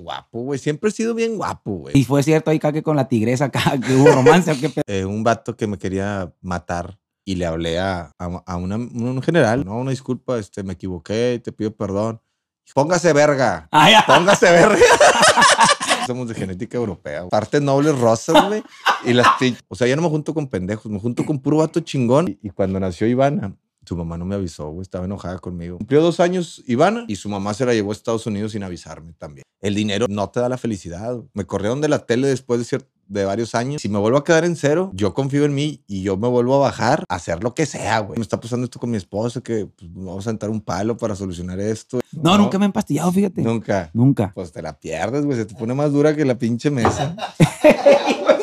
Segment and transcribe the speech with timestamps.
[0.00, 0.58] Guapo, güey.
[0.58, 1.96] Siempre he sido bien guapo, güey.
[1.98, 4.82] Y fue cierto ahí que con la tigresa acá, que hubo romance o qué pedo.
[4.86, 9.22] Eh, un vato que me quería matar y le hablé a, a, a una- un
[9.22, 9.64] general.
[9.64, 12.20] No, una disculpa, este, me equivoqué, te pido perdón.
[12.74, 13.66] Póngase verga.
[13.72, 14.02] Ay, ay.
[14.06, 14.78] Póngase verga.
[16.06, 17.28] Somos de genética europea.
[17.28, 18.62] Partes nobles rosas, güey.
[19.04, 19.26] Y las
[19.68, 22.28] O sea, ya no me junto con pendejos, me junto con puro vato chingón.
[22.28, 23.54] Y, y cuando nació Ivana,
[23.86, 24.82] su mamá no me avisó, güey.
[24.82, 25.78] Estaba enojada conmigo.
[25.78, 29.12] Cumplió dos años Ivana y su mamá se la llevó a Estados Unidos sin avisarme
[29.14, 29.44] también.
[29.60, 31.14] El dinero no te da la felicidad.
[31.14, 31.28] güey.
[31.34, 32.68] Me corrieron de la tele después
[33.08, 33.82] de, varios años.
[33.82, 36.54] Si me vuelvo a quedar en cero, yo confío en mí y yo me vuelvo
[36.56, 38.16] a bajar a hacer lo que sea, güey.
[38.18, 41.16] Me está pasando esto con mi esposa, que pues, vamos a sentar un palo para
[41.16, 42.00] solucionar esto.
[42.12, 43.42] No, nunca me he empastillado, fíjate.
[43.42, 43.90] Nunca.
[43.92, 44.32] Nunca.
[44.34, 45.36] Pues te la pierdes, güey.
[45.36, 47.16] Se te pone más dura que la pinche mesa.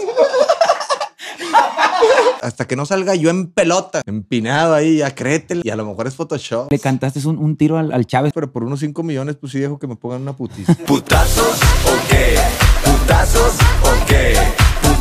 [2.41, 5.61] Hasta que no salga yo en pelota, empinado ahí, ya créetela.
[5.63, 6.71] Y a lo mejor es Photoshop.
[6.71, 8.31] Le cantaste un, un tiro al, al Chávez.
[8.33, 10.73] Pero por unos 5 millones, pues sí dejo que me pongan una putiza.
[10.85, 12.35] ¿Putazos o qué?
[12.83, 14.35] ¿Putazos o qué?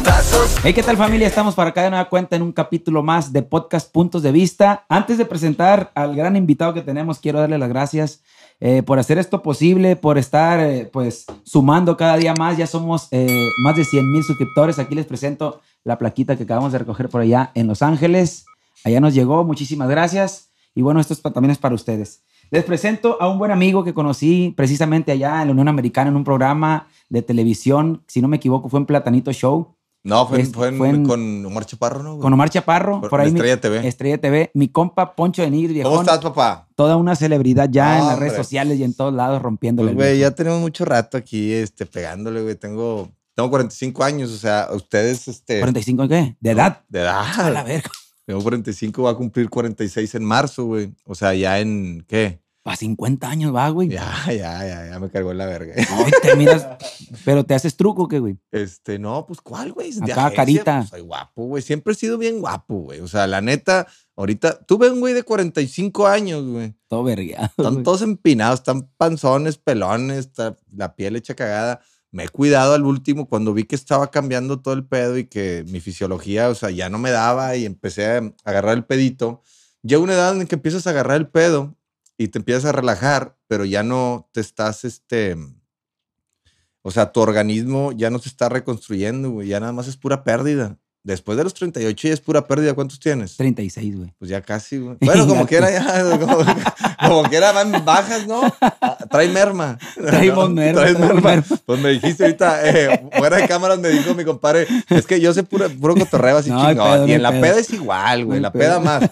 [0.06, 0.54] ¿Putazos?
[0.62, 1.26] Hey, ¿qué tal familia?
[1.26, 4.84] Estamos para acá de nueva cuenta en un capítulo más de Podcast Puntos de Vista.
[4.88, 8.22] Antes de presentar al gran invitado que tenemos, quiero darle las gracias
[8.60, 12.56] eh, por hacer esto posible, por estar eh, pues sumando cada día más.
[12.56, 14.78] Ya somos eh, más de 100 mil suscriptores.
[14.78, 18.44] Aquí les presento la plaquita que acabamos de recoger por allá en Los Ángeles.
[18.84, 20.50] Allá nos llegó, muchísimas gracias.
[20.76, 22.22] Y bueno, esto es también es para ustedes.
[22.52, 26.16] Les presento a un buen amigo que conocí precisamente allá en la Unión Americana en
[26.16, 29.75] un programa de televisión, si no me equivoco, fue en Platanito Show.
[30.06, 32.18] No, fue, en- fue en- fue en- con Omar Chaparro, ¿no?
[32.18, 33.32] Con Omar Chaparro, Por- por, en ahí.
[33.32, 33.88] mi- Estrella TV.
[33.88, 34.50] Estrella TV.
[34.54, 36.68] Mi compa Poncho de Nigris, ¿Cómo estás, papá?
[36.76, 39.92] Toda una celebridad ya No, en las redes sociales y en todos lados rompiéndole.
[39.92, 42.54] Pues, güey, ya tenemos mucho rato aquí este, pegándole, güey.
[42.54, 45.60] Tengo, tengo 45 años, o sea, ustedes, este...
[45.62, 46.36] ¿45 qué?
[46.40, 46.82] ¿De edad?
[46.88, 47.04] De A
[47.50, 47.66] la edad.
[47.66, 47.90] verga.
[48.24, 50.92] Tengo 45, va a cumplir 46 en marzo, güey.
[51.04, 52.40] O sea, ya en, ¿qué?
[52.66, 53.88] A 50 años va, güey.
[53.88, 55.72] Ya, ya, ya, ya me cargó la verga.
[55.76, 56.66] Ay, te miras,
[57.24, 58.38] pero te haces truco, ¿qué, güey?
[58.50, 59.92] Este, no, pues, ¿cuál, güey?
[59.92, 60.78] De Acá, carita.
[60.78, 61.62] pues, soy guapo, güey.
[61.62, 62.98] Siempre he sido bien guapo, güey.
[63.00, 63.86] O sea, la neta,
[64.16, 66.74] ahorita, tú ves un güey de 45 años, güey.
[66.88, 67.52] Todo verga.
[67.56, 71.80] Están todos empinados, están panzones, pelones, está la piel hecha cagada.
[72.10, 75.64] Me he cuidado al último cuando vi que estaba cambiando todo el pedo y que
[75.68, 79.42] mi fisiología, o sea, ya no me daba y empecé a agarrar el pedito.
[79.82, 81.75] Llega una edad en que empiezas a agarrar el pedo
[82.18, 85.36] y te empiezas a relajar, pero ya no te estás, este,
[86.82, 90.22] o sea, tu organismo ya no se está reconstruyendo, güey, ya nada más es pura
[90.24, 90.76] pérdida.
[91.02, 92.74] Después de los 38 ya es pura pérdida.
[92.74, 93.36] ¿Cuántos tienes?
[93.36, 94.12] 36, güey.
[94.18, 94.96] Pues ya casi, güey.
[95.00, 96.18] Bueno, como quiera, ya.
[96.18, 96.38] Como,
[97.00, 98.40] como quiera, van bajas, ¿no?
[98.60, 99.78] Ah, Trae merma.
[99.94, 101.20] Traemos merma, Traes merma.
[101.20, 101.44] merma.
[101.64, 105.32] Pues me dijiste ahorita, eh, fuera de cámaras, me dijo mi compadre, es que yo
[105.32, 106.84] sé puro, puro cotorreo así No chingón.
[106.92, 107.40] pedo, y en la pedo.
[107.42, 108.38] peda es igual, güey.
[108.40, 108.62] No la pedo.
[108.62, 109.10] peda más.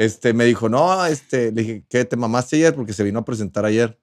[0.00, 2.74] Este, me dijo, no, este, le dije, ¿qué te mamaste ayer?
[2.74, 4.00] Porque se vino a presentar ayer.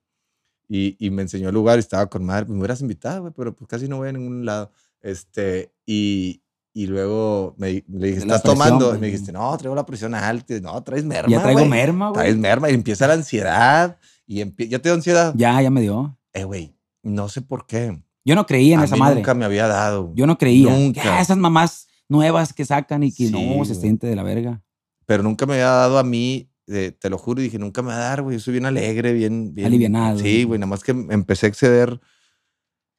[0.69, 2.45] Y, y me enseñó el lugar y estaba con madre.
[2.45, 4.71] Pues me hubieras invitado, güey, pero pues casi no voy a ningún lado.
[5.01, 6.43] Este, y,
[6.73, 8.87] y luego me, le dije, ¿estás tomando?
[8.87, 8.97] güey.
[8.97, 10.53] Y me dijiste, no, traigo la presión alta.
[10.61, 11.69] No, traes merma, Ya traigo güey.
[11.71, 12.21] merma, güey.
[12.21, 13.97] Traes merma y empieza la ansiedad.
[14.27, 14.37] Y
[14.67, 15.33] ¿Ya te dio ansiedad?
[15.35, 16.15] Ya, ya me dio.
[16.33, 17.99] Eh, güey, no sé por qué.
[18.23, 19.15] Yo no creía en a esa mí madre.
[19.15, 20.11] nunca me había dado.
[20.13, 20.69] Yo no creía.
[20.69, 21.03] Nunca.
[21.03, 24.61] Ya, esas mamás nuevas que sacan y que Sí, no se siente de la verga.
[25.07, 27.87] Pero nunca me había dado a mí, eh, te lo juro, y dije, nunca me
[27.87, 28.37] va a dar, güey.
[28.37, 29.55] Yo soy bien alegre, bien...
[29.55, 30.19] bien Alivianado.
[30.19, 31.99] Sí, güey, nada más que empecé a exceder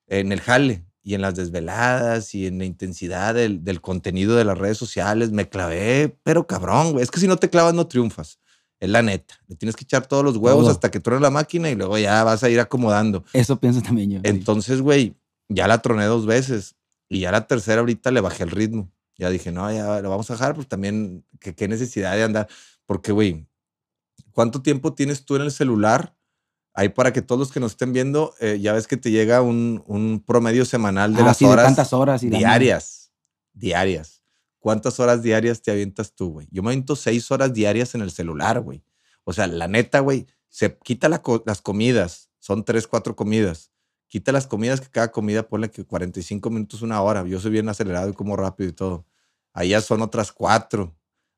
[0.08, 4.44] en el jale y en las desveladas y en la intensidad del, del contenido de
[4.44, 5.30] las redes sociales.
[5.30, 7.04] Me clavé, pero cabrón, güey.
[7.04, 8.40] Es que si no te clavas, no triunfas.
[8.80, 9.34] Es la neta.
[9.46, 10.70] Le tienes que echar todos los huevos Todo.
[10.70, 13.24] hasta que truene la máquina y luego ya vas a ir acomodando.
[13.32, 14.20] Eso pienso también yo.
[14.22, 15.14] Entonces, güey,
[15.48, 16.76] ya la troné dos veces
[17.08, 18.90] y ya la tercera ahorita le bajé el ritmo.
[19.18, 22.48] Ya dije, no, ya lo vamos a dejar, pues también, que qué necesidad de andar.
[22.86, 23.46] Porque, güey,
[24.32, 26.16] ¿cuánto tiempo tienes tú en el celular?
[26.72, 29.42] Ahí para que todos los que nos estén viendo, eh, ya ves que te llega
[29.42, 33.12] un, un promedio semanal de Ah, las sí, de horas tantas horas y diarias.
[33.52, 34.22] Diarias.
[34.60, 36.48] ¿Cuántas horas diarias te avientas tú, güey?
[36.52, 38.84] Yo me aviento seis horas diarias en el celular, güey.
[39.24, 42.30] O sea, la neta, güey, se quita la co- las comidas.
[42.38, 43.72] Son tres, cuatro comidas.
[44.08, 47.24] Quita las comidas que cada comida ponle que 45 minutos, una hora.
[47.26, 49.04] Yo soy bien acelerado y como rápido y todo.
[49.52, 50.94] Allá son otras cuatro.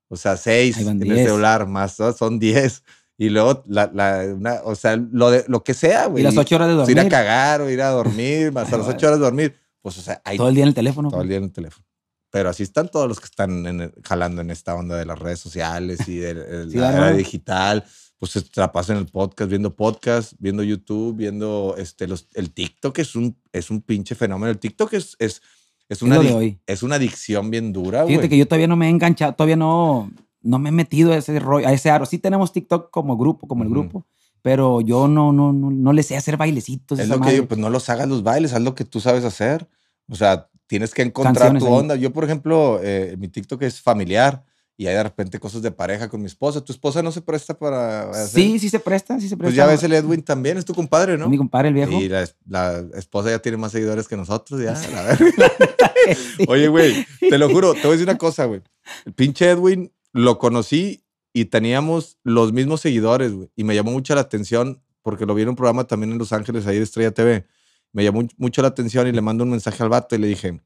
[0.08, 1.26] O sea, seis en el 10.
[1.28, 2.82] celular, más dos, son diez.
[3.17, 6.22] Y luego, la, la- una- o sea, lo, de, lo que sea, güey.
[6.22, 7.11] Y las ocho horas de Pues ir a dormir.
[7.12, 9.56] cagar o ir a dormir, más a las ocho horas de dormir.
[9.82, 11.11] Pues, o sea, hay Todo el día en el teléfono.
[11.11, 11.84] todo el día en el teléfono.
[12.32, 15.19] Pero así están todos los que están en el- jalando en esta onda de las
[15.19, 16.34] redes sociales y de,
[16.66, 17.84] de Sí, la era digital.
[18.20, 22.52] Pues se la pasan en el podcast, viendo podcast, viendo YouTube, viendo este, los, el
[22.52, 24.50] TikTok es un, es un pinche fenómeno.
[24.50, 25.40] El TikTok es, es,
[25.88, 26.20] es, una,
[26.67, 28.28] es una adicción bien dura, Fíjate güey.
[28.28, 30.12] que yo todavía no me he enganchado, todavía no,
[30.43, 32.05] no me he metido a ese rollo, a ese aro.
[32.05, 34.05] Sí tenemos TikTok como grupo, como el grupo,
[34.43, 36.99] pero yo no, no, no, no le sé hacer bailecitos.
[36.99, 39.00] Es esa lo que digo, pues no los hagas los bailes, haz lo que tú
[39.00, 39.66] sabes hacer.
[40.11, 41.81] O sea, tienes que encontrar Canciones tu ahí.
[41.81, 41.96] onda.
[41.96, 44.44] Yo, por ejemplo, eh, mi TikTok es familiar
[44.81, 46.65] y hay de repente cosas de pareja con mi esposa.
[46.65, 48.29] ¿Tu esposa no se presta para hacer?
[48.43, 49.49] Sí, sí se presta, sí se presta.
[49.50, 51.29] Pues ya ves, el Edwin también es tu compadre, ¿no?
[51.29, 51.93] Mi compadre, el viejo.
[52.00, 54.73] Y la, es- la esposa ya tiene más seguidores que nosotros, ya.
[54.94, 55.53] la verga.
[56.49, 58.62] Oye, güey, te lo juro, te voy a decir una cosa, güey.
[59.05, 61.05] El pinche Edwin lo conocí
[61.35, 63.50] y teníamos los mismos seguidores, güey.
[63.56, 66.33] Y me llamó mucho la atención porque lo vi en un programa también en Los
[66.33, 67.44] Ángeles, ahí de Estrella TV.
[67.93, 70.59] Me llamó mucho la atención y le mando un mensaje al vato y le dije,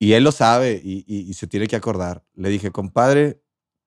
[0.00, 2.24] y él lo sabe y, y- y se tiene que acordar.
[2.34, 3.40] Le dije, compadre,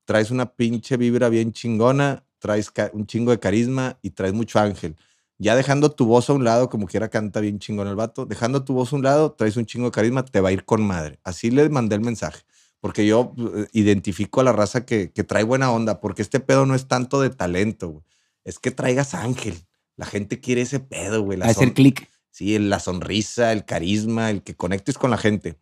[0.06, 4.96] traes una pinche vibra bien chingona, traes un chingo de carisma y traes mucho ángel.
[5.40, 8.64] Ya dejando tu voz a un lado, como quiera canta bien chingón el vato, dejando
[8.64, 10.82] tu voz a un lado, traes un chingo de carisma, te va a ir con
[10.86, 11.20] madre.
[11.24, 12.44] Así le mandé el mensaje.
[12.80, 16.66] Porque yo eh, identifico a la raza que, que trae buena onda, porque este pedo
[16.66, 18.04] no es tanto de talento, güey.
[18.44, 19.56] Es que traigas ángel.
[19.96, 21.40] La gente quiere ese pedo, güey.
[21.42, 22.10] hacer clic.
[22.30, 25.58] Sí, la sonrisa, el carisma, el que conectes con la gente.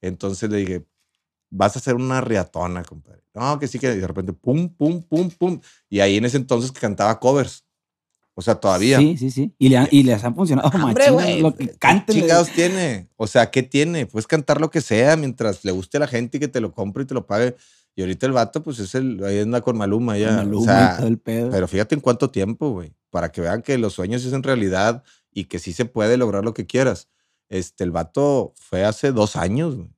[0.00, 0.84] Entonces le dije,
[1.50, 3.22] vas a hacer una riatona, compadre.
[3.34, 5.60] No, que sí, que de repente, pum, pum, pum, pum.
[5.88, 7.64] Y ahí en ese entonces que cantaba covers.
[8.34, 8.98] O sea, todavía.
[8.98, 9.54] Sí, sí, sí.
[9.58, 12.14] Y, le han- y les han funcionado Hombre, güey, lo que ¿qué canten.
[12.14, 13.08] le- chingados tiene?
[13.16, 14.06] O sea, ¿qué tiene?
[14.06, 16.72] Puedes cantar lo que sea mientras le guste a la gente y que te lo
[16.72, 17.56] compre y te lo pague.
[17.96, 20.36] Y ahorita el vato, pues es el, ahí anda con Maluma ya.
[20.36, 21.50] Maluma o sea, y todo el pedo.
[21.50, 25.02] pero fíjate en cuánto tiempo, güey, para que vean que los sueños sí son realidad
[25.32, 27.08] y que sí se puede lograr lo que quieras.
[27.48, 29.88] Este, el vato fue hace dos años, güey.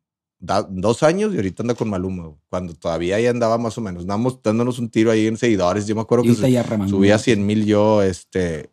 [0.42, 3.80] Da- dos años y ahorita anda con Maluma, güey, cuando todavía ahí andaba más o
[3.82, 4.02] menos.
[4.02, 5.86] Andamos dándonos un tiro ahí en seguidores.
[5.86, 6.40] Yo me acuerdo Y que su-
[6.88, 8.70] subía 100 mil yo, este,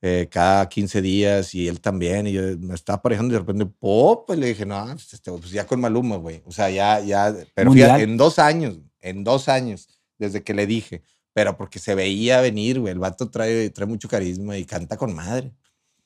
[0.00, 2.26] eh, cada 15 días y él también.
[2.26, 4.24] Y yo me estaba aparejando y de repente, ¡pop!
[4.26, 6.40] Pues le dije, no, pues, este, pues ya con Maluma, güey.
[6.46, 9.88] O sea, ya, ya, pero fíjate, en dos años, en dos años,
[10.18, 11.02] desde que le dije,
[11.34, 12.92] pero porque se veía venir, güey.
[12.92, 15.52] El vato trae, trae mucho carisma y canta con madre.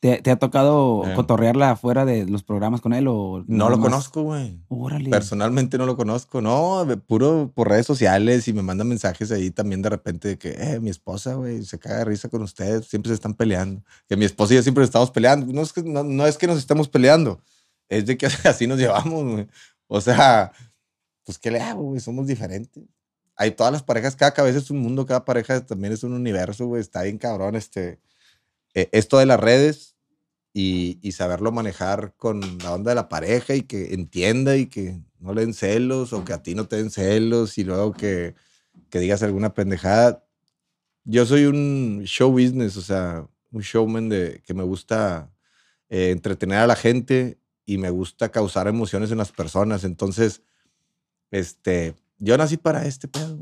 [0.01, 1.15] ¿Te, te ha tocado Eh.
[1.15, 3.91] cotorrearla afuera de los programas con él o No lo más?
[3.91, 4.61] conozco, güey.
[4.69, 5.11] Órale.
[5.11, 9.83] Personalmente no lo conozco, no, puro por redes sociales y me mandan mensajes ahí también
[9.83, 13.09] de repente de que, eh, mi esposa, güey, se caga de risa con ustedes, siempre
[13.11, 13.83] se están peleando.
[14.09, 15.53] Que mi esposa y yo siempre estamos peleando.
[15.53, 17.41] No es que, no, no es que nos estemos peleando,
[17.89, 19.49] es de que así nos llevamos, güey.
[19.89, 20.53] O sea,
[21.25, 21.99] pues, ¿qué le hago, güey?
[22.01, 22.85] Somos diferentes.
[23.35, 26.67] Hay todas las parejas, cada cabeza es un mundo, cada pareja también es un universo,
[26.67, 26.81] güey.
[26.81, 27.99] Está bien cabrón, este,
[28.79, 29.97] eh, esto de las redes
[30.53, 35.35] y, saberlo manejar con la onda de la pareja y que entienda y que no
[35.35, 38.37] le den celos o que a ti no te den celos y luego que,
[38.93, 40.25] digas alguna pendejada.
[41.05, 45.29] Yo soy un show business, o sea, un showman de que me gusta
[45.89, 49.83] eh, entretener a la gente y me gusta causar emociones en las personas.
[49.83, 50.43] Entonces,
[51.33, 53.39] este, yo nací para este pedo.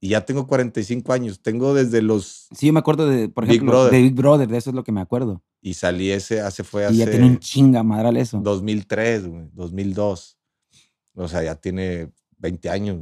[0.00, 1.40] Y ya tengo 45 años.
[1.40, 2.48] Tengo desde los...
[2.54, 3.92] Sí, yo me acuerdo de, por Big ejemplo, Brother.
[3.92, 5.42] de Big Brother, de eso es lo que me acuerdo.
[5.62, 6.94] Y salí ese, hace fue hace...
[6.94, 8.38] Y ya tiene un chinga madral eso.
[8.42, 10.38] 2003, güey, 2002.
[11.14, 12.98] O sea, ya tiene 20 años.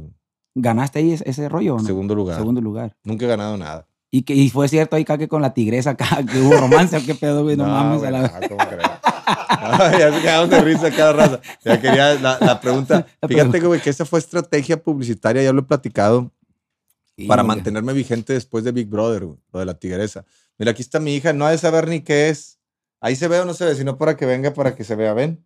[0.55, 1.85] ¿Ganaste ahí ese, ese rollo o no?
[1.85, 2.37] Segundo lugar.
[2.37, 2.95] Segundo lugar.
[3.03, 3.87] Nunca he ganado nada.
[4.09, 7.05] Y, que, y fue cierto ahí caque con la tigresa acá, que hubo romance o
[7.05, 7.99] qué pedo, güey, no, mames.
[7.99, 8.21] güey, a la...
[8.21, 8.89] no, ¿cómo crees?
[9.61, 11.41] No, ya se quedaron de risa cada raza.
[11.63, 13.05] Ya quería la, la pregunta.
[13.27, 16.31] Fíjate, güey, que esa fue estrategia publicitaria, ya lo he platicado,
[17.17, 20.25] Sí, para mantenerme vigente después de Big Brother, güey, lo de la tigresa.
[20.57, 22.59] Mira, aquí está mi hija, no ha de saber ni qué es.
[22.99, 25.13] Ahí se ve o no se ve, sino para que venga, para que se vea,
[25.13, 25.45] ven.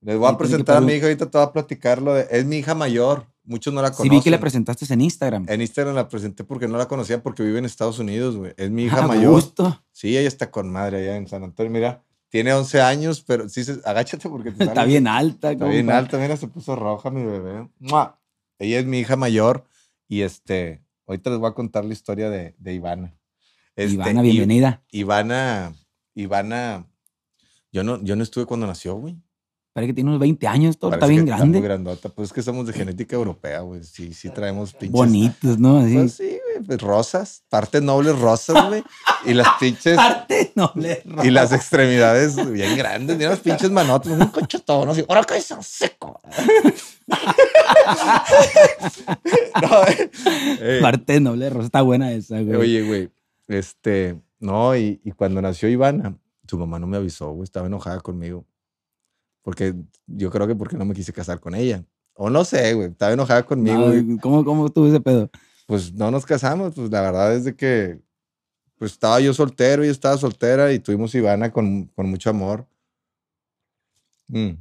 [0.00, 2.26] Les voy Sí, a presentar a mi hija, ahorita te voy a platicar lo de...
[2.30, 4.18] Es mi hija mayor, muchos no la Sí, conocen.
[4.18, 5.46] vi que le presentaste en Instagram.
[5.48, 8.52] En Instagram la presenté porque no la conocía porque vive en Estados Unidos, güey.
[8.58, 9.32] Es mi hija Ah, mayor.
[9.32, 9.82] gusto.
[9.92, 11.72] Sí, ella está con madre allá en San Antonio.
[11.72, 15.52] Mira, tiene 11 años, pero sí, se, agáchate porque te Está bien alta.
[15.52, 17.66] Está bien alta, mira, se puso roja mi bebé.
[17.78, 18.20] ¡Mua!
[18.58, 19.64] Ella es mi hija mayor
[20.06, 23.14] y este, ahorita les voy a contar la historia de, de Ivana.
[23.76, 24.84] Este, Ivana, bienvenida.
[24.90, 25.74] Ivana,
[26.14, 26.86] Ivana,
[27.72, 29.16] yo no, yo no estuve cuando nació, güey.
[29.74, 31.58] Parece que tiene unos 20 años, todo está bien que grande.
[31.58, 32.08] muy grandota.
[32.08, 33.82] Pues es que somos de genética europea, güey.
[33.82, 34.92] Sí, sí traemos pinches.
[34.92, 35.78] Bonitos, ¿no?
[35.78, 35.94] Así.
[35.96, 38.84] Pues sí, güey, pues rosas, partes nobles rosas, güey.
[39.26, 39.96] Y las pinches.
[39.96, 41.02] Parte noble.
[41.24, 45.58] Y las extremidades bien grandes, tiene las pinches manotas, un cochetón, así, ahora que eso
[45.60, 46.20] seco.
[49.60, 50.10] no, eh,
[50.60, 51.66] eh, Parte noble, rosa.
[51.66, 52.54] Está buena esa, güey.
[52.56, 53.10] oye, güey,
[53.48, 56.16] este, no, y, y cuando nació Ivana,
[56.46, 58.44] su mamá no me avisó, güey, estaba enojada conmigo.
[59.44, 59.74] Porque
[60.08, 61.84] yo creo que porque no me quise casar con ella.
[62.14, 63.92] O no sé, güey, estaba enojada conmigo.
[63.92, 64.20] No.
[64.20, 65.30] ¿cómo, ¿Cómo estuvo ese pedo?
[65.66, 68.00] pues no nos casamos, pues la verdad es de que
[68.76, 72.66] pues estaba yo soltero y estaba soltera y tuvimos Ivana con, con mucho amor.
[74.28, 74.52] Mm.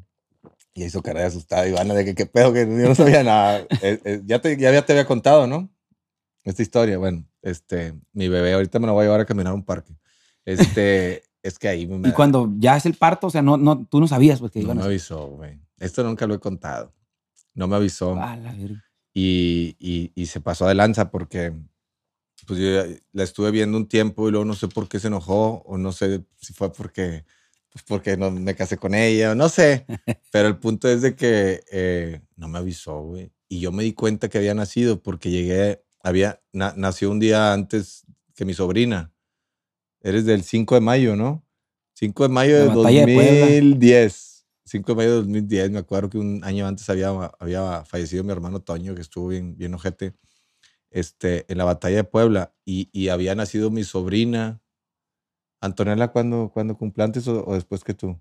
[0.75, 3.65] Y hizo cara de asustada Ivana de que qué pedo, que yo no sabía nada.
[3.81, 5.69] Eh, eh, ya, te, ya te había contado, ¿no?
[6.43, 7.25] Esta historia, bueno.
[7.41, 9.93] Este, mi bebé ahorita me lo voy a llevar a caminar a un parque.
[10.45, 13.85] Este, es que ahí me Y cuando ya es el parto, o sea, no, no,
[13.85, 15.59] tú no sabías pues, que no me a avisó, güey.
[15.77, 16.93] Esto nunca lo he contado.
[17.53, 18.15] No me avisó.
[18.17, 18.55] Ah, la
[19.13, 21.53] y, y- y se pasó de lanza porque
[22.47, 22.67] pues yo
[23.13, 25.91] la estuve viendo un tiempo y luego no sé por qué se enojó o no
[25.91, 27.23] sé si fue porque
[27.69, 29.85] pues porque no me casé con ella o no sé
[30.31, 33.93] pero el punto es de que eh, no me avisó güey y yo me di
[33.93, 39.12] cuenta que había nacido porque llegué había na- nació un día antes que mi sobrina
[40.03, 41.43] eres del 5 de mayo no
[41.95, 43.45] 5 de mayo de batalla de Puebla.
[43.45, 48.23] 2010 5 de mayo de 2010 me acuerdo que un año antes había, había fallecido
[48.23, 50.13] mi hermano Toño que estuvo bien, bien ojete
[50.91, 54.61] este, en la batalla de Puebla y, y había nacido mi sobrina.
[55.59, 58.19] Antonella, ¿cuándo, cuándo cumple antes o, o después que tú?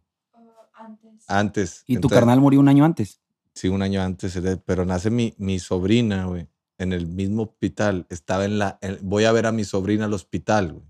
[0.74, 1.24] Antes.
[1.28, 1.84] Antes.
[1.86, 3.20] Y tu carnal murió un año antes.
[3.54, 6.48] Sí, un año antes, eh, pero nace mi, mi sobrina, güey,
[6.78, 8.06] en el mismo hospital.
[8.08, 10.86] Estaba en la, en- voy a ver a mi sobrina al hospital, güey.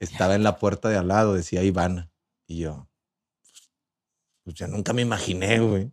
[0.00, 2.10] Estaba en la puerta de al lado, decía Ivana.
[2.46, 2.88] Y yo,
[4.44, 5.92] pues, ya nunca me imaginé, güey.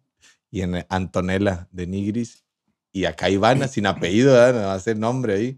[0.51, 2.45] Y en Antonella de Nigris.
[2.91, 4.53] Y acá Ivana, sin apellido, ¿verdad?
[4.53, 5.57] Me va a hacer nombre ahí.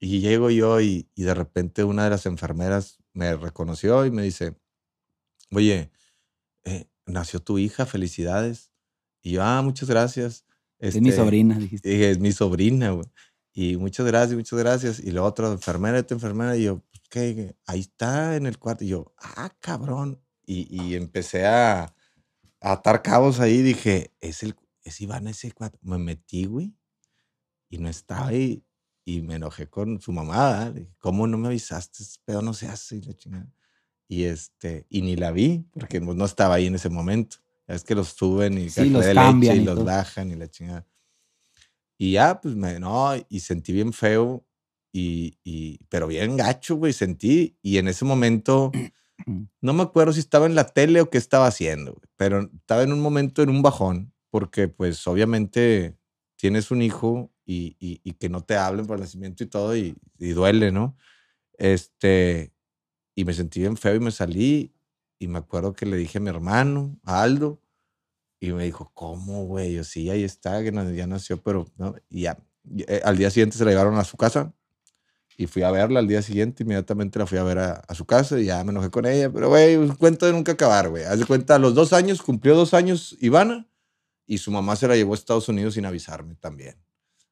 [0.00, 4.22] Y llego yo y, y de repente una de las enfermeras me reconoció y me
[4.22, 4.54] dice,
[5.52, 5.90] oye,
[6.64, 8.70] eh, nació tu hija, felicidades.
[9.22, 10.44] Y yo, ah, muchas gracias.
[10.78, 11.88] es mi Este, sobrina, dijiste.
[11.88, 13.06] Dije, es mi sobrina, güey.
[13.52, 15.00] Y muchas gracias, muchas gracias.
[15.00, 17.56] Y la otra enfermera, esta enfermera, y yo, ¿qué?
[17.66, 18.84] Ahí está en el cuarto.
[18.84, 20.20] Y yo, ah, cabrón.
[20.46, 21.94] Y, y empecé a,
[22.60, 23.62] a atar cabos ahí.
[23.62, 25.78] Dije, es, el, es Iván ese cuarto.
[25.82, 26.74] Me metí, güey.
[27.68, 28.64] Y no estaba ahí.
[29.04, 30.70] Y me enojé con su mamá.
[30.74, 32.02] Le dije, ¿Cómo no me avisaste?
[32.02, 32.96] Ese pedo no se hace.
[32.96, 33.52] Y la chingada.
[34.08, 37.36] Y, este, y ni la vi, porque pues, no estaba ahí en ese momento.
[37.66, 40.34] Es que los suben y Sí, los de cambian leche y y los bajan y
[40.34, 40.86] la chingada.
[41.98, 44.46] Y ya, pues, me, no, y sentí bien feo,
[44.92, 47.58] y, y, pero bien gacho, güey, sentí.
[47.62, 48.72] Y en ese momento,
[49.60, 52.82] no me acuerdo si estaba en la tele o qué estaba haciendo, güey, pero estaba
[52.82, 55.96] en un momento en un bajón, porque pues obviamente
[56.36, 59.76] tienes un hijo y, y- y que no te hablen por el nacimiento y todo,
[59.76, 60.96] y, y duele, ¿no?
[61.58, 62.52] Este,
[63.16, 64.74] y me sentí bien feo y me salí,
[65.20, 67.62] y me acuerdo que le dije a mi hermano, a Aldo,
[68.40, 69.74] y me dijo, ¿cómo, güey?
[69.74, 71.94] Yo, sí, ahí está, que ya nació, pero no.
[72.08, 72.38] Y ya,
[72.86, 74.54] eh, al día siguiente se la llevaron a su casa
[75.40, 78.04] y fui a verla al día siguiente, inmediatamente la fui a ver a, a su
[78.04, 79.30] casa y ya me enojé con ella.
[79.32, 81.04] Pero, güey, un cuento de nunca acabar, güey.
[81.04, 83.68] Haz de cuenta, a los dos años, cumplió dos años Ivana
[84.26, 86.74] y su mamá se la llevó a Estados Unidos sin avisarme también.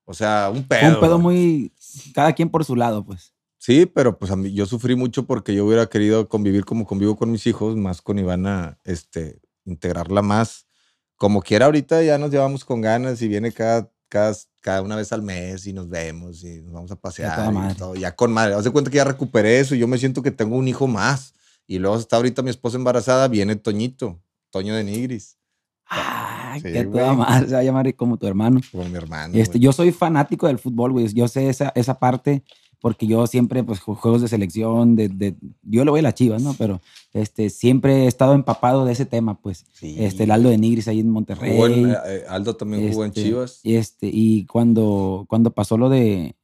[0.04, 0.94] O sea, un pedo.
[0.94, 1.72] Un pedo muy.
[2.14, 3.34] Cada quien por su lado, pues.
[3.58, 7.16] Sí, pero pues a mí, yo sufrí mucho porque yo hubiera querido convivir como convivo
[7.16, 10.68] con mis hijos, más con Ivana, este, integrarla más.
[11.16, 14.32] Como quiera, ahorita ya nos llevamos con ganas y viene cada, cada,
[14.66, 17.36] cada una vez al mes y nos vemos y nos vamos a pasear.
[17.52, 18.54] toda y todo, ya con madre.
[18.54, 20.88] Haz de cuenta que ya recuperé eso y yo me siento que tengo un hijo
[20.88, 21.34] más.
[21.68, 24.20] Y luego está ahorita mi esposa embarazada, viene Toñito,
[24.50, 25.38] Toño de Nigris,
[25.84, 28.60] Ay, Sí, que toda madre se va a llamar como tu hermano.
[28.72, 29.34] como mi hermano.
[29.36, 31.06] Este, yo soy fanático del fútbol, güey.
[31.14, 32.42] Yo sé esa, esa parte
[32.86, 36.14] porque yo siempre, pues, ju- juegos de selección, de, de- yo le voy a las
[36.14, 36.54] chivas, ¿no?
[36.54, 36.80] Pero
[37.12, 39.66] este, siempre he estado empapado de ese tema, pues.
[39.72, 39.96] Sí.
[39.98, 41.60] Este, el Aldo de Nigris ahí en Monterrey.
[41.60, 41.96] En- eh,
[42.28, 43.58] Aldo también jugó en Este, Chivas.
[43.64, 46.36] Y, este, y cuando, cuando pasó lo de,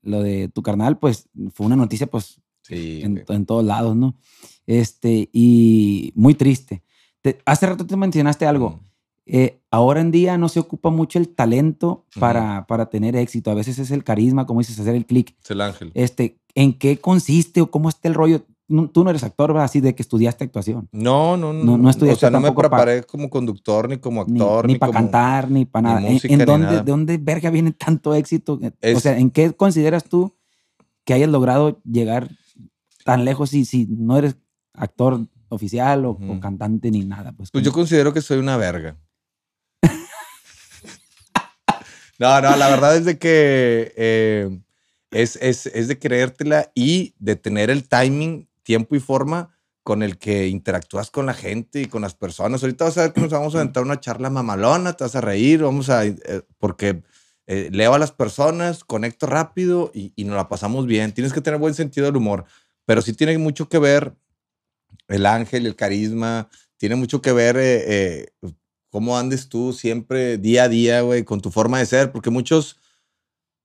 [0.00, 4.16] lo de tu carnal, pues, fue una noticia, pues, Sí, en, en todos lados, ¿no?
[4.66, 6.82] Este, y muy triste.
[7.20, 8.80] Te- hace rato te mencionaste algo.
[9.26, 13.50] Eh, ahora en día no se ocupa mucho el talento para, para tener éxito.
[13.50, 15.34] A veces es el carisma, como dices, hacer el clic.
[15.42, 15.90] Es el ángel.
[15.94, 18.46] Este, ¿En qué consiste o cómo está el rollo?
[18.68, 19.64] No- tú no eres actor, ¿verdad?
[19.64, 20.88] Así de que estudiaste actuación.
[20.92, 21.64] No, no, no.
[21.64, 24.72] No- no O estudiaste sea, no me pa- preparé como conductor, ni como actor, ni
[24.74, 26.06] ni, para cantar, ni para nada.
[26.06, 26.82] ¿En- música, ¿En, ni dónde, nada.
[26.82, 28.58] ¿De dónde verga viene tanto éxito?
[28.94, 30.34] O sea, ¿en qué consideras tú
[31.04, 32.30] que hayas logrado llegar
[33.04, 34.36] tan lejos si, si no eres
[34.72, 37.32] actor oficial o, cantante ni nada?
[37.32, 38.96] Pues, Pues yo considero que soy una verga.
[42.18, 44.58] No, no, la verdad es de que eh,
[45.10, 50.18] es, es, es de creértela y de tener el timing, tiempo y forma con el
[50.18, 52.62] que interactúas con la gente y con las personas.
[52.62, 55.62] Ahorita vas a ver que nos vamos a una charla mamalona, te vas a reír,
[55.62, 56.04] vamos a...
[56.04, 56.16] eh,
[56.58, 57.02] porque
[57.46, 61.12] eh, leo a las personas, conecto rápido y, y nos la pasamos bien.
[61.12, 62.46] Tienes que tener buen sentido del humor,
[62.84, 64.14] pero sí tiene mucho que ver
[65.06, 68.28] el ángel, el carisma, tiene mucho que ver eh,
[68.90, 72.76] cómo andes tú siempre día a día, güey, con tu forma de ser, porque muchos,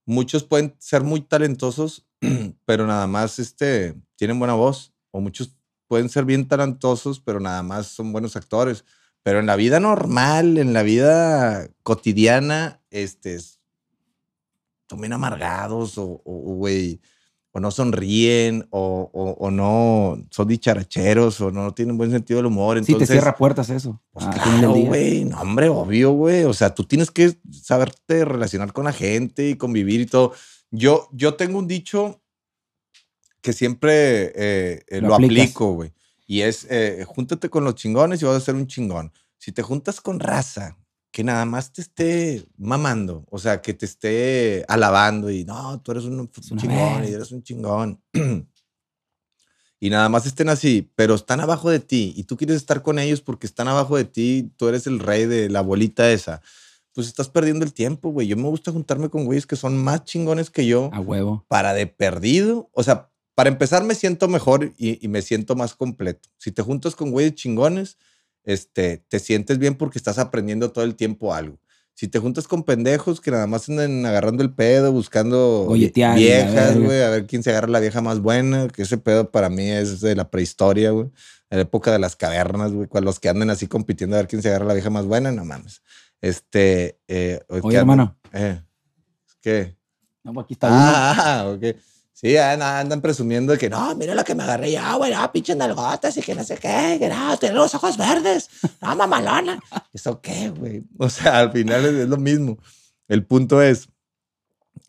[0.04, 2.06] muchos pueden ser muy talentosos,
[2.64, 5.54] pero nada más este, tienen buena voz, o muchos
[5.88, 8.84] pueden ser bien talentosos, pero nada más son buenos actores.
[9.22, 17.00] Pero en la vida normal, en la vida cotidiana, este, son bien amargados o, güey,
[17.54, 22.46] o no sonríen, o, o- o no son dicharacheros, o no tienen buen sentido del
[22.46, 22.78] humor.
[22.78, 24.00] Sí, te Entonces, cierra puertas eso.
[24.12, 25.24] pues del claro, güey.
[25.26, 26.44] No, hombre, obvio, güey.
[26.44, 30.32] O sea, tú tienes que saberte relacionar con la gente y convivir y todo.
[30.70, 32.22] Yo, yo tengo un dicho
[33.42, 35.92] que siempre eh, eh, Lo aplico, güey.
[36.26, 39.12] Y es, eh, júntate con los chingones y vas a ser un chingón.
[39.36, 40.78] Si te juntas con raza
[41.12, 45.92] que nada más te esté mamando, o sea, que te esté alabando y no, tú
[45.92, 48.00] eres un chingón y eres un chingón.
[49.78, 52.98] y nada más estén así, pero están abajo de ti y tú quieres estar con
[52.98, 56.40] ellos porque están abajo de ti, tú eres el rey de la bolita esa.
[56.94, 58.26] Pues estás perdiendo el tiempo, güey.
[58.26, 61.44] Yo me gusta juntarme con güeyes que son más chingones que yo A huevo.
[61.48, 62.70] para de perdido.
[62.72, 66.28] O sea, para empezar me siento mejor y, y me siento más completo.
[66.38, 67.96] Si te juntas con güeyes chingones,
[68.44, 71.58] este, te sientes bien porque estás aprendiendo todo el tiempo algo.
[71.94, 76.78] Si te juntas con pendejos que nada más andan agarrando el pedo, buscando Golletear viejas,
[76.78, 79.70] güey, a ver quién se agarra la vieja más buena, que ese pedo para mí
[79.70, 81.10] es de la prehistoria, güey,
[81.50, 84.28] de la época de las cavernas, güey, con los que andan así compitiendo a ver
[84.28, 85.82] quién se agarra la vieja más buena, no mames.
[86.22, 88.16] Este, eh, Oye, hermano.
[88.32, 88.62] Eh,
[89.42, 89.76] ¿Qué?
[90.24, 90.76] No, pues aquí está uno.
[90.78, 91.76] Ah, ok.
[92.22, 96.16] Sí, andan, presumiendo que no, mira lo que me agarré ya, güey, no, pinche nalgotas
[96.16, 98.48] y que no sé qué, que no, tiene los ojos verdes,
[98.80, 99.60] no, mamalona.
[99.92, 100.84] ¿Eso qué, güey?
[100.98, 102.58] O sea, al final es lo mismo.
[103.08, 103.88] El punto es,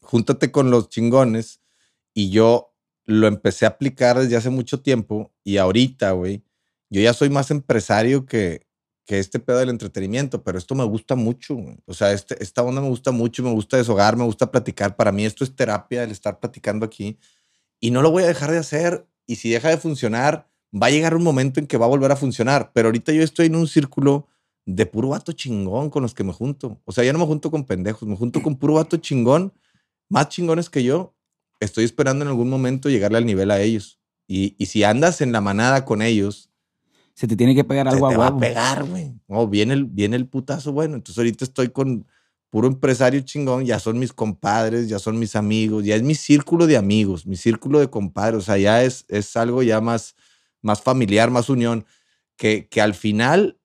[0.01, 1.59] júntate con los chingones
[2.13, 2.75] y yo
[3.05, 6.43] lo empecé a aplicar desde hace mucho tiempo y ahorita, güey,
[6.91, 8.67] yo ya soy más empresario que,
[9.05, 11.57] que este pedo del entretenimiento, pero esto me gusta mucho.
[11.85, 14.95] O sea, este, esta onda me gusta mucho, me gusta deshogar, me gusta platicar.
[14.95, 17.17] Para mí esto es terapia, el estar platicando aquí.
[17.79, 19.05] Y no lo voy a dejar de hacer.
[19.25, 22.11] Y si deja de funcionar, va a llegar un momento en que va a volver
[22.11, 22.71] a funcionar.
[22.73, 24.27] Pero ahorita yo estoy en un círculo
[24.65, 26.81] de puro vato chingón con los que me junto.
[26.85, 29.53] O sea, ya no me junto con pendejos, me junto con puro vato chingón,
[30.09, 31.13] más chingones que yo.
[31.59, 33.99] Estoy esperando en algún momento llegarle al nivel a ellos.
[34.27, 36.52] Y si andas en la manada con ellos,
[37.15, 38.39] Se te tiene que pegar se algo te a va a huevo.
[38.39, 39.13] pegar, güey.
[39.27, 40.95] No, viene el, viene el putazo bueno.
[40.95, 42.07] Entonces ahorita estoy con
[42.49, 46.67] puro empresario chingón, ya son mis compadres, ya son mis amigos, ya es mi círculo
[46.67, 50.15] de amigos, mi círculo de compadres, o sea, ya es, es algo ya más,
[50.61, 51.83] más familiar, más unión,
[52.37, 53.57] que, que al final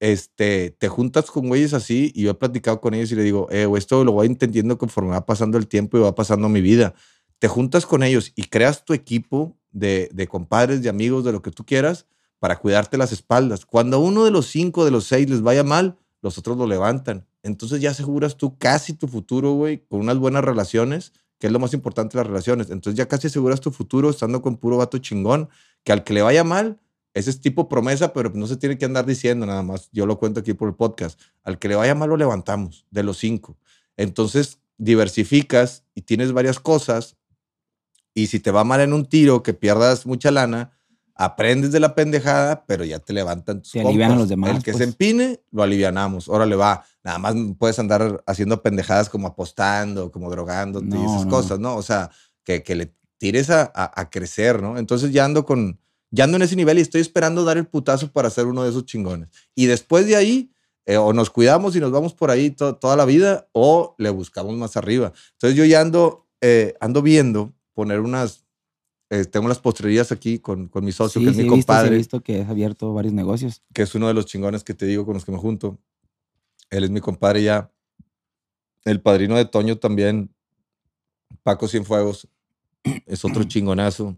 [0.00, 3.48] este, te juntas con güeyes así y yo he platicado con ellos y le digo,
[3.50, 6.94] eh, esto lo voy entendiendo conforme va pasando el tiempo y va pasando mi vida.
[7.38, 11.42] Te juntas con ellos y creas tu equipo de, de compadres, de amigos, de lo
[11.42, 12.06] que tú quieras,
[12.40, 13.64] para cuidarte las espaldas.
[13.64, 16.66] Cuando a uno de los cinco, de los seis les vaya mal, los otros lo
[16.66, 17.26] levantan.
[17.42, 21.58] Entonces ya aseguras tú casi tu futuro, güey, con unas buenas relaciones, que es lo
[21.58, 22.70] más importante las relaciones.
[22.70, 25.48] Entonces ya casi aseguras tu futuro estando con puro vato chingón,
[25.84, 26.80] que al que le vaya mal,
[27.14, 29.90] ese es tipo promesa, pero no se tiene que andar diciendo nada más.
[29.92, 31.20] Yo lo cuento aquí por el podcast.
[31.42, 33.56] Al que le vaya mal lo levantamos, de los cinco.
[33.96, 37.16] Entonces diversificas y tienes varias cosas.
[38.14, 40.72] Y si te va mal en un tiro, que pierdas mucha lana,
[41.22, 44.62] aprendes de la pendejada, pero ya te levantan tus Te alivian a los demás, El
[44.62, 44.78] que pues.
[44.78, 46.28] se empine, lo alivianamos.
[46.28, 46.82] Órale, va.
[47.04, 51.30] Nada más puedes andar haciendo pendejadas como apostando, como drogándote y No, esas no.
[51.30, 51.76] cosas, ¿no?
[51.76, 52.10] O sea,
[52.42, 54.78] que, que le tires a, a- a crecer, ¿no?
[54.78, 55.78] Entonces ya ando con,
[56.10, 58.70] ya ando en ese nivel y estoy esperando dar el putazo para ser uno de
[58.70, 59.28] esos chingones.
[59.54, 60.50] Y después de ahí,
[60.86, 64.08] eh, o nos cuidamos y nos vamos por ahí to- toda la vida, o le
[64.08, 65.12] buscamos más arriba.
[65.32, 68.46] Entonces yo ya ando, eh, ando viendo poner unas,
[69.10, 71.54] eh, tengo las postrerías aquí con, con mi socio, Sí, que es sí, mi he
[71.54, 73.62] visto, sí, he compadre visto que has abierto varios negocios.
[73.74, 75.78] que es uno de los chingones que te digo con los que me junto.
[76.70, 77.72] Él es mi compadre ya.
[78.84, 80.32] El padrino de Toño también,
[81.42, 82.28] Paco Cienfuegos,
[83.06, 84.16] es otro chingonazo.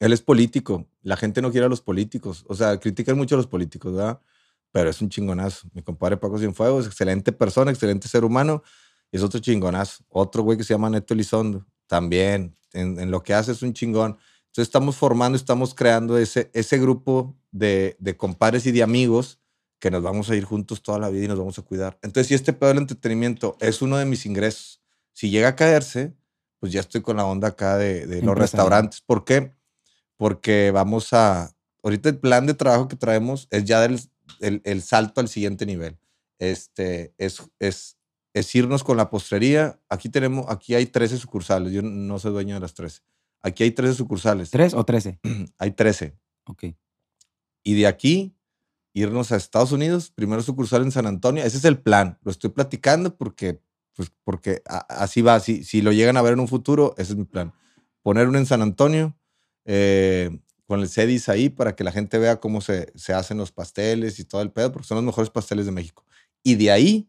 [0.00, 0.86] Él es político.
[1.02, 2.44] La gente no quiere a los políticos.
[2.48, 4.20] O sea, critican mucho a los políticos, ¿verdad?
[4.72, 5.68] Pero es un chingonazo.
[5.72, 8.62] Mi compadre Paco Cienfuegos, excelente persona, excelente ser humano.
[9.12, 10.02] Es otro chingonazo.
[10.08, 12.56] Otro güey que se llama Neto Elizondo, también.
[12.72, 14.18] En, en lo que hace es un chingón.
[14.46, 19.38] Entonces estamos formando, estamos creando ese, ese grupo de, de compadres y de amigos
[19.78, 21.96] que nos vamos a ir juntos toda la vida y nos vamos a cuidar.
[22.02, 24.80] Entonces, si este pedo del entretenimiento es uno de mis ingresos,
[25.12, 26.14] si llega a caerse,
[26.58, 29.00] pues ya estoy con la onda acá de, de los restaurantes.
[29.02, 29.52] ¿Por qué?
[30.16, 31.54] Porque vamos a...
[31.84, 34.00] Ahorita el plan de trabajo que traemos es ya del,
[34.40, 35.96] el, el salto al siguiente nivel.
[36.40, 37.96] Este, es, es,
[38.34, 39.80] es irnos con la postrería.
[39.88, 41.72] Aquí tenemos, aquí hay 13 sucursales.
[41.72, 43.00] Yo no soy dueño de las 13.
[43.42, 44.50] Aquí hay 13 sucursales.
[44.50, 45.20] ¿Tres o trece?
[45.58, 46.16] Hay 13.
[46.46, 46.64] Ok.
[47.62, 48.34] Y de aquí
[48.94, 51.44] irnos a Estados Unidos, primero sucursal en San Antonio.
[51.44, 52.18] Ese es el plan.
[52.22, 53.60] Lo estoy platicando porque,
[53.94, 55.40] pues, porque así va.
[55.40, 57.52] Si, si lo llegan a ver en un futuro, ese es mi plan.
[58.02, 59.14] Poner uno en San Antonio
[59.64, 60.30] eh,
[60.66, 64.18] con el CEDIS ahí para que la gente vea cómo se, se hacen los pasteles
[64.18, 66.04] y todo el pedo, porque son los mejores pasteles de México.
[66.42, 67.08] Y de ahí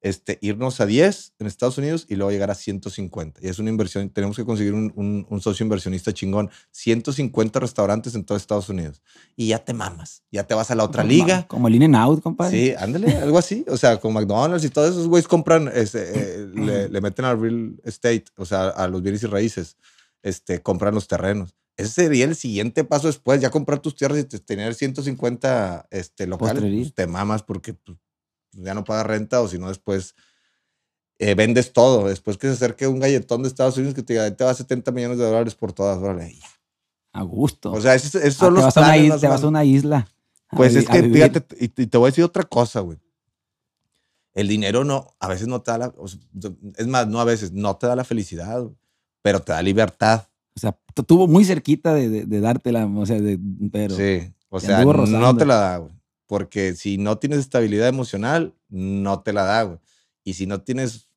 [0.00, 3.40] este, irnos a 10 en Estados Unidos y luego llegar a 150.
[3.42, 6.50] Y es una inversión, tenemos que conseguir un, un- un socio inversionista chingón.
[6.70, 9.02] 150 restaurantes en todo Estados Unidos.
[9.36, 11.46] Y ya te mamas, ya te vas a la otra Como- liga.
[11.48, 12.56] Como el In and Out, compadre.
[12.56, 13.64] Sí, ándale, algo así.
[13.68, 16.02] O sea, con McDonald's y todos esos güeyes compran, este,
[16.42, 19.76] eh, le, le meten al real estate, o sea, a los bienes y raíces,
[20.22, 21.54] este, compran los terrenos.
[21.76, 26.26] Ese sería el siguiente paso después, ya comprar tus tierras y te- tener 150 este,
[26.26, 26.62] locales.
[26.62, 27.96] Pues, te mamas porque pues,
[28.52, 30.14] ya no pagas renta o si no después
[31.18, 32.08] eh, vendes todo.
[32.08, 34.54] Después que se acerque un galletón de Estados Unidos que te diga, "Ahí te va
[34.54, 36.38] 70 millones de dólares por todas, órale.
[37.12, 37.72] A gusto.
[37.72, 39.20] O sea, esos, esos Ah, son te los vas, a una, planes is- más o
[39.20, 39.48] te vas a menos.
[39.50, 40.08] una isla.
[40.50, 42.98] Pues es que, fíjate, y, y te voy a decir otra cosa, güey.
[44.34, 46.20] El dinero no, a veces no te da la, o sea,
[46.76, 48.64] es más, no a veces, no te da la felicidad,
[49.20, 50.28] pero te da libertad.
[50.56, 53.38] O sea, tu- tuvo muy cerquita de, de, de dártela, o sea, de,
[53.72, 55.92] pero sí, o sea, no te la da, güey.
[56.28, 59.78] Porque si no tienes estabilidad emocional, no te la da, güey.
[60.22, 61.08] Y si no tienes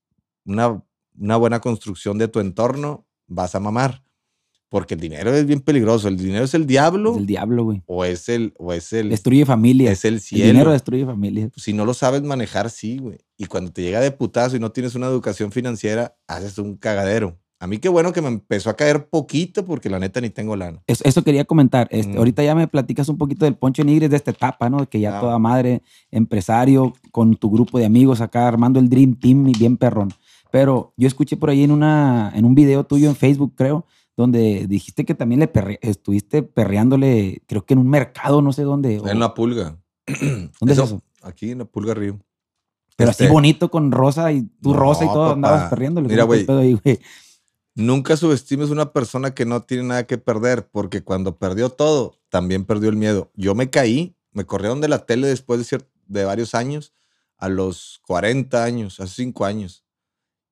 [0.46, 0.82] una,
[1.20, 4.02] una buena construcción de tu entorno, vas a mamar.
[4.70, 6.08] Porque el dinero es bien peligroso.
[6.08, 7.84] El dinero es el diablo es el diablo, güey.
[7.88, 9.92] o es el, o es el, Destruye familias.
[10.00, 10.46] es el el cielo.
[10.46, 11.52] dinero destruye familias.
[11.58, 13.18] si no lo sabes manejar, sí, güey.
[13.36, 17.38] Y cuando te llega de putazo y no tienes una educación financiera, haces un cagadero.
[17.62, 20.56] A mí qué bueno que me empezó a caer poquito porque la neta ni tengo
[20.56, 20.82] lana.
[20.88, 21.88] Eso, eso quería comentar.
[21.92, 22.18] Este, Mm.
[22.18, 24.90] Ahorita ya me platicas un poquito del Poncho Nigres de esta etapa, ¿no?
[24.90, 25.22] Que ya Ah.
[25.22, 29.78] toda madre, empresario, con tu grupo de amigos acá armando el Dream Team y bien
[29.78, 30.10] perrón.
[30.52, 33.86] Pero yo escuché por ahí en, una, en un video tuyo en Facebook, creo,
[34.18, 38.64] donde dijiste que también le perre- estuviste perreándole, creo que en un mercado, no sé
[38.64, 39.00] dónde.
[39.00, 39.78] o- En la pulga.
[40.60, 41.02] ¿Dónde es eso?
[41.22, 42.20] Aquí en la pulga Río.
[42.98, 45.34] Pero Este, así bonito con rosa y tu No, rosa y todo, papá.
[45.34, 46.08] andabas perreándole.
[46.10, 47.00] Mira, ¿Cómo fue el güey.
[47.76, 52.66] Nunca subestimes una persona que no tiene nada que perder, porque cuando perdió todo, también
[52.66, 53.32] perdió el miedo.
[53.36, 55.70] Yo me caí, me corrieron de la tele después
[56.08, 56.94] de, varios años,
[57.38, 59.86] a los 40 años, hace 5 años,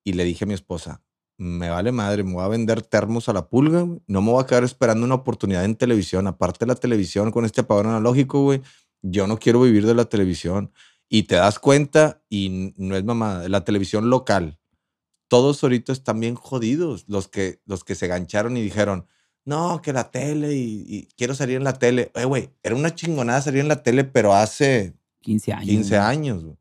[0.05, 1.03] y le dije a mi esposa,
[1.37, 4.45] me vale madre, me voy a vender termos a la pulga, no me voy a
[4.45, 8.61] quedar esperando una oportunidad en televisión, aparte de la televisión con este apagón analógico, güey,
[9.01, 10.71] yo no quiero vivir de la televisión.
[11.09, 14.58] Y te das cuenta, y no es mamada, la televisión local,
[15.29, 17.05] todos ahorita están bien jodidos.
[17.07, 19.05] Los que, los que se gancharon y dijeron,
[19.45, 22.11] no, que la tele y, y quiero salir en la tele.
[22.15, 25.65] Eh, güey, era una chingonada salir en la tele, pero hace 15 años.
[25.65, 26.01] 15 güey.
[26.01, 26.43] años.
[26.43, 26.57] güey.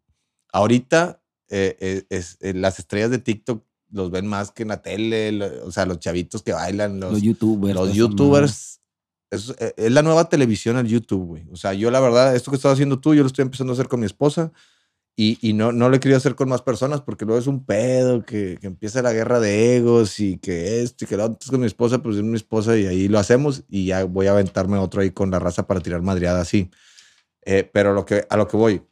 [0.53, 4.83] Ahorita eh, eh, es, eh, las estrellas de TikTok los ven más que en la
[4.83, 7.75] tele, lo- o sea, los chavitos que bailan, los, Los youtubers.
[7.75, 8.81] los youtubers.
[9.31, 11.47] Es, eh, es la nueva televisión el YouTube, güey.
[11.51, 13.75] O sea, yo la verdad, esto que estás haciendo tú, yo lo estoy empezando a
[13.75, 14.53] hacer con mi esposa
[15.21, 18.25] y, no, no lo he querido hacer con más personas porque luego es un pedo,
[18.25, 21.33] que, que empieza la guerra de egos y que esto y que lo otro.
[21.33, 24.29] Entonces, con mi esposa, pues es mi esposa y ahí lo hacemos y ya voy
[24.29, 26.71] a aventarme otro ahí con la raza para tirar madreada así.
[27.45, 28.83] Eh, pero lo que, a lo que voy,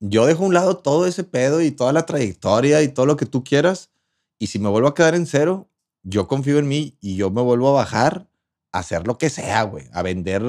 [0.00, 3.16] yo dejo a un lado todo ese pedo y toda la trayectoria y todo lo
[3.16, 3.92] que tú quieras.
[4.36, 5.70] Y si me vuelvo a quedar en cero,
[6.02, 8.26] yo confío en mí y yo me vuelvo a bajar
[8.72, 9.86] a hacer lo que sea, güey.
[9.92, 10.42] A vender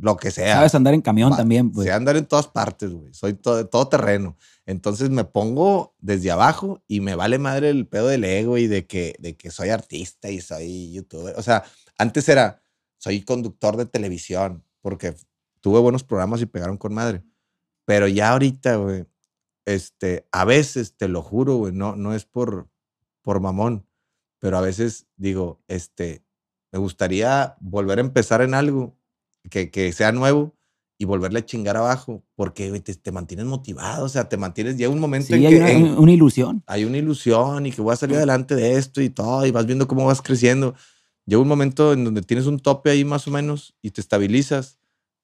[0.00, 0.54] lo que sea.
[0.56, 1.86] Sabes andar en camión Pa- también, pues.
[1.86, 3.12] Sé andar en todas partes, güey.
[3.12, 4.36] Soy todo, todo terreno.
[4.66, 8.86] Entonces me pongo desde abajo y me vale madre el pedo del ego y de
[8.86, 11.34] que, de que soy artista y soy youtuber.
[11.36, 11.64] O sea,
[11.98, 12.62] antes era,
[12.98, 15.14] soy conductor de televisión porque
[15.60, 17.22] tuve buenos programas y pegaron con madre.
[17.84, 19.06] Pero ya ahorita, güey,
[19.66, 22.68] este, a veces, te lo juro, güey, no, no es por,
[23.22, 23.86] por mamón,
[24.38, 26.24] pero a veces digo, este,
[26.72, 28.96] me gustaría volver a empezar en algo
[29.48, 30.54] que, que sea nuevo
[30.98, 34.90] y volverle a chingar abajo, porque te, te mantienes motivado, o sea, te mantienes, llega
[34.92, 36.62] un momento Sí, en hay que una, en- una ilusión.
[36.66, 39.64] hay una ilusión y que voy a salir adelante de esto y todo, y vas
[39.66, 40.74] viendo cómo vas creciendo.
[41.24, 44.78] Llega un momento en donde tienes un tope ahí más o menos y te estabilizas,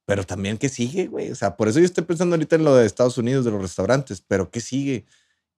[0.07, 1.31] pero también qué sigue, güey.
[1.31, 3.61] O sea, por eso yo estoy pensando ahorita en lo de Estados Unidos, de los
[3.61, 5.05] restaurantes, pero qué sigue.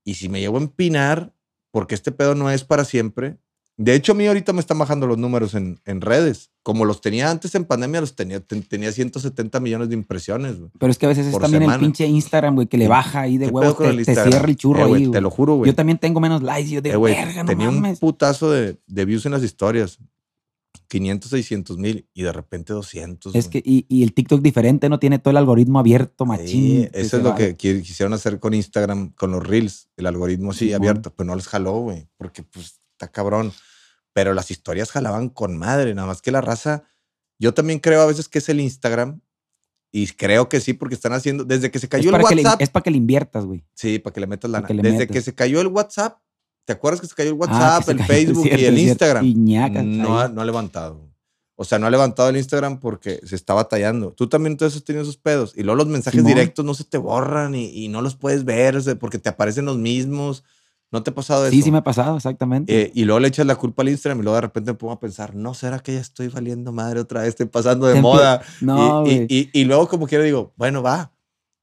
[0.05, 1.33] Y si me llevo a empinar,
[1.71, 3.37] porque este pedo no es para siempre.
[3.81, 6.51] De hecho, a mí ahorita me están bajando los números en, en redes.
[6.64, 10.71] Como los tenía antes en pandemia, los tenía, ten- tenía 170 millones de impresiones, güey.
[10.79, 11.75] Pero es que a veces es también semana.
[11.77, 14.49] el pinche Instagram, güey, que le ¿Qué- baja ahí de ¿Qué pedo huevos, te, cierra
[14.49, 15.11] el churro Eh, ahí.
[15.12, 15.71] Te lo juro, güey.
[15.71, 16.69] Yo también tengo menos likes.
[16.71, 19.99] Yo de Eh, verga, no tenía un putazo de, de views en las historias.
[20.88, 23.35] 500, 600 mil y de repente 200.
[23.35, 26.47] Es que, y, y el TikTok diferente, no tiene todo el algoritmo abierto, machín.
[26.49, 30.51] Sí, eso es lo que qui- quisieron hacer con Instagram, con los Reels, el algoritmo
[30.53, 30.77] así Simón.
[30.77, 33.53] abierto, pero no les jaló, güey, porque pues está cabrón.
[34.13, 36.83] Pero las historias jalaban con madre, nada más que la raza.
[37.39, 39.21] Yo también creo a veces que es el Instagram
[39.93, 42.69] y creo que sí, porque están haciendo, desde que se cayó el le, WhatsApp, es
[42.71, 43.65] para que le inviertas, güey.
[43.75, 44.67] sí, para que le metas lana.
[44.67, 45.15] que le Desde metas.
[45.15, 46.19] que se cayó el WhatsApp,
[46.65, 48.79] ¿te acuerdas que se cayó el Ah, WhatsApp, se el cayó, Facebook cierto, y el.
[48.79, 49.35] Instagram?
[49.99, 51.09] No, no ha levantado.
[51.55, 54.13] O sea, no ha levantado el Instagram porque se está batallando.
[54.13, 55.55] Tú también entonces has tenido esos pedos.
[55.57, 56.35] Y luego los mensajes Simón.
[56.35, 59.29] directos no se te borran y, y no los puedes ver o sea, porque te
[59.29, 60.45] aparecen los mismos.
[60.90, 61.51] ¿No te ha pasado eso?
[61.51, 62.72] Sí, sí me ha pasado, exactamente.
[62.83, 64.94] Eh, y luego le echas la culpa al Instagram y luego de repente me pongo
[64.94, 67.31] a pensar, ¿no será que ya estoy valiendo madre otra vez?
[67.31, 68.42] Estoy pasando de moda.
[68.62, 71.12] no, y, y, y- y luego como quiero digo, bueno, va.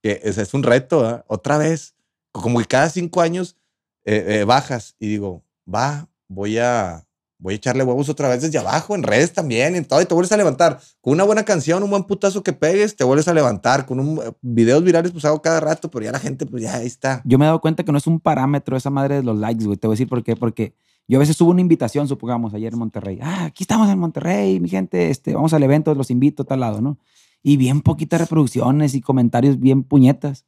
[0.03, 1.25] Que es, es un reto, ¿ah?
[1.27, 1.95] Otra vez.
[2.31, 3.55] Como que cada cinco años
[4.03, 7.05] eh, eh, bajas y digo, va, voy a,
[7.38, 10.13] voy a echarle huevos otra vez desde abajo, en redes también, en todo, y te
[10.13, 10.80] vuelves a levantar.
[11.02, 13.86] Con una buena canción, un buen putazo que pegues, te vuelves a levantar.
[13.86, 16.76] Con un, eh, videos virales, pues hago cada rato, pero ya la gente, pues ya
[16.76, 17.21] ahí está.
[17.26, 19.65] Yo me he dado cuenta que no es un parámetro esa madre de los likes,
[19.65, 19.78] güey.
[19.78, 20.36] Te voy a decir por qué.
[20.36, 20.74] Porque
[21.08, 23.19] yo a veces subo una invitación, supongamos, ayer en Monterrey.
[23.21, 26.62] Ah, aquí estamos en Monterrey, mi gente, este, vamos al evento, los invito a tal
[26.62, 26.98] lado, ¿no?
[27.43, 30.45] Y bien poquitas reproducciones y comentarios bien puñetas.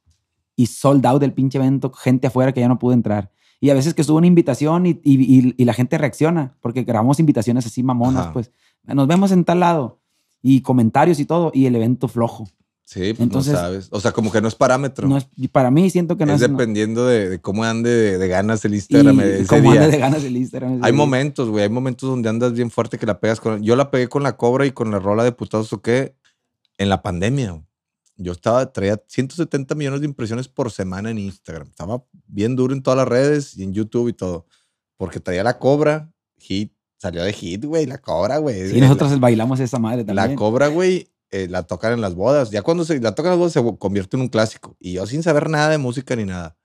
[0.56, 3.30] Y sold out del pinche evento, gente afuera que ya no pudo entrar.
[3.60, 6.84] Y a veces que subo una invitación y, y- y- y la gente reacciona, porque
[6.84, 8.32] grabamos invitaciones así mamonas, Ajá.
[8.32, 8.52] pues.
[8.84, 9.98] Nos vemos en tal lado.
[10.42, 12.48] Y comentarios y todo, y el evento flojo.
[12.84, 13.88] Sí, pues Entonces- no sabes.
[13.90, 15.06] O sea, como que no es parámetro.
[15.08, 16.48] No es, y para mí siento que no es es...
[16.48, 19.82] no- dependiendo de, de cómo ande de, de ganas el y Instagram ese cómo día.
[19.82, 20.74] ande de ganas el Instagram.
[20.82, 20.96] Hay día.
[20.96, 21.64] momentos, güey.
[21.64, 23.62] Hay momentos donde andas bien fuerte que la pegas con.
[23.62, 26.14] Yo la pegué con la cobra y con la rola de putados o qué
[26.78, 27.50] en la pandemia.
[27.50, 27.64] güey.
[28.20, 31.68] Yo estaba, traía 170 millones de impresiones por semana en Instagram.
[31.68, 34.44] Estaba bien duro en todas las redes y en YouTube y todo.
[34.96, 37.86] Porque traía la cobra, hit, salió de hit, güey.
[37.86, 38.70] La cobra, güey.
[38.70, 40.36] Sí, nosotros bailamos esa madre La también.
[40.36, 42.50] cobra, güey, eh, la tocan en las bodas.
[42.50, 44.76] Ya cuando se la tocan en las bodas se convierte en un clásico.
[44.80, 46.56] Y yo sin saber nada de música ni nada.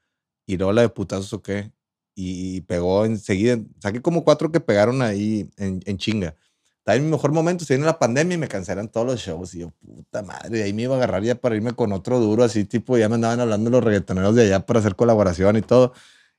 [0.47, 1.71] Y luego la de putazos o qué.
[2.15, 3.59] Y, pegó enseguida.
[3.79, 6.35] Saqué como cuatro que pegaron ahí en, en chinga.
[6.83, 7.63] Estaba en mi mejor momento.
[7.63, 9.55] Se viene la pandemia y me cancelan todos los shows.
[9.55, 10.63] Y yo, puta madre.
[10.63, 12.97] Ahí me iba a agarrar ya para irme con otro duro, así tipo.
[12.97, 15.93] Ya me andaban hablando los reggaetoneros de allá para hacer colaboración y todo.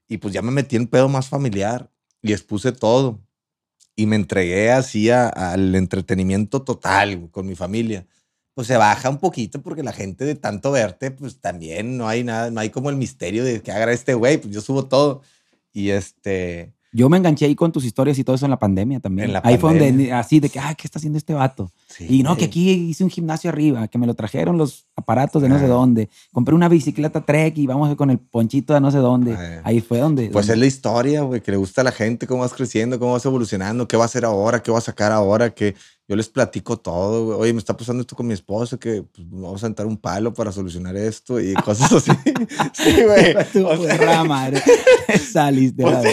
[0.07, 1.91] Y pues ya me metí en pedo más familiar.
[2.23, 3.21] Y expuse todo
[3.97, 8.07] y me entregué así a- al entretenimiento total con mi familia.
[8.55, 12.23] Pues se baja un poquito porque la gente de tanto verte, pues también no hay
[12.25, 15.23] nada, no hay como el misterio de que haga este güey, pues yo subo todo.
[15.73, 19.01] Y este, Yo me enganché ahí con tus historias y todo eso en la pandemia
[19.01, 19.27] también.
[19.27, 21.73] En la ahí fue donde, así de que, ah, ¿qué está haciendo este vato?
[21.89, 25.43] sí, Y no, que aquí hice un gimnasio arriba, que me lo trajeron los aparatos
[25.43, 26.09] de no sé dónde.
[26.33, 29.35] Compré una bicicleta Trek y vamos con el ponchito de no sé dónde.
[29.35, 29.63] Ah.
[29.65, 30.31] Ahí fue donde.
[30.31, 33.13] Pues es la historia, güey, que le gusta a la gente, cómo vas creciendo, cómo
[33.13, 35.75] vas evolucionando, qué va a hacer ahora, qué va a sacar ahora, que
[36.07, 37.39] yo les platico todo, güey.
[37.39, 40.35] Oye, me está pasando esto con mi esposa, que pues, vamos a sentar un palo
[40.35, 42.13] para solucionar esto y cosas así.
[42.75, 43.35] sí, güey.
[43.53, 44.53] Tu O sea.
[45.33, 45.83] Saliste.
[45.83, 46.05] Pues.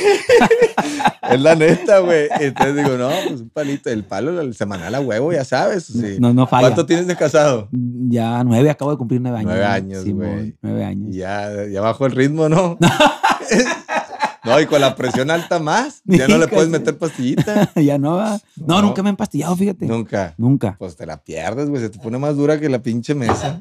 [1.31, 2.27] Es la neta, güey.
[2.39, 5.85] Entonces digo, no, pues un palito, el palo, el semanal a huevo, ya sabes.
[5.85, 6.17] sí.
[6.19, 6.67] No, no falla.
[6.67, 7.69] ¿Cuánto tienes de casado?
[7.71, 9.49] Ya nueve, acabo de cumplir nueve años.
[9.51, 10.55] Nueve años, güey.
[10.61, 11.15] Nueve años.
[11.15, 12.77] ya, ya bajó el ritmo, ¿no?
[14.43, 16.01] no, y con la presión alta más.
[16.05, 17.71] Ya no le puedes meter pastillita.
[17.75, 18.39] ya no va.
[18.55, 18.81] No, No.
[18.83, 19.85] nunca me he empastillado, fíjate.
[19.85, 20.33] Nunca.
[20.37, 20.75] Nunca.
[20.79, 21.81] Pues te la pierdes, güey.
[21.81, 23.59] Se te pone más dura que la pinche mesa.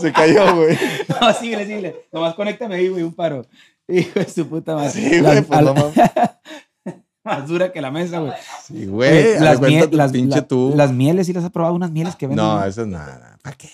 [0.00, 0.78] Se cayó, güey.
[1.20, 2.06] No, síguele, síguele.
[2.12, 3.46] Nomás conéctame ahí, güey, un paro.
[3.88, 4.90] Hijo de su puta madre.
[4.90, 5.94] Sí, güey, pues no mames.
[7.24, 8.32] Más dura que la mesa, güey.
[8.66, 9.38] Sí, güey.
[9.40, 11.74] Las, mie- las, la- las mieles, ¿sí las has probado?
[11.74, 12.44] Unas mieles que venden.
[12.44, 12.64] No, ¿no?
[12.64, 13.36] eso es nada.
[13.42, 13.68] ¿Para qué,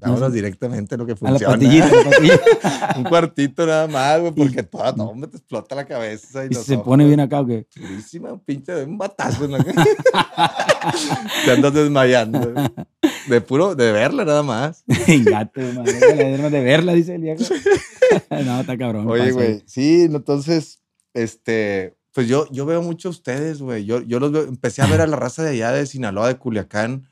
[0.00, 0.12] güey?
[0.12, 1.54] Vámonos directamente a lo que funciona.
[1.54, 2.96] a la.
[2.96, 6.44] Un cuartito nada más, güey, porque toda, no, hombre, te explota la cabeza.
[6.44, 6.84] Y, y los se ojos.
[6.86, 7.66] pone bien acá, ¿o qué?
[7.74, 9.58] Durísima, un pinche, un batazo en la
[11.44, 12.52] Te andas desmayando.
[13.28, 14.84] De puro, de verla nada más.
[15.24, 15.92] Gato, madre.
[16.50, 17.42] De verla, dice el viejo.
[18.30, 19.08] no, está cabrón.
[19.08, 20.80] Oye, güey, sí, entonces,
[21.14, 23.84] este, pues yo, yo veo mucho a ustedes, güey.
[23.84, 26.36] Yo, yo los veo, empecé a ver a la raza de allá de Sinaloa, de
[26.36, 27.08] Culiacán.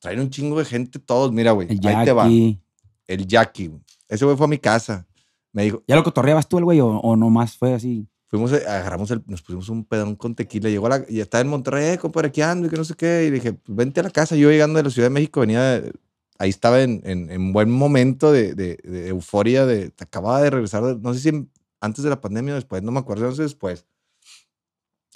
[0.00, 1.32] Traen un chingo de gente todos.
[1.32, 2.24] Mira, güey, El ahí te va.
[2.24, 2.60] Jackie.
[3.06, 3.70] El Jackie.
[4.08, 5.06] Ese güey fue a mi casa.
[5.52, 8.06] Me dijo, ¿Ya lo cotorreabas tú, el güey, o, o nomás fue así?
[8.30, 10.68] fuimos, eh, agarramos el, nos pusimos un pedón con tequila.
[10.68, 12.94] Llegó a la, y estaba en Monterrey, eh, compadre, aquí ando y que no sé
[12.94, 13.24] qué.
[13.26, 14.36] Y le dije, pues vente a la casa.
[14.36, 15.92] Yo llegando de la Ciudad de México, venía, de-
[16.38, 20.82] ahí estaba en, en, en buen momento de, de, de euforia, de, acababa de regresar,
[21.00, 21.48] no sé si
[21.80, 23.86] antes de la pandemia o después, no me acuerdo, no sé después.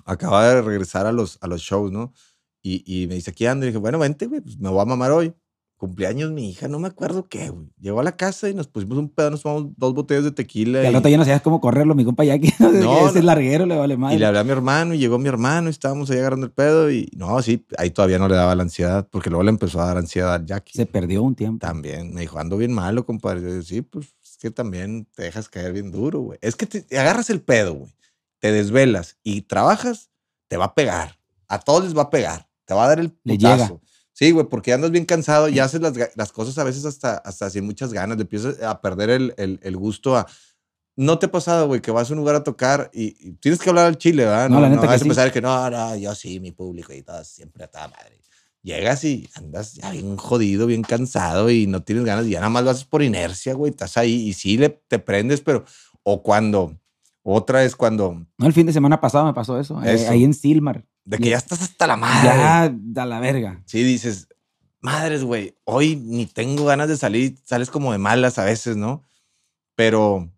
[0.05, 2.13] Acababa de regresar a los, a los shows, ¿no?
[2.63, 3.67] Y, y me dice, aquí ando.
[3.67, 5.35] Y dije, bueno, vente, güey, pues me voy a mamar hoy.
[5.77, 7.67] Cumpleaños mi hija, no me acuerdo qué, güey.
[7.81, 10.81] Llegó a la casa y nos pusimos un pedo, nos tomamos dos botellas de tequila.
[10.81, 12.53] Y al y- rato ya no sabías cómo correrlo, mi compa Jackie.
[12.61, 13.27] No, No, ese no.
[13.27, 14.15] larguero le vale madre.
[14.15, 16.53] Y le hablé a mi hermano y llegó mi hermano y estábamos ahí agarrando el
[16.53, 19.81] pedo y no, sí, ahí todavía no le daba la ansiedad porque luego le empezó
[19.81, 20.75] a dar ansiedad al Jackie.
[20.79, 21.67] Se perdió un tiempo.
[21.67, 23.41] También me dijo, ando bien malo, compadre.
[23.43, 26.39] Yo digo, sí, pues es que también te dejas caer bien duro, güey.
[26.43, 27.93] Es que te, te agarras el pedo, güey.
[28.39, 30.11] Te desvelas y trabajas,
[30.47, 31.19] te va a pegar.
[31.49, 32.49] A todos les va a pegar.
[32.65, 33.81] Te va a dar el Le putazo.
[34.13, 37.49] Sí, güey, porque andas bien cansado y haces las, las cosas a veces hasta, hasta
[37.51, 38.17] sin muchas ganas.
[38.19, 40.27] Le empiezas a perder el, el- el gusto a,
[40.95, 43.59] ¿No te ha pasado, güey, que vas a un lugar a tocar y, y tienes
[43.61, 44.51] que hablar al chile, ¿verdad?
[44.51, 45.05] No, la neta que vas a sí.
[45.05, 48.21] empezar que no, no, yo sí, mi público y todo, siempre a toda madre.
[48.61, 52.51] Llegas y andas ya bien jodido, bien cansado y no tienes ganas y ya nada
[52.51, 55.65] más lo haces por inercia, güey, estás ahí y sí le, te prendes, pero,
[56.03, 56.79] o cuando,
[57.23, 59.83] otra es cuando, No, el fin de semana pasado me pasó eso.
[59.83, 60.11] Eso.
[60.11, 60.85] ahí en Silmar.
[61.05, 62.29] De que ya estás hasta la madre.
[62.29, 63.61] Ya, a la verga.
[63.67, 64.29] Sí, dices,
[64.81, 69.03] madres, güey, hoy ni tengo ganas de salir, sales como de malas a veces, ¿no?
[69.75, 70.31] Pero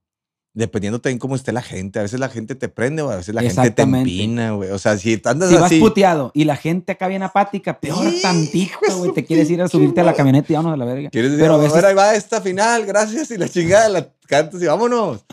[0.56, 3.34] dependiendo también cómo esté la gente, a veces la gente te prende o a veces
[3.34, 4.70] la gente te empina, güey.
[4.70, 8.06] O sea, si andas Si vas así, puteado y la gente acá bien apática, peor
[8.06, 9.12] Hijo tantito, güey.
[9.12, 11.10] Te quieres ir a subirte a la camioneta y vámonos a la verga.
[11.10, 13.88] quieres decir, Pero a "A ver, veces- ahí va esta final, gracias, y la chingada,
[13.88, 15.24] la cantas y vámonos.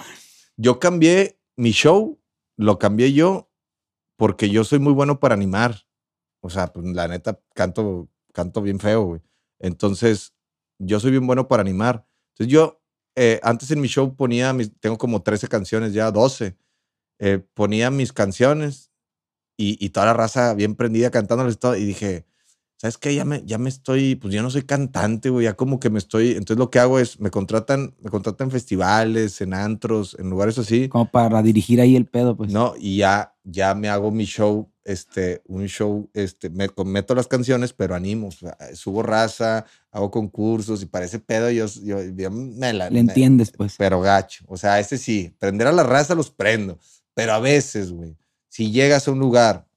[0.57, 2.19] Yo cambié mi show,
[2.57, 3.50] lo cambié yo
[4.21, 5.87] porque yo soy muy bueno para animar.
[6.41, 9.21] O sea, pues la neta, canto, canto bien feo, güey.
[9.57, 10.35] Entonces,
[10.77, 12.05] yo soy bien bueno para animar.
[12.33, 12.83] Entonces, yo
[13.15, 16.55] eh, antes en mi show ponía, mis, tengo como 13 canciones, ya 12.
[17.17, 18.91] eh, ponía mis canciones
[19.57, 21.75] y, y toda la raza bien prendida cantándoles todo.
[21.75, 22.27] Y dije,
[22.77, 23.15] ¿sabes qué?
[23.15, 25.97] Ya me, ya me estoy, pues yo no soy cantante, güey, ya como que me
[25.97, 26.33] estoy.
[26.33, 30.59] Entonces, lo que hago es, me contratan, me contratan en festivales, en antros, en lugares
[30.59, 30.89] así.
[30.89, 32.51] Como para dirigir ahí el pedo, pues.
[32.51, 37.27] No, y ya, ya me hago mi show, este, un show, este, me meto las
[37.27, 42.31] canciones, pero animo, o sea, subo raza, hago concursos y parece pedo, yo, yo, yo
[42.31, 42.85] me la...
[42.89, 43.75] Le me- entiendes, pues.
[43.77, 46.77] pero gacho, o sea, ese sí, prender a la raza los prendo,
[47.13, 48.15] pero a veces, güey,
[48.47, 49.67] si llegas a un lugar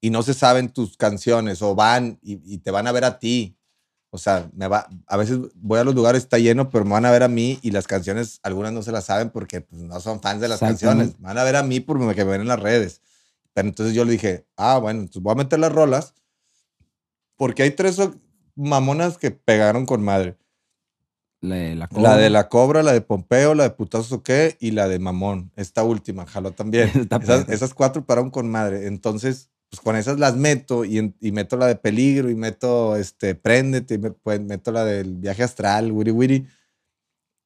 [0.00, 3.18] y no se saben tus canciones o van y, y te van a ver a
[3.18, 3.56] ti,
[4.10, 7.06] o sea, me va, a veces voy a los lugares, está lleno, pero me van
[7.06, 10.00] a ver a mí y las canciones, algunas no se las saben porque pues, no
[10.00, 11.18] son fans de las canciones.
[11.20, 13.00] Me van a ver a mí porque me, ven en las redes.
[13.52, 16.14] Pero entonces yo le dije, ah, bueno, entonces voy a meter las rolas
[17.36, 17.98] porque hay tres
[18.56, 20.36] mamonas que pegaron con madre.
[21.40, 24.72] La, la, La de la cobra, la de Pompeo, la de putazos o qué y
[24.72, 25.52] la de mamón.
[25.56, 26.90] Esta última, jaló también.
[27.22, 28.88] Esas, esas cuatro pararon con madre.
[28.88, 33.34] Entonces, pues con esas las meto y, y meto la de peligro y meto este
[33.36, 36.46] préndete y me- pues, meto la del viaje astral, wiri wiri.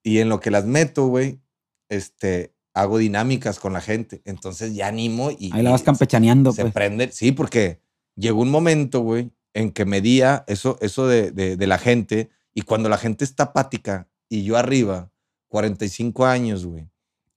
[0.03, 1.41] Y en lo que las meto, güey,
[1.89, 4.23] este, hago dinámicas con la gente.
[4.25, 6.75] Entonces ya animo y, Ahí la vas campechaneando, se pues.
[6.75, 7.11] prende.
[7.13, 7.81] Sí, porque
[8.17, 12.63] llegó un momento, güey, en que medía eso, eso de, de, de la gente y
[12.63, 15.11] cuando la gente está apática y yo arriba,
[15.49, 16.89] 45 años, güey,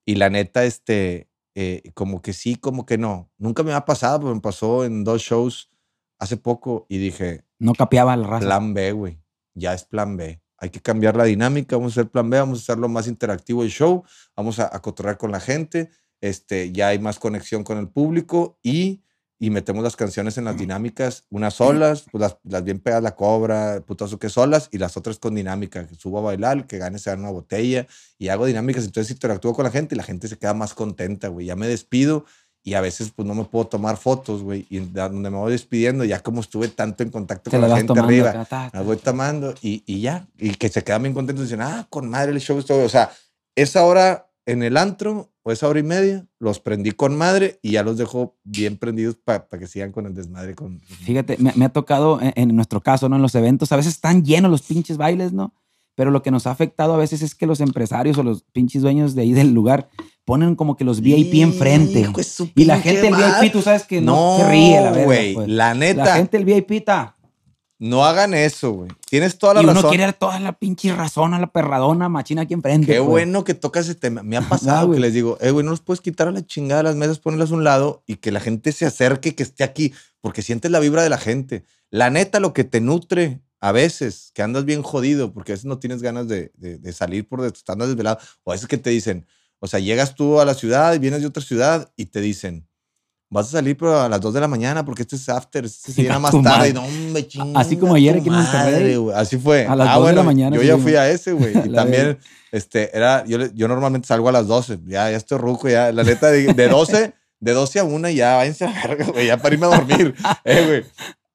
[0.04, 1.27] y la neta, este,
[1.60, 3.32] eh, como que sí, como que no.
[3.36, 5.72] Nunca me ha pasado, pero me pasó en dos shows
[6.20, 8.46] hace poco y dije, No capeaba la raza.
[8.46, 9.20] plan B, güey,
[9.54, 10.40] ya es plan B.
[10.58, 13.64] Hay que cambiar la dinámica, vamos a hacer plan B, vamos a hacerlo más interactivo
[13.64, 14.04] el show,
[14.36, 15.90] vamos a, a cotorrear con la gente,
[16.20, 19.02] este, ya hay más conexión con el público y,
[19.38, 23.14] y metemos las canciones en las dinámicas, unas solas, pues las, las bien pegadas, la
[23.14, 26.98] cobra, putazo que solas, y las otras con dinámica, que subo a bailar, que gane
[26.98, 27.86] se da una botella,
[28.18, 31.28] y hago dinámicas, entonces interactúo con la gente y la gente se queda más contenta,
[31.28, 32.24] güey, ya me despido
[32.64, 36.04] y a veces pues no me puedo tomar fotos, güey, y donde me voy despidiendo,
[36.04, 38.78] ya como estuve tanto en contacto Te con la la gente arriba, acá, ta, ta,
[38.78, 40.26] las voy tomando y, y ya.
[40.36, 42.82] Y que se quedan bien contentos dicen, ah, con madre el show estuvo.
[42.82, 43.10] O sea,
[43.54, 47.72] esa hora en el antro o esa hora y media los prendí con madre y
[47.72, 50.54] ya los dejo bien prendidos para que sigan con el desmadre.
[50.54, 53.16] Con, Fíjate, me, me ha tocado en, en nuestro caso, ¿no?
[53.16, 55.52] En los eventos, a veces están llenos los pinches bailes, ¿no?
[55.94, 58.82] Pero lo que nos ha afectado a veces es que los empresarios o los pinches
[58.82, 59.88] dueños de ahí del lugar
[60.24, 62.00] ponen como que los VIP enfrente.
[62.00, 62.20] Hijo
[62.54, 63.14] Y la gente del.
[63.14, 65.34] VIP, tú sabes que no, se ríe, la verdad.
[65.34, 65.48] pues.
[65.48, 67.16] La neta, La gente del VIP está.
[67.78, 68.90] No hagan eso, güey.
[69.08, 69.90] Tienes toda la Y uno razón.
[69.90, 72.86] quiere dar toda la pinche razón a la perradona machina aquí enfrente.
[72.92, 74.22] Qué bueno que tocas ese tema.
[74.22, 74.96] Me ha pasado güey.
[74.98, 77.18] que les digo, eh, güey, no los puedes quitar a la chingada de las mesas,
[77.20, 80.70] ponerlas a un lado y que la gente se acerque, que esté aquí, porque sientes
[80.70, 81.64] la vibra de la gente.
[81.90, 85.64] La neta, lo que te nutre a veces, que andas bien jodido, porque a veces
[85.66, 88.90] no tienes ganas de, de- de salir por estás desvelado, o a veces que te
[88.90, 89.26] dicen,
[89.58, 92.67] o sea, llegas tú a la ciudad y vienes de otra ciudad y te dicen,
[93.30, 95.92] vas a salir pero a las 2 de la mañana porque este es after, este
[95.92, 96.42] se llena más tarde.
[96.42, 96.72] madre.
[96.72, 98.96] No, me chinga Así como ayer aquí en Monterrey.
[98.98, 99.14] madre.
[99.20, 99.66] Así fue.
[99.66, 101.52] A las Ah, 2 de la bueno, mañana Yo ya fui a ese, güey.
[101.68, 102.18] Y también,
[102.52, 104.78] este, era, yo, yo normalmente salgo a las 12.
[104.86, 105.92] Ya, ya estoy ruco, ya.
[105.92, 109.26] La neta, de, de 12, de 12 a 1 ya, váyanse a verga, güey.
[109.26, 110.14] Ya para irme a dormir.
[110.44, 110.84] eh, güey.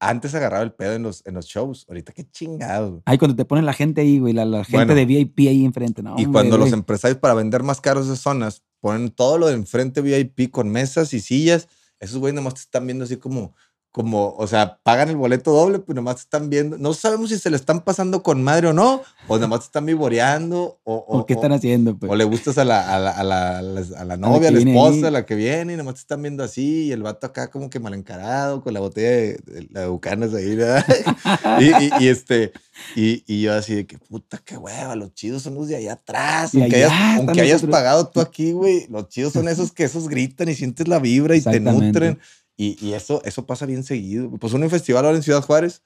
[0.00, 1.86] Antes agarraba el pedo en los, en los shows.
[1.88, 3.00] Ahorita qué chingado.
[3.06, 4.94] Ay, cuando te ponen la gente ahí, güey, la, la gente Bueno.
[4.94, 6.10] de VIP ahí enfrente, ¿no?
[6.18, 6.78] Y hombre, cuando los güey.
[6.80, 11.14] empresarios para vender más caros esas zonas ponen todo lo de enfrente VIP con mesas
[11.14, 11.68] y sillas,
[12.04, 13.54] esos güeyes nomás te están viendo así como,
[13.94, 16.76] como, o sea, pagan el boleto doble, pues nomás están viendo.
[16.78, 19.86] No sabemos si se le están pasando con madre o no, o nomás te están
[19.86, 21.96] vivoreando, o, o, ¿O qué están haciendo?
[21.96, 22.10] Pues?
[22.10, 25.06] o le gustas a la, a la, a la, a la- novia, a la esposa,
[25.06, 27.70] a la que viene, y nomás te están viendo así, y el vato acá como
[27.70, 30.84] que mal encarado, con la botella de, de la de Bucanas ahí, ¿verdad?
[31.60, 32.50] y, y, y este,
[32.96, 35.92] y, y yo así de que, puta, qué hueva, los chidos son los de allá
[35.92, 36.52] atrás.
[36.52, 39.84] Y Aunque allá hayas, aunque hayas pagado tú aquí, güey, los chidos son esos que
[39.84, 42.18] esos gritan y sientes la vibra y te nutren.
[42.56, 44.30] Y, y eso, eso pasa bien seguido.
[44.30, 45.82] Pues un festival ahora en Ciudad Juárez,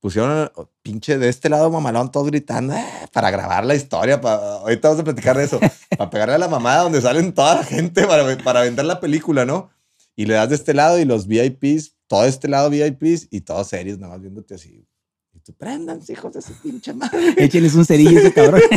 [0.00, 4.20] pusieron oh, pinche de este lado mamalón todos gritando "Eh", para grabar la historia.
[4.20, 5.58] Para, ahorita vamos a platicar de eso.
[5.98, 9.44] para pegarle a la mamada donde salen toda la gente para, para vender la película,
[9.44, 9.70] ¿no?
[10.14, 13.68] Y le das de este lado y los VIPs, todo este lado VIPs y todos
[13.68, 14.84] serios, nada más viéndote así.
[15.32, 17.34] Y tú, prendan, hijos de su pinche madre.
[17.38, 18.60] Échenles un cerillo ese cabrón.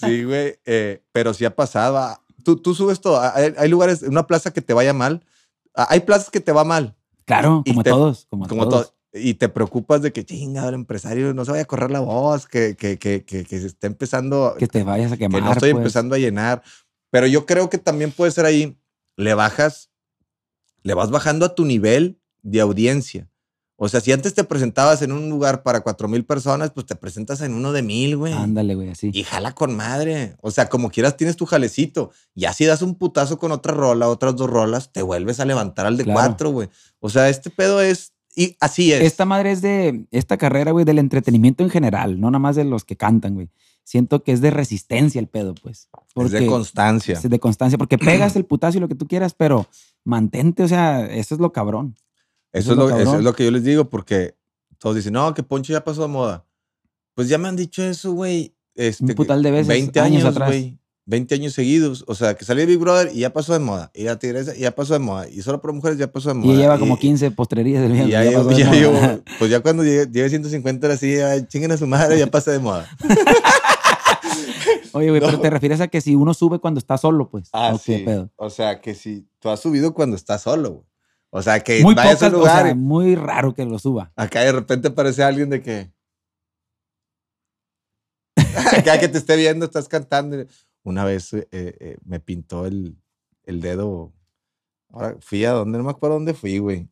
[0.00, 0.58] Sí, güey.
[0.64, 1.98] eh, pero sí ha pasado.
[1.98, 3.20] ah, Tú, tú subes todo.
[3.20, 5.24] Hay, hay lugares, una plaza que te vaya mal.
[5.78, 6.96] Ah, Hay plazas que te va mal.
[7.24, 8.26] Claro, como te- todos.
[8.28, 8.86] Como, Como todos.
[8.88, 8.94] todo.
[9.12, 12.46] Y te preocupas de que, chinga, el empresario no se vaya a correr la voz,
[12.46, 15.42] que, que, que, que, que se esté empezando, Que te vayas a que quemar.
[15.42, 15.80] no estoy pues.
[15.80, 16.62] empezando a llenar.
[17.10, 18.76] Pero yo creo que también puede ser ahí,
[19.16, 19.90] le bajas,
[20.82, 23.30] le vas bajando a tu nivel de audiencia.
[23.80, 26.96] O sea, si antes te presentabas en un lugar para cuatro mil personas, pues te
[26.96, 28.32] presentas en uno de mil, güey.
[28.32, 29.10] Ándale, güey, así.
[29.14, 30.34] Y jala con madre.
[30.40, 32.10] O sea, como quieras tienes tu jalecito.
[32.34, 35.86] Ya si das un putazo con otra rola, otras dos rolas, te vuelves a levantar
[35.86, 36.18] al de Claro.
[36.18, 36.68] cuatro, güey.
[36.98, 38.12] O sea, este pedo es...
[38.34, 39.00] Y así es.
[39.02, 42.64] Esta madre es de esta carrera, güey, del entretenimiento en general, no nada más de
[42.64, 43.48] los que cantan, güey.
[43.84, 45.78] Siento que es de resistencia el pedo, pues.
[45.78, 47.14] es de Porque- constancia.
[47.14, 49.66] es de constancia, porque pegas el putazo y lo que tú quieras, pero
[50.04, 51.94] mantente, o sea, eso es lo cabrón.
[52.52, 53.16] Eso, es lo, eso cabrón.
[53.18, 54.34] es lo que yo les digo, porque
[54.78, 56.44] todos dicen, no, que Poncho ya pasó de moda.
[57.14, 58.54] Pues ya me han dicho eso, güey.
[58.74, 60.48] Este, Un putal de veces, 20 años años, atrás.
[60.50, 60.78] güey.
[61.06, 62.04] 20 años seguidos.
[62.06, 63.90] O sea, que salió Big Brother y ya pasó de moda.
[63.94, 65.28] Y la tigresa y ya pasó de moda.
[65.28, 66.52] Y solo por mujeres ya pasó de moda.
[66.52, 68.08] Y lleva como Y- 15 postrerías del viejo.
[68.08, 69.20] ya, ya pasó de ya moda.
[69.38, 72.52] pues ya cuando llegue, llegue 150 era así, "Ay, chinguen a su madre, ya pasa
[72.52, 72.86] de moda.
[74.92, 77.48] Oye, güey, pero te refieres a que si uno sube cuando está solo, pues.
[77.52, 78.04] Ah, ¿o qué sí.
[78.04, 78.30] pedo?
[78.36, 80.84] O sea, que si tú has subido cuando estás solo, güey.
[81.30, 84.12] O sea, que Muy vayas a o lugar sea, y muy raro que lo suba.
[84.16, 85.92] acá de repente aparece alguien de que...
[88.76, 90.46] acá que te esté viendo, estás cantando.
[90.84, 92.96] Una vez eh, eh, me pintó el,
[93.44, 94.12] el dedo.
[94.90, 96.88] Ahora fui a donde, no me acuerdo dónde fui, güey.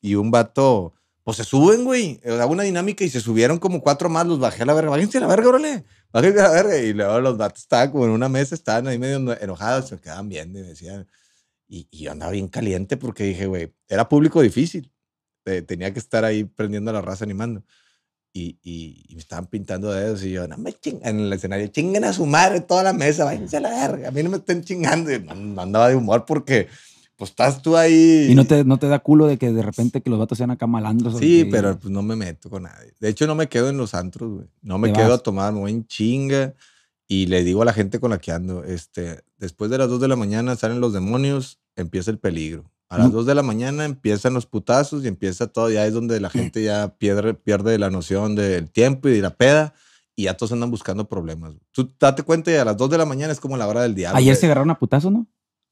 [0.00, 2.20] Y un vato, pues se suben, güey.
[2.24, 4.90] O sea, una dinámica y se subieron como cuatro más, los bajé a la verga.
[4.90, 5.84] Bájense a la verga, órale.
[6.12, 6.78] Bájense a la verga.
[6.78, 10.00] Y luego los vatos estaban como en una mesa, estaban ahí medio enojados, se me
[10.00, 11.06] quedaban viendo y me decían.
[11.74, 14.92] Y, y yo andaba bien caliente porque dije, güey, era público difícil.
[15.44, 17.64] Eh, tenía que estar ahí prendiendo a la raza animando.
[18.32, 21.66] Y, y, y me estaban pintando dedos y yo, no me chingan en el escenario,
[21.68, 24.36] chinguen a su madre toda la mesa, váyanse a la verga, a mí no me
[24.36, 25.12] estén chingando.
[25.12, 26.68] Y no, no andaba de humor porque,
[27.16, 28.28] pues estás tú ahí.
[28.30, 30.50] Y no te, no te da culo de que de repente que los vatos sean
[30.52, 31.18] acá malandros.
[31.18, 32.92] Sí, que- pero pues no me meto con nadie.
[33.00, 34.46] De hecho, no me quedo en los antros, güey.
[34.62, 35.18] No me quedo vas.
[35.20, 36.54] a tomar, me voy en chinga.
[37.06, 40.00] Y le digo a la gente con la que ando, este, después de las 2
[40.00, 42.70] de la mañana salen los demonios, empieza el peligro.
[42.88, 43.12] A las Mm.
[43.12, 46.62] 2 de la mañana empiezan los putazos y empieza todo, ya es donde la gente
[46.62, 49.74] ya pierde, pierde la noción del tiempo y de la peda
[50.16, 51.54] y ya todos andan buscando problemas.
[51.72, 53.94] Tú date cuenta y a las 2 de la mañana es como la hora del
[53.94, 54.16] diablo.
[54.18, 55.26] Ayer se agarraron a putazos, ¿no?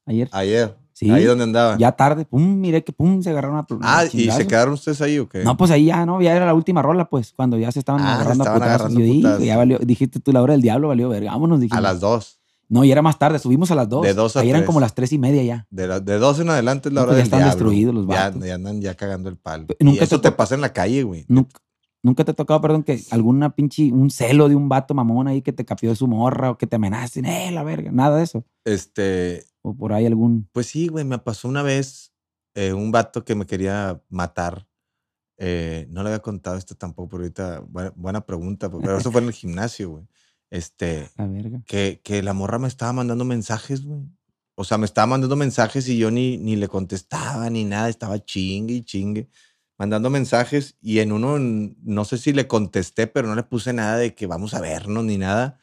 [0.05, 0.27] Ayer.
[0.33, 0.75] Ayer.
[0.93, 1.09] Sí.
[1.09, 1.77] Ahí donde andaba.
[1.77, 5.17] Ya tarde, pum, miré que pum, se agarraron a ah, ¿y se quedaron ustedes ahí
[5.19, 5.43] o qué?
[5.43, 6.21] No, pues ahí ya, ¿no?
[6.21, 8.65] Ya era la última rola, pues, cuando ya se estaban Ah, se agarrando estaban a
[8.65, 8.75] putazos.
[8.81, 9.45] agarrando Yo dije, putazos.
[9.45, 11.31] ya valió, dijiste tú la hora del diablo, valió verga.
[11.31, 11.77] Vámonos, dijimos.
[11.77, 12.39] a las 2.
[12.69, 14.01] No, y era más tarde, subimos a las dos.
[14.01, 14.67] De dos a Ahí eran tres.
[14.67, 15.67] como las tres y media ya.
[15.69, 17.53] De, la- de dos en adelante es la No, hora pues ya del están diablo.
[17.71, 18.43] destruidos los Ya, vatos.
[18.47, 19.67] ya andan ya cagando el palo.
[19.79, 21.25] Nunca y eso te te, pasa en la calle, güey.
[21.27, 21.59] Nunca,
[22.03, 25.41] nunca te ha tocado, perdón, que alguna pinche, un celo de un vato mamón ahí
[25.41, 28.23] que te capió de su morra o que te amenacen, eh, la verga, nada de
[28.23, 28.45] eso.
[28.65, 30.47] Este, O por ahí algún.
[30.51, 32.13] pues sí, güey, me pasó una vez
[32.55, 34.67] eh, un vato que me quería matar.
[35.37, 39.21] Eh, no le había contado esto tampoco, pero ahorita, buena, buena pregunta, pero eso fue
[39.21, 40.07] en el gimnasio, güey.
[40.51, 41.61] Este, La verga.
[41.65, 44.01] que, que la morra me estaba mandando mensajes, güey.
[44.55, 48.23] O sea, me estaba mandando mensajes y yo ni, ni le contestaba ni nada, estaba
[48.23, 49.27] chingue y chingue,
[49.77, 53.97] mandando mensajes y en uno, no sé si le contesté, pero no le puse nada
[53.97, 55.59] de que vamos a vernos ni nada.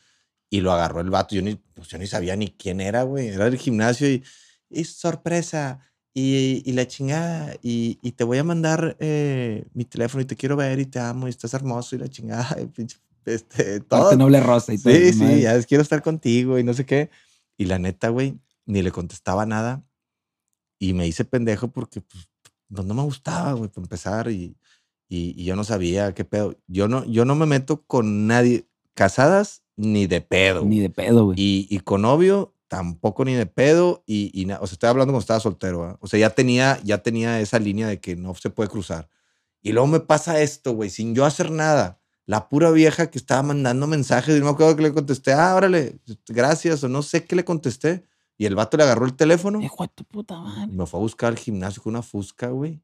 [0.51, 3.29] Y lo agarró el vato, yo ni, pues yo ni sabía ni quién era, güey,
[3.29, 4.25] era del gimnasio y,
[4.69, 5.79] y sorpresa,
[6.13, 10.35] y, y la chingada, y, y te voy a mandar eh, mi teléfono y te
[10.35, 14.01] quiero ver y te amo y estás hermoso y la chingada, y pinche, este, todo.
[14.01, 14.93] Parte noble rosa y todo.
[14.93, 15.41] Sí, sí, madre.
[15.41, 17.11] ya ves, quiero estar contigo y no sé qué.
[17.57, 19.85] Y la neta, güey, ni le contestaba nada.
[20.79, 22.29] Y me hice pendejo porque pues,
[22.71, 24.31] no, no me gustaba, güey, para empezar.
[24.31, 24.57] Y,
[25.09, 26.57] y, y yo no sabía qué pedo.
[26.67, 30.65] Yo no, yo no me meto con nadie, casadas ni de pedo.
[30.65, 31.41] Ni de pedo, güey.
[31.41, 34.05] Y, y con novio tampoco ni de pedo.
[34.07, 35.85] Y, y o sea, estoy hablando cuando estaba soltero.
[35.85, 35.99] ¿ah?
[36.01, 39.11] O sea, ya tenía, ya tenía esa línea de que no se puede cruzar.
[39.63, 42.01] Y luego me pasa esto, güey, sin yo hacer nada.
[42.27, 45.55] La pura vieja que estaba mandando mensajes y no me acuerdo que le contesté, ah,
[45.55, 45.99] órale,
[46.29, 48.07] gracias, o no sé qué le contesté.
[48.41, 50.73] Y el vato le agarró el teléfono Hijo de tu puta madre.
[50.73, 52.81] me fue a buscar al gimnasio con una fusca, güey.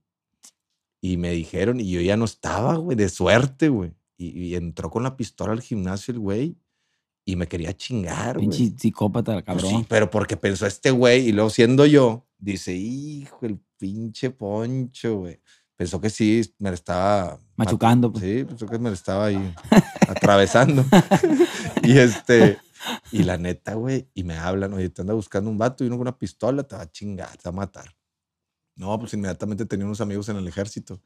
[1.01, 3.95] Y me dijeron, y yo ya no estaba, güey, de suerte, güey.
[4.19, 6.57] Y, y entró con la pistola al gimnasio el güey
[7.25, 8.51] y me quería chingar, güey.
[8.51, 9.71] Pinche psicópata, Pues cabrón.
[9.71, 15.21] sí, pero porque pensó este güey y luego siendo yo, dice, hijo, el pinche poncho,
[15.21, 15.41] güey.
[15.75, 17.41] Pensó que sí, me lo estaba...
[17.57, 18.23] Machucando, pues.
[18.23, 19.55] Sí, pensó que me lo estaba ahí
[20.07, 20.85] atravesando.
[21.83, 22.59] y este...
[23.11, 25.97] Y la neta, güey, y me hablan, oye, te anda buscando un vato y uno
[25.97, 27.97] con una pistola te va a chingar, te va a matar.
[28.77, 31.01] No, pues inmediatamente tenía unos amigos en el ejército.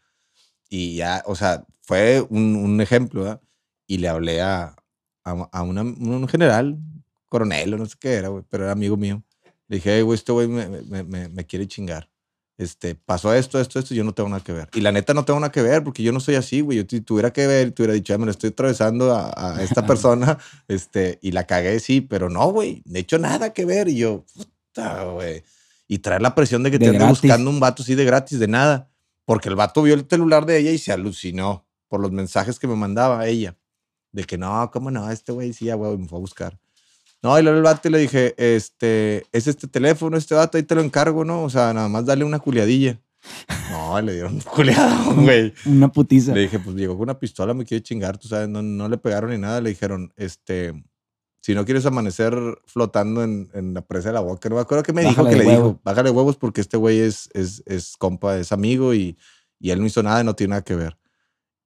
[0.71, 3.43] Y ya, o sea, fue un, un ejemplo, ¿verdad?
[3.87, 4.77] Y le hablé a,
[5.25, 6.79] a, a una- un general,
[7.29, 9.25] coronel o no sé qué era, güey, pero era amigo mío.
[9.69, 12.11] Le dije, "Ey, güey, este güey me, me, me, me quiere chingar.
[12.61, 14.69] Este, pasó esto, esto, esto, y yo no tengo nada que ver.
[14.75, 16.77] Y la neta no tengo nada que ver porque yo no soy así, güey.
[16.77, 19.63] Yo si tuviera que ver, te hubiera dicho, "Ay, me lo estoy atravesando a, a
[19.63, 20.37] esta persona,
[20.69, 23.89] este, y la cagué, sí, pero no, güey, de hecho nada que ver.
[23.89, 25.43] Y yo, puta, güey.
[25.89, 28.39] Y traer la presión de que De te ande buscando un vato así de gratis,
[28.39, 28.91] de nada.
[29.25, 32.67] Porque el vato vio el celular de ella y se alucinó por los mensajes que
[32.67, 33.57] me mandaba ella.
[34.13, 35.11] De que no, ¿cómo no?
[35.11, 36.59] Este güey sí, güey, me fue a buscar.
[37.23, 40.75] No, y luego el vato le dije, este, es este teléfono, este vato, ahí te
[40.75, 41.43] lo encargo, ¿no?
[41.43, 42.99] O sea, nada más dale una culiadilla.
[43.71, 45.53] No, le dieron un culiadón, güey.
[45.67, 46.33] Una putiza.
[46.33, 48.97] Le dije, pues llegó con una pistola, me quiere chingar, tú sabes, no, no le
[48.97, 49.61] pegaron ni nada.
[49.61, 50.73] Le dijeron, este,
[51.43, 54.83] si no quieres amanecer flotando en, en la presa de la boca, no me acuerdo
[54.83, 55.69] qué me dijo Bájale que de le huevo.
[55.69, 59.19] dijo, bájale huevos porque este güey es, es, es compa, es amigo y,
[59.59, 60.97] y él no hizo nada y no tiene nada que ver.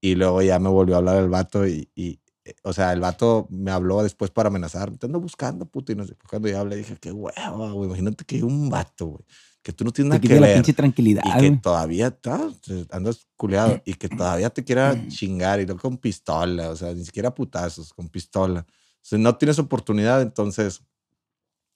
[0.00, 2.18] Y luego ya me volvió a hablar el vato y, y,
[2.62, 6.06] o sea, el vato me habló después para amenazar, te ando buscando, puto, y no
[6.06, 9.24] sé, cuando yo hablé dije, qué huevo, güey, imagínate que hay un vato, güey,
[9.62, 12.10] que tú no tienes Te nada que quita la ver pinche tranquilidad, y que todavía
[12.10, 16.76] ta- te- andas culeado y que todavía te quiera chingar y no con pistola, o
[16.76, 18.60] sea, ni siquiera putazos, con pistola.
[18.68, 20.82] O sea, no tienes oportunidad, entonces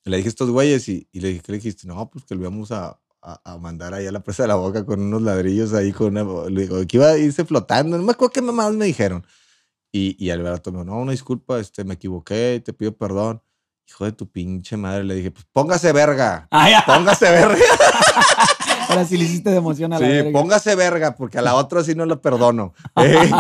[0.05, 1.87] le dije a estos güeyes y, y le dije, ¿qué le dijiste?
[1.87, 4.55] No, pues que lo íbamos a, a, a mandar ahí a la presa de la
[4.55, 8.05] boca con unos ladrillos ahí, con una, le digo, que iba a irse flotando, no
[8.05, 9.25] me acuerdo qué mamadas me dijeron.
[9.93, 13.43] Y, y Alberto me dijo, no, una disculpa, este, me equivoqué, te pido perdón.
[13.89, 17.57] Hijo de tu pinche madre, le dije, pues póngase verga, Ay, póngase verga.
[18.89, 20.33] ahora sí le hiciste de emoción a la Sí, verga.
[20.33, 22.75] póngase verga, porque a la otra sí no lo perdono.
[22.97, 23.31] Eh,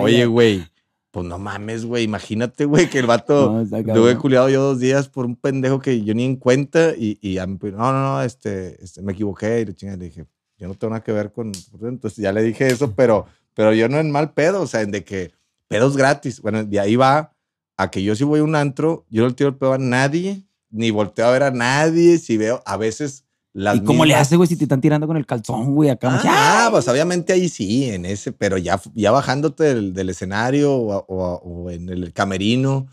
[0.00, 0.66] Oye, güey,
[1.10, 2.04] pues no mames, güey.
[2.04, 6.14] Imagínate, güey, que el vato No, culiado yo dos días por un pendejo que yo
[6.14, 9.64] ni en cuenta y, y ya me, no, no, no, este, este, me equivoqué y
[9.66, 10.24] le le dije,
[10.56, 13.88] yo no tengo nada que ver con, entonces ya le dije eso, pero, pero yo
[13.88, 15.32] no en mal pedo, o sea, en de que
[15.70, 16.40] pedos gratis.
[16.42, 17.32] Bueno, de ahí va
[17.76, 19.78] a que yo si voy a un antro, yo no le tiro el pedo a
[19.78, 24.14] nadie, ni volteo a ver a nadie, si veo a veces las ¿Y cómo le
[24.14, 25.90] mismas- hace, güey, si te están tirando con el calzón, güey?
[25.90, 26.20] Acá.
[26.24, 26.70] Ah, ¡ay!
[26.72, 31.34] pues obviamente ahí sí, en ese, pero ya, ya bajándote del, del escenario o, o-
[31.42, 32.88] o en el camerino,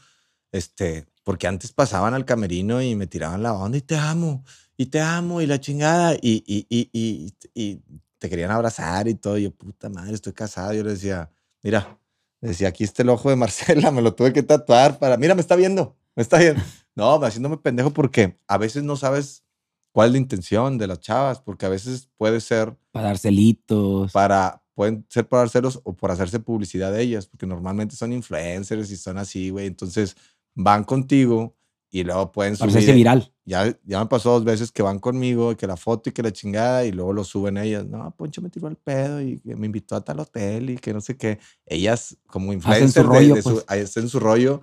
[0.51, 4.43] este, porque antes pasaban al camerino y me tiraban la onda y te amo,
[4.77, 7.81] y te amo, y la chingada, y, y, y, y,
[8.19, 9.37] te querían abrazar y todo.
[9.37, 10.73] Y yo, puta madre, estoy casado.
[10.73, 11.29] Yo le decía,
[11.61, 11.99] mira,
[12.41, 15.41] decía, aquí está el ojo de Marcela, me lo tuve que tatuar para, mira, me
[15.41, 16.61] está viendo, me está viendo.
[16.95, 19.43] No, haciéndome pendejo porque a veces no sabes
[19.93, 24.11] cuál es la intención de las chavas, porque a veces puede ser Para dar celitos.
[24.11, 28.91] para, pueden ser para celos o por hacerse publicidad de ellas, porque normalmente son influencers
[28.91, 29.65] y son así, güey.
[29.67, 30.15] Entonces
[30.55, 31.56] van contigo
[31.89, 32.69] y luego pueden subir.
[32.69, 33.31] hacerse viral.
[33.45, 36.21] Ya, ya me pasó dos veces que van conmigo, y que la foto y que
[36.21, 37.85] la chingada, y luego lo suben ellas.
[37.85, 40.93] No, Poncho me tiró el pedo y que me invitó a tal hotel y que
[40.93, 41.39] no sé qué.
[41.65, 43.65] Ellas, como influencers, de- rollo, de su- pues.
[43.69, 44.61] ahí hacen su rollo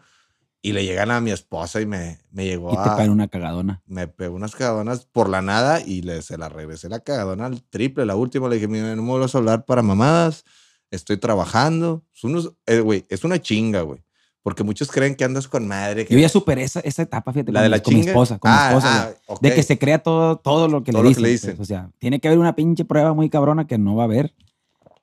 [0.61, 3.83] y le llegan a mi esposa y me, me llegó Y te a una cagadona.
[3.87, 7.62] me pegó unas cagadonas por la nada y le, se la regresé la cagadona al
[7.62, 8.05] triple.
[8.05, 10.45] La última le dije, mira, no me vuelvas a hablar para mamadas,
[10.91, 12.05] estoy trabajando.
[12.14, 14.04] Es, unos- eh, güey, es una chinga, güey.
[14.45, 16.05] Porque muchos creen que andas con madre.
[16.07, 17.51] Que Yo ya superé esa, esa etapa, fíjate.
[17.51, 18.39] la con de mi- la con mi esposa.
[18.39, 18.89] Con mi Ah, esposa.
[19.03, 19.17] ah, güey.
[19.27, 19.41] ok.
[19.41, 21.51] De que se crea todo, todo lo que Todo le lo que dicen.
[21.51, 21.69] le pues.
[21.69, 21.81] dicen.
[21.81, 24.35] O sea, tiene que haber una pinche prueba muy cabrona que no va a haber.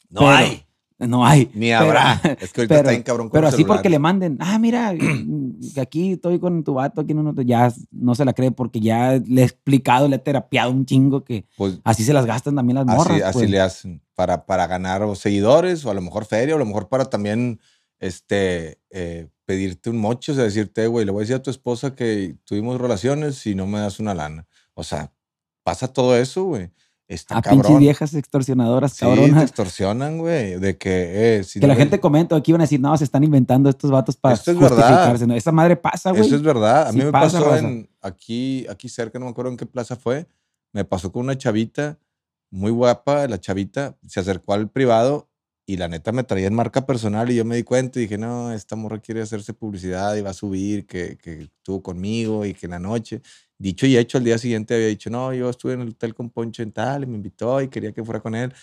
[0.09, 0.63] No pero- hay.
[0.99, 1.49] No hay.
[1.55, 2.13] Ni Pero- habrá.
[2.39, 4.93] es que ahorita pero- está bien cabrón con Pero así porque le manden, ah, mira,
[5.81, 9.19] aquí estoy con tu vato, aquí un hotel", ya no se la cree porque ya
[9.25, 12.75] le he explicado, le he terapiado un chingo que Pues, así se las gastan también
[12.75, 13.15] las morras.
[13.15, 13.49] así, así pues.
[13.49, 14.01] le hacen.
[14.13, 17.05] Para, para ganar o seguidores, o a lo mejor feria, o a lo mejor para
[17.05, 17.59] también
[18.01, 21.49] este, eh, pedirte un mocho, o sea, decirte, güey, le voy a decir a tu
[21.49, 24.45] esposa que tuvimos relaciones y no me das una lana.
[24.73, 25.13] O sea,
[25.63, 26.69] pasa todo eso, güey.
[27.07, 30.57] está A pinches viejas extorsionadoras, Sí, te extorsionan, güey.
[30.59, 32.97] De que, eh, si que no la le- gente comenta aquí van a decir, no,
[32.97, 35.27] se están inventando estos vatos para Esto es justificarse.
[35.27, 36.25] No, esa madre pasa, güey.
[36.25, 36.87] Eso es verdad.
[36.87, 39.65] A mí Sí me pasa, pasó en, aquí, aquí cerca, no me acuerdo en qué
[39.65, 40.25] plaza fue.
[40.73, 41.99] Me pasó con una chavita
[42.49, 43.27] muy guapa.
[43.27, 45.27] La chavita se acercó al privado
[45.71, 48.17] y la neta me traía en marca personal y yo me di cuenta y dije,
[48.17, 52.53] no, esta morra quiere hacerse publicidad y va a subir que, que estuvo conmigo y
[52.53, 53.21] que en la noche.
[53.57, 56.29] Dicho y hecho, al día siguiente había dicho, no, yo estuve en el hotel con
[56.29, 58.53] Poncho en tal y me invitó y quería que fuera con él.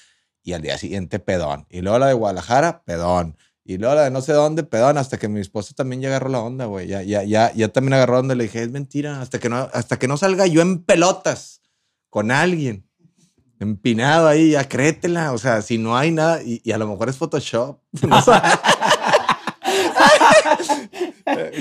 [0.43, 1.67] Y al día siguiente, pedón.
[1.71, 3.39] Y luego la de Guadalajara, pedón.
[3.65, 6.29] Y luego la de no sé dónde, pedón, hasta que mi esposa también ya agarró
[6.29, 6.89] la onda, güey.
[6.89, 8.35] Ya, ya, ya, ya también agarró onda.
[8.35, 11.63] Le dije, es mentira, hasta que no, hasta que no salga yo en pelotas
[12.11, 12.88] con alguien,
[13.61, 15.33] empinado ahí, ya créetela.
[15.33, 17.79] O sea, si no hay nada, y, y a lo mejor es Photoshop.
[18.09, 18.21] No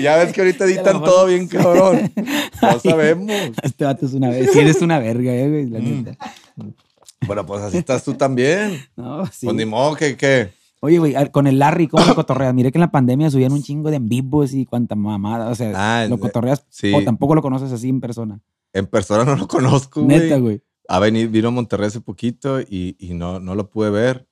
[0.00, 2.12] ya ves que ahorita editan mejor- todo bien cabrón.
[2.62, 3.30] No sabemos.
[3.62, 4.52] Este vato es una verga.
[4.52, 6.04] Si eres una verga, eh, güey, la Mm.
[6.04, 6.16] neta.
[7.26, 8.80] Bueno, pues así estás tú también.
[8.96, 9.46] No, sí.
[9.46, 12.54] Pues ni modo que, que Oye, güey, con el Larry, ¿cómo lo cotorreas?
[12.54, 15.48] Miré que en la pandemia subían un chingo de en vivos y cuanta mamada.
[15.48, 16.92] O sea, Ah, ¿lo cotorreas sí.
[16.94, 18.40] o tampoco lo conoces así en persona?
[18.72, 20.18] en persona no lo conozco, güey.
[20.18, 20.60] Neta, güey.
[20.88, 24.28] A venir, vino a Monterrey hace poquito y, no, no lo pude ver,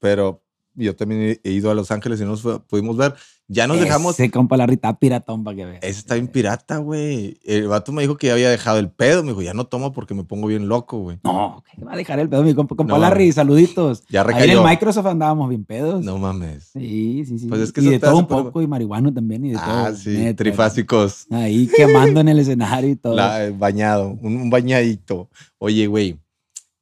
[0.00, 0.44] pero
[0.74, 3.14] yo también he- ido a Los Ángeles y no nos pudimos ver.
[3.52, 4.14] Ya nos dejamos.
[4.14, 5.82] Ese compa Larry está piratón para que veas.
[5.82, 7.36] Ese está bien pirata, güey.
[7.44, 9.24] El vato me dijo que ya había dejado el pedo.
[9.24, 11.18] Me dijo, ya no tomo porque me pongo bien loco, güey.
[11.24, 12.76] No, que va a dejar el pedo, mi compa.
[12.76, 14.04] Compa No, Larry, saluditos.
[14.08, 14.60] Ya Ahí en recayó.
[14.62, 16.04] el Microsoft andábamos bien pedos.
[16.04, 16.70] No mames.
[16.72, 17.46] Sí, sí, sí.
[17.48, 19.96] Pues es que y de todo un poco, y marihuano también, y de Ah, todo.
[19.96, 20.36] sí, neta.
[20.44, 21.26] trifásicos.
[21.32, 23.16] Ahí quemando en el escenario y todo.
[23.16, 25.28] La- eh, bañado, un, un bañadito.
[25.58, 26.20] Oye, güey,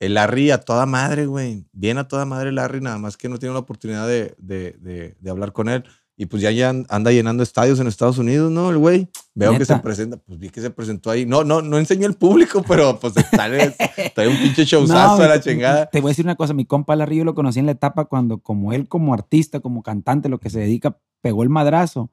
[0.00, 1.64] el Larry a toda madre, güey.
[1.72, 5.16] Bien a toda madre Larry, nada más que no tiene la oportunidad de, de- de-
[5.18, 5.82] de hablar con él.
[6.20, 8.70] Y pues ya, ya anda llenando estadios en Estados Unidos, ¿no?
[8.70, 9.08] El güey.
[9.34, 11.24] Veo que se presenta, pues vi que se presentó ahí.
[11.24, 13.76] No, no, no enseñó el público, pero pues tal vez
[14.16, 15.86] trae un pinche showzazo No, a la chingada.
[15.86, 18.06] Te voy a decir una cosa, mi compa Larry yo lo conocí en la etapa
[18.06, 22.10] cuando como él como artista, como cantante, lo que se dedica, pegó el madrazo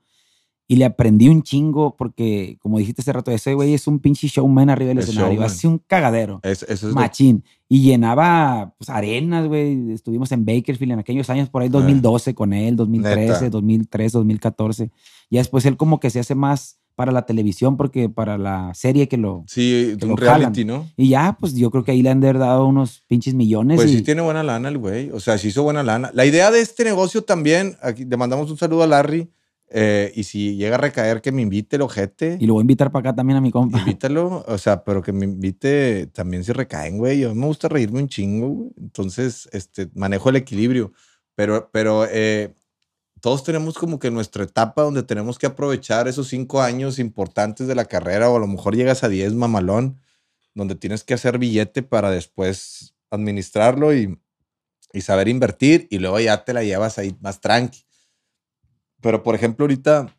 [0.67, 4.27] y le aprendí un chingo porque como dijiste hace rato, ese güey es un pinche
[4.27, 6.39] showman arriba del Es escenario, hace un cagadero.
[6.43, 7.43] Es- eso es Machín.
[7.69, 9.91] Y llenaba pues, arenas, güey.
[9.91, 11.71] Estuvimos en Bakersfield en aquellos años, por ahí Eh.
[11.71, 13.49] 2012 con él, 2013, Neta.
[13.49, 14.91] 2003, 2014.
[15.29, 19.07] Ya después él como que se hace más para la televisión porque para la serie
[19.09, 19.43] que lo...
[19.47, 20.67] sí, que un lo reality, jalan.
[20.67, 20.89] ¿no?
[20.95, 23.75] Y ya, pues yo creo que ahí le han de haber dado unos pinches millones.
[23.77, 25.09] Pues y, sí tiene buena lana el güey.
[25.11, 26.09] O sea, sí hizo buena lana.
[26.13, 29.29] La idea de este negocio también, aquí le mandamos un saludo a Larry.
[29.69, 32.37] Eh, y si llega a recaer, que me invite el ojete.
[32.39, 33.79] y lo voy a invitar para acá también a mi compa.
[33.79, 37.25] Invítalo, o sea, pero que me invite también si recaen, güey.
[37.25, 38.69] Mí me gusta reírme un chingo, güey.
[38.77, 40.93] Entonces, este, manejo el equilibrio.
[41.35, 42.53] Pero, pero eh,
[43.21, 47.75] todos tenemos como que nuestra etapa donde tenemos que aprovechar esos cinco años importantes de
[47.75, 49.99] la carrera, o a lo mejor llegas a 10, mamalón,
[50.53, 54.17] donde tienes que hacer billete para después administrarlo y,
[54.93, 57.84] y saber invertir, y luego ya te la llevas ahí más tranqui.
[59.05, 60.11] Pero, por ejemplo, ahorita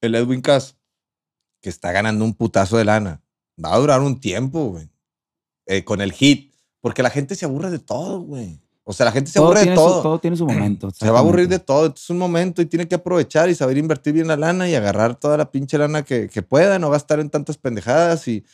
[0.00, 0.74] el Edwin Cass,
[1.60, 3.20] que está ganando un putazo de lana,
[3.62, 4.88] va a durar un tiempo, güey,
[5.66, 8.58] eh, con el hit, porque la gente se aburre de todo, güey.
[8.84, 10.00] O sea, la gente se todo, aburre de su, todo.
[10.02, 10.90] todo tiene su momento.
[10.94, 11.92] Se va a aburrir de todo.
[11.94, 15.14] Es un momento y tiene que aprovechar y saber invertir bien la lana y agarrar
[15.16, 18.46] toda la pinche lana que, que pueda, no gastar en tantas pendejadas y,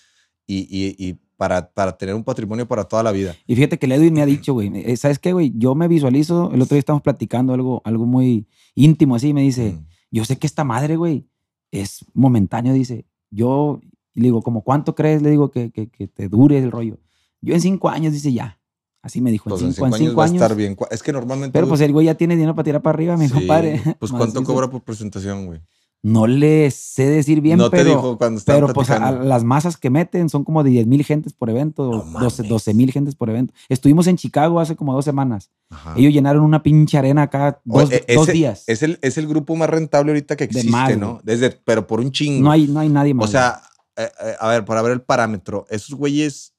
[0.45, 3.35] y, y- y para, para tener un patrimonio para toda la vida.
[3.47, 5.53] Y fíjate que el Edwin me ha dicho, güey, eh, ¿sabes qué, güey?
[5.57, 9.43] Yo me visualizo, el otro día estamos platicando algo, algo muy íntimo así, y me
[9.43, 9.87] dice, Mm.
[10.11, 11.27] yo sé que esta madre, güey,
[11.71, 13.07] es momentáneo, dice.
[13.31, 13.81] Yo
[14.15, 15.21] le digo, ¿como cuánto crees?
[15.23, 16.99] Le digo que, que, que te dure el rollo.
[17.43, 18.59] Yo en cinco años, dice, ya.
[19.03, 20.43] Así me dijo, Pues en en cinco, cinco en años cinco va a años.
[20.43, 20.77] estar bien.
[20.91, 21.53] Es que normalmente.
[21.53, 23.81] Pero pues el güey ya tiene dinero para tirar para arriba, mi Sí, compadre.
[24.01, 25.61] Pues ¿cuánto cobra por presentación, güey?
[26.03, 29.77] No le sé decir bien, no te pero, dijo cuando pero pues a, las masas
[29.77, 32.75] que meten son como de 10 mil gentes por evento, No 12 mames.
[32.75, 33.53] mil gentes por evento.
[33.69, 35.51] Estuvimos en Chicago hace como dos semanas.
[35.71, 35.95] Ajá.
[35.97, 38.65] Ellos llenaron una pinche arena acá dos, Oye, dos ese- días.
[38.69, 41.21] Es el, es el grupo más rentable ahorita que De existe, más, ¿no?
[41.25, 42.45] Desde, pero por un chingo.
[42.45, 43.29] no, hay, no hay nadie más.
[43.29, 43.63] O sea,
[43.97, 46.55] eh, eh, a ver, para ver el parámetro, esos güeyes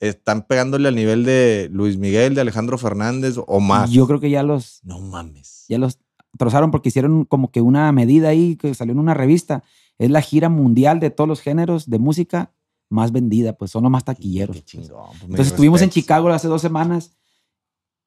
[0.00, 3.90] están pegándole al nivel de Luis Miguel, de Alejandro Fernández o más.
[3.90, 5.66] yo creo que ya los, No mames.
[5.68, 5.98] ya los
[6.36, 9.62] trozaron porque hicieron como que una medida ahí que salió en una revista.
[9.98, 12.52] Es la gira mundial de todos los géneros de música
[12.88, 14.56] más vendida, pues son los más taquilleros.
[14.56, 15.08] Qué chingón.
[15.10, 15.90] pues, Entonces estuvimos en.
[15.90, 17.12] Chicago hace dos semanas.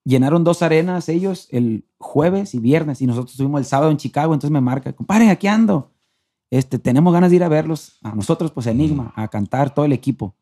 [0.03, 4.33] Llenaron dos arenas ellos el jueves y viernes y nosotros estuvimos el sábado en Chicago.
[4.33, 5.91] Entonces me marca, compadre, aquí ando.
[6.49, 7.97] Este, tenemos ganas de ir a verlos.
[8.01, 10.35] A nosotros, pues Enigma, a cantar todo el equipo.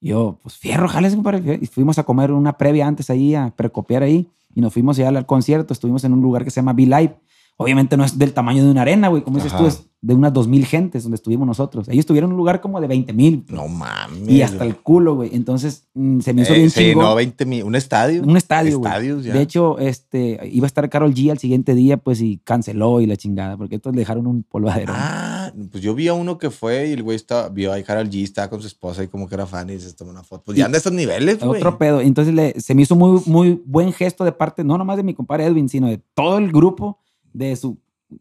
[0.00, 1.58] Yo, pues fierro, jales, compadre.
[1.60, 4.28] Y fuimos a comer una previa antes ahí, a precopiar ahí.
[4.54, 5.72] Y nos fuimos allá al concierto.
[5.72, 7.20] Estuvimos en un lugar que se llama Be Live.
[7.56, 9.22] Obviamente no es del tamaño de una arena, güey.
[9.22, 11.86] Como dices tú, es de unas 2.000 gentes donde estuvimos nosotros.
[11.90, 13.44] Ellos tuvieron un lugar como de 20.000.
[13.50, 14.26] No mames.
[14.30, 15.28] Y hasta el culo, güey.
[15.34, 17.04] Entonces mm, se me hizo Eh, bien sí, chingón.
[17.04, 17.64] no, 20 mil.
[17.64, 18.22] Un estadio.
[18.22, 19.22] Un estadio, güey.
[19.24, 23.06] De hecho, este, iba a estar Carol G al siguiente día, pues, y canceló y
[23.06, 24.92] la chingada, porque estos le dejaron un polvadero.
[24.96, 28.10] Ah, pues yo vi a uno que fue y el güey estaba, vio a Harold
[28.10, 30.44] G, estaba con su esposa y como que era fan y se tomó una foto.
[30.46, 31.60] Pues Y- ya anda a esos niveles, güey.
[31.60, 32.00] Otro pedo.
[32.00, 35.12] Entonces le- se me hizo muy, muy buen gesto de parte, no nomás de mi
[35.12, 36.98] compadre Edwin, sino de todo el grupo,
[37.34, 37.76] de su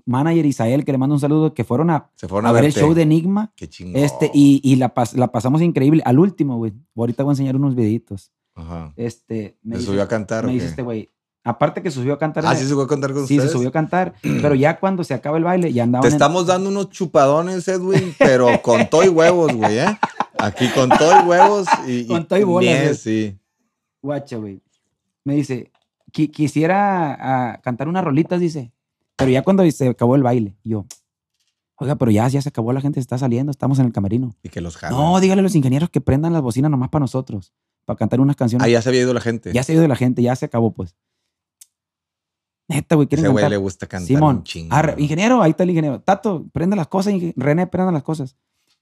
[0.06, 2.66] manager Isael, que le mando un saludo, que fueron a, Se fueron a a, ver
[2.66, 3.52] el show de Enigma.
[3.56, 4.02] Qué chingón.
[4.02, 6.02] Este, y, y la, pas- la pasamos increíble.
[6.06, 6.74] Al último, güey.
[6.96, 8.32] Ahorita voy a enseñar unos videitos.
[8.56, 8.94] Ajá.
[8.96, 11.10] Este, me ¿Se dice- subió a cantar Me dice este güey.
[11.44, 12.46] Aparte que subió a cantar.
[12.46, 13.52] Ah, sí fue a cantar con sí, ustedes.
[13.52, 14.14] se subió a cantar.
[14.42, 16.02] pero ya cuando se acaba el baile, ya andaban.
[16.04, 19.98] Te en- estamos dando unos chupadones, Edwin, pero con todo y huevos, güey, ¿eh?
[20.38, 22.96] Aquí con todo y huevos y, Con todo y bolas, güey.
[22.96, 23.38] sí.
[24.02, 24.62] Guacha, güey.
[25.24, 25.72] Me dice,
[26.14, 27.18] "Qui- quisiera
[27.54, 28.72] ah, cantar unas rolitas, dice.
[29.20, 30.56] Pero ya cuando se acabó el baile.
[30.64, 30.86] Yo,
[31.76, 34.34] oiga, pero ya, ya se acabó, la gente se está saliendo, estamos en el camerino.
[34.44, 34.98] Y que los jalan.
[34.98, 37.54] No, dígale a los ingenieros que prendan las bocinas nomás para nosotros,
[37.86, 38.66] para cantar unas canciones.
[38.66, 39.52] Ah, ya se había ido la gente.
[39.54, 40.96] ya se ha ido la gente, ya se acabó, pues.
[42.68, 43.52] Neta, güey, quieren Ese güey cantar.
[43.52, 44.76] le gusta cantar Simón, un chingo.
[44.76, 45.04] arre, güey.
[45.06, 46.02] ingeniero, ahí está el ingeniero.
[46.02, 48.36] Tato, prende las cosas, René, prenda las cosas.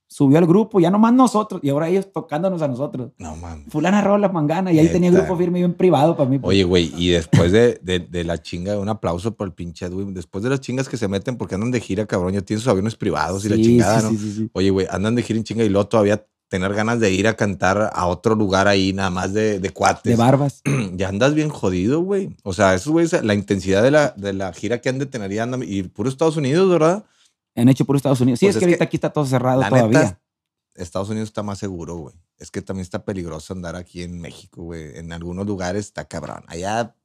[0.10, 3.12] Subió al grupo, ya nomás nosotros, y ahora ellos tocándonos a nosotros.
[3.18, 3.66] No mames.
[3.70, 5.24] Fulana rola mangana, y ahí tenía Neta.
[5.24, 6.40] grupo firme y bien privado para mí.
[6.40, 6.50] pues.
[6.50, 10.14] Oye, güey, y después de, de, de la chinga, un aplauso por el pinche Edwin.
[10.14, 12.70] Después de las chingas que se meten porque andan de gira, cabrón, ya tienen sus
[12.70, 14.12] aviones privados y la chingada, sí, ¿no?
[14.12, 14.50] sí, sí, sí.
[14.54, 17.34] Oye, güey, andan de gira en chinga y luego todavía tener ganas de ir a
[17.34, 20.04] cantar a otro lugar ahí, nada más de, de cuates.
[20.04, 20.62] De barbas.
[20.96, 22.30] ya andas bien jodido, güey.
[22.44, 25.30] O sea, esos güeyes, la intensidad de la, de la gira que han de tener
[25.34, 27.04] ya andan, y puro Estados Unidos, ¿verdad?
[27.58, 28.40] Han hecho por Estados Unidos.
[28.40, 30.00] Sí, Pues es, es que ahorita que, aquí está todo cerrado La todavía.
[30.00, 30.22] neta,
[30.76, 32.16] Estados Unidos está más seguro, güey.
[32.38, 34.98] Es que también está peligroso andar aquí en México, güey.
[34.98, 36.44] En algunos lugares está cabrón.
[36.48, 36.96] Allá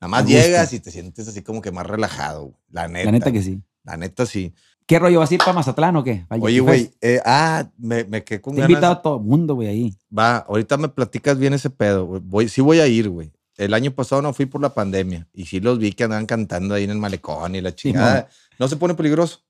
[0.00, 2.56] nada más llegas y te sientes así como que más relajado, güey.
[2.70, 3.04] La neta.
[3.06, 3.60] la neta que sí.
[3.84, 4.54] La neta sí.
[4.86, 6.26] ¿Qué rollo vas a ir para Mazatlán o qué?
[6.30, 9.54] Oye, güey, eh, ah, me, me quedé con Te he invitado a todo el mundo,
[9.54, 9.96] güey, ahí.
[10.16, 12.20] Va, ahorita me platicas bien ese pedo, güey.
[12.24, 13.30] Voy, sí voy a ir, güey.
[13.56, 16.74] El año pasado no fui por la pandemia y sí los vi que andaban cantando
[16.74, 18.28] ahí en el malecón y la chingada.
[18.58, 19.42] no se pone peligroso.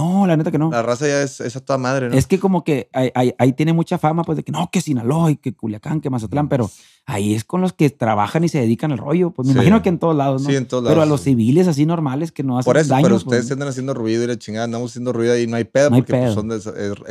[0.00, 0.70] No, la neta que no.
[0.70, 2.16] La raza ya es, es a toda madre, ¿no?
[2.16, 4.80] Es que como que ahí, ahí- ahí tiene mucha fama, pues, de que no, que
[4.80, 6.70] Sinaloa y que Culiacán, que Mazatlán, pero
[7.06, 9.30] ahí es con los que trabajan y se dedican al rollo.
[9.30, 9.58] Pues me Sí.
[9.58, 10.48] imagino que en todos lados, ¿no?
[10.50, 12.94] Sí, en todos Pero a lados, los civiles así normales que no hacen Por eso,
[12.96, 15.64] pero pues, ustedes andan haciendo ruido y la chingada, andamos haciendo ruido ahí, no hay
[15.64, 16.34] pedo, No hay porque pues, pedo.
[16.34, 16.66] son de, es,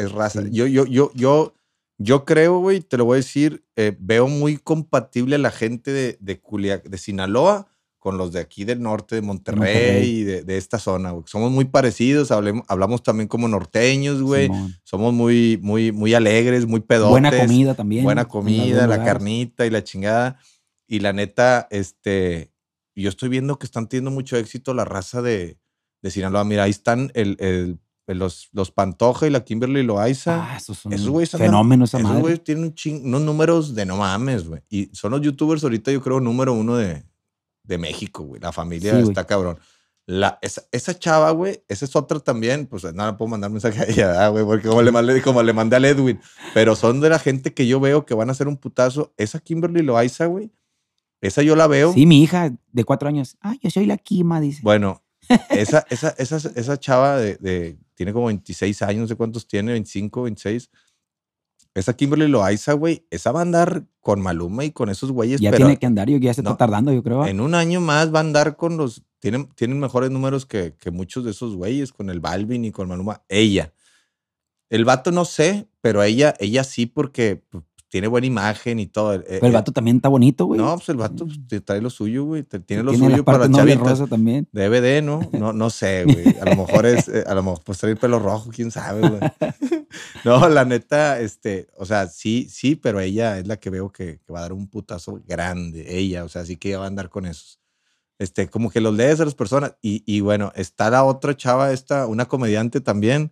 [0.06, 0.42] es raza.
[0.44, 0.50] Sí.
[0.52, 1.54] Yo, yo, yo, yo,
[2.00, 5.92] yo creo, güey, te lo voy a decir, eh, veo muy compatible a la gente
[5.92, 7.68] de, de, Culia- de Sinaloa
[8.08, 10.10] con los de aquí del norte, de Monterrey, Monterrey.
[10.10, 11.24] y de, de esta zona, güey.
[11.28, 14.46] Somos muy parecidos, hablemos- hablamos también como norteños, güey.
[14.46, 14.76] Simón.
[14.86, 17.12] Somos muy, muy, muy alegres, muy pedotes.
[17.12, 18.04] Buena comida también.
[18.06, 20.40] Buena comida, la carnita y la chingada.
[20.88, 22.54] Y la neta, este,
[22.96, 25.60] yo estoy viendo que están teniendo mucho éxito la raza de,
[26.02, 26.46] de Sinaloa.
[26.46, 30.54] Mira, ahí están el, el- los, los Pantoja y la Kimberly Loaiza.
[30.54, 33.98] Ah, esos son Esos güeyes fenómenos Esos güeyes tienen un ching- unos números de no
[33.98, 34.62] mames, güey.
[34.70, 37.04] Y son los youtubers ahorita, yo creo, número uno de,
[37.68, 38.42] de México, güey.
[38.42, 39.60] La familia Sí, está cabrón.
[40.06, 43.82] La, esa, esa chava, güey, esa es otra también, pues no le puedo mandar mensaje
[43.82, 46.18] a ella, ¿verdad, güey, porque como le, mandé, como le mandé al Edwin,
[46.54, 49.14] pero son de la gente que yo veo que van a hacer un putazo.
[49.18, 50.50] Esa Kimberly Loaiza, güey,
[51.20, 51.92] esa yo la veo.
[51.92, 53.36] Sí, mi hija de cuatro años.
[53.42, 54.62] Ah, yo soy la Kima, dice.
[54.64, 55.04] Bueno,
[55.50, 59.74] esa, esa, esa, esa chava de, de- tiene como 26 años, no sé cuántos tiene,
[59.74, 60.70] 25, 26.
[61.78, 65.52] Esa Kimberly Loaiza, güey, esa va a andar con Maluma y con esos güeyes, ya
[65.52, 67.28] pero tiene que andar, yo ya se no, está tardando, yo creo.
[67.28, 70.90] en un año más va a andar con los, tienen, tienen mejores números que, que
[70.90, 73.22] muchos de esos güeyes, con el Balvin y con Maluma.
[73.30, 73.74] Ella.
[74.70, 77.44] El vato no sé, pero ella, ella sí porque
[77.90, 79.14] tiene buena imagen y todo.
[79.14, 80.60] Eh, Pero el eh, vato también está bonito, güey.
[80.60, 82.44] No, pues el vato pues, trae lo suyo, güey.
[82.44, 84.10] Tiene lo Tiene suyo para nobles chavitas.
[84.10, 84.48] también.
[84.52, 85.22] DVD, ¿no?
[85.32, 86.36] No, no sé, güey.
[86.42, 89.08] A lo mejor es, eh, a lo mejor pues trae el pelo rojo, quién sabe,
[89.08, 89.22] güey.
[90.26, 94.20] No, la neta, este, o sea, sí, sí, pero ella es la que veo que,
[94.20, 96.90] que va a dar un putazo grande, ella, o sea, sí que ella va a
[96.90, 97.60] andar con esos.
[98.20, 99.76] Este, como que los lees a las personas.
[99.82, 103.32] Y, y bueno, está la otra chava, esta, una comediante también,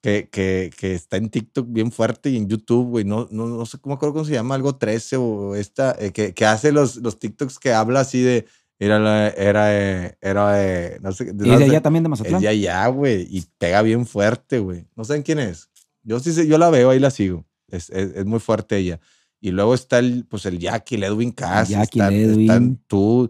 [0.00, 3.04] que, que, que está en TikTok bien fuerte y en YouTube, güey.
[3.04, 6.34] No, no, no sé cómo acuerdo cómo se llama, algo 13 o esta, eh, que,
[6.34, 8.46] que hace los, los TikToks que habla así de.
[8.80, 11.24] Era, la- era, eh, era, eh, no sé.
[11.30, 12.40] Y no de allá también de es Mazatlán.
[12.40, 14.86] de allá, güey, y pega bien fuerte, güey.
[14.94, 15.68] No saben quién es.
[16.04, 17.44] Yo sí sé, yo la veo, ahí la sigo.
[17.66, 19.00] Es, es, es muy fuerte ella.
[19.40, 22.40] Y luego está el, pues el Jackie, el Edwin Cass, Jackie, está, Edwin.
[22.42, 23.28] están tú,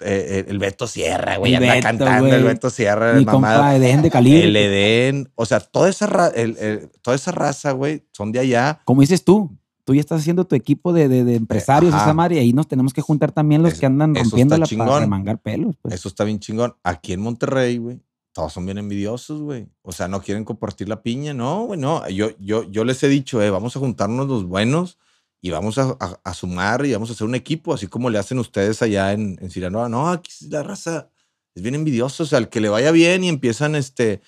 [0.00, 2.44] eh, el Beto Sierra, güey, anda Beto, cantando el.
[2.44, 4.44] Beto Sierra, Mi compa Edén de calibre.
[4.44, 8.38] El Edén, o sea, toda esa, ra- el- el- toda esa raza, güey, son de
[8.40, 8.80] allá.
[8.84, 9.50] Como dices tú,
[9.84, 12.04] tú ya estás haciendo tu equipo de, de- de empresarios, ajá.
[12.04, 14.66] esa madre, y ahí nos tenemos que juntar también los que andan eso está rompiéndola
[14.86, 15.76] para remangar pelos.
[15.80, 15.94] Pues.
[15.94, 16.74] Eso está bien chingón.
[16.84, 18.00] Aquí en Monterrey, güey,
[18.32, 19.66] todos son bien envidiosos, güey.
[19.82, 21.34] O sea, no quieren compartir la piña.
[21.34, 22.06] No, güey, no.
[22.08, 24.98] Yo, yo, yo les he dicho, eh, vamos a juntarnos los buenos
[25.40, 28.18] y vamos a, a- a sumar y vamos a hacer un equipo, así como le
[28.18, 29.88] hacen ustedes allá en, en Sinaloa.
[29.88, 31.08] No, aquí la raza
[31.54, 32.22] es bien envidiosa.
[32.22, 34.20] O sea, el que le vaya bien y empiezan, este...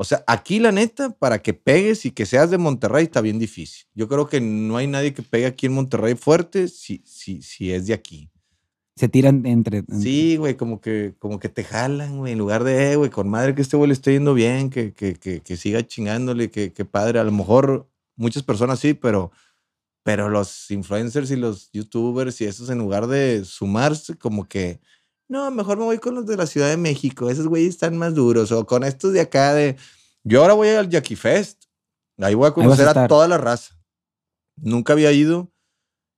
[0.00, 3.40] O sea, aquí la neta, para que pegues y que seas de Monterrey está bien
[3.40, 3.84] difícil.
[3.94, 7.72] Yo creo que no hay nadie que pegue aquí en Monterrey fuerte si, si, si
[7.72, 8.30] es de aquí.
[8.94, 9.82] Se tiran entre.
[10.00, 13.28] Sí, güey, como que, como que te jalan, güey, en lugar de, eh, güey, con
[13.28, 16.72] madre que este güey le esté yendo bien, que, que, que, que siga chingándole, que,
[16.72, 17.18] que padre.
[17.18, 19.32] A lo mejor muchas personas sí, pero,
[20.08, 24.80] pero los influencers y los youtubers y esos, en lugar de sumarse, como que,
[25.28, 28.14] no, mejor me voy con los de la Ciudad de México, esos güeyes están más
[28.14, 29.76] duros, o con estos de acá de,
[30.24, 31.64] yo ahora voy al Jackie Fest,
[32.16, 33.06] ahí voy a a conocer a, estar.
[33.06, 33.78] toda la raza.
[34.56, 35.52] Nunca había ido,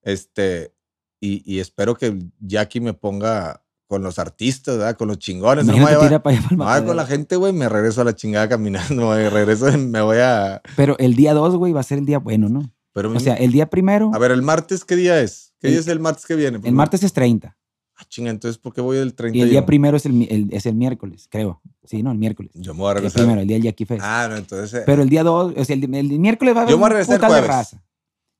[0.03, 0.73] este,
[1.21, 4.97] y, y espero que Jackie me ponga con los artistas, ¿verdad?
[4.97, 5.67] Con los chingones.
[5.67, 8.03] No me a tira para allá para el no, con la gente, güey, me regreso
[8.03, 9.29] a la chingada caminando, güey.
[9.29, 10.63] Regreso, me voy a.
[10.77, 12.71] Pero el día 2, güey, va a ser el día bueno, ¿no?
[12.93, 15.53] Pero, O sea, el día primero, a ver, el martes, ¿qué día es?
[15.61, 16.59] ¿Qué El- día es el martes que viene?
[16.63, 17.57] el martes es 30.
[17.97, 19.37] Ah, chinga, entonces, ¿por qué voy el 30?
[19.39, 21.61] Y el día primero es el, mi- el- es el miércoles, creo.
[21.85, 22.51] Sí, no, el miércoles.
[22.55, 23.21] Yo me voy a El regresar.
[23.23, 24.01] primero, el día del Jackie Fest.
[24.03, 24.81] Ah, no, entonces.
[24.81, 26.81] eh, Pero el día 2, o sea, el, el miércoles va a haber Yo me
[26.81, 27.57] voy a un regresar el putal de jueves.
[27.57, 27.85] raza.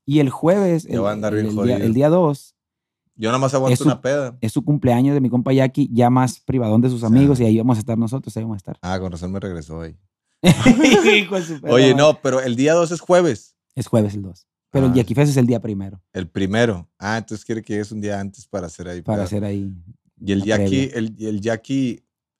[0.05, 1.77] Y el jueves, el, voy a andar bien el día, jodido.
[1.77, 2.55] el día 2,
[3.15, 4.35] yo nada más aguanto su- una peda.
[4.41, 7.05] es su cumpleaños de mi compa Jackie, ya más privadón de sus Sí.
[7.05, 8.77] amigos, y ahí vamos a estar nosotros, ahí vamos a estar.
[8.81, 9.95] Ah, con razón me regresó hoy.
[11.69, 13.55] Oye, no, pero el día 2 es jueves.
[13.75, 14.47] Es jueves el 2.
[14.71, 14.95] Pero el Ah.
[14.95, 16.89] Jackie Fest es el día primero, El primero.
[16.97, 19.01] Ah, entonces quiere que llegues un día antes para hacer ahí.
[19.01, 19.71] para hacer ahí.
[20.23, 20.89] Y el previa.
[20.93, 21.41] el, el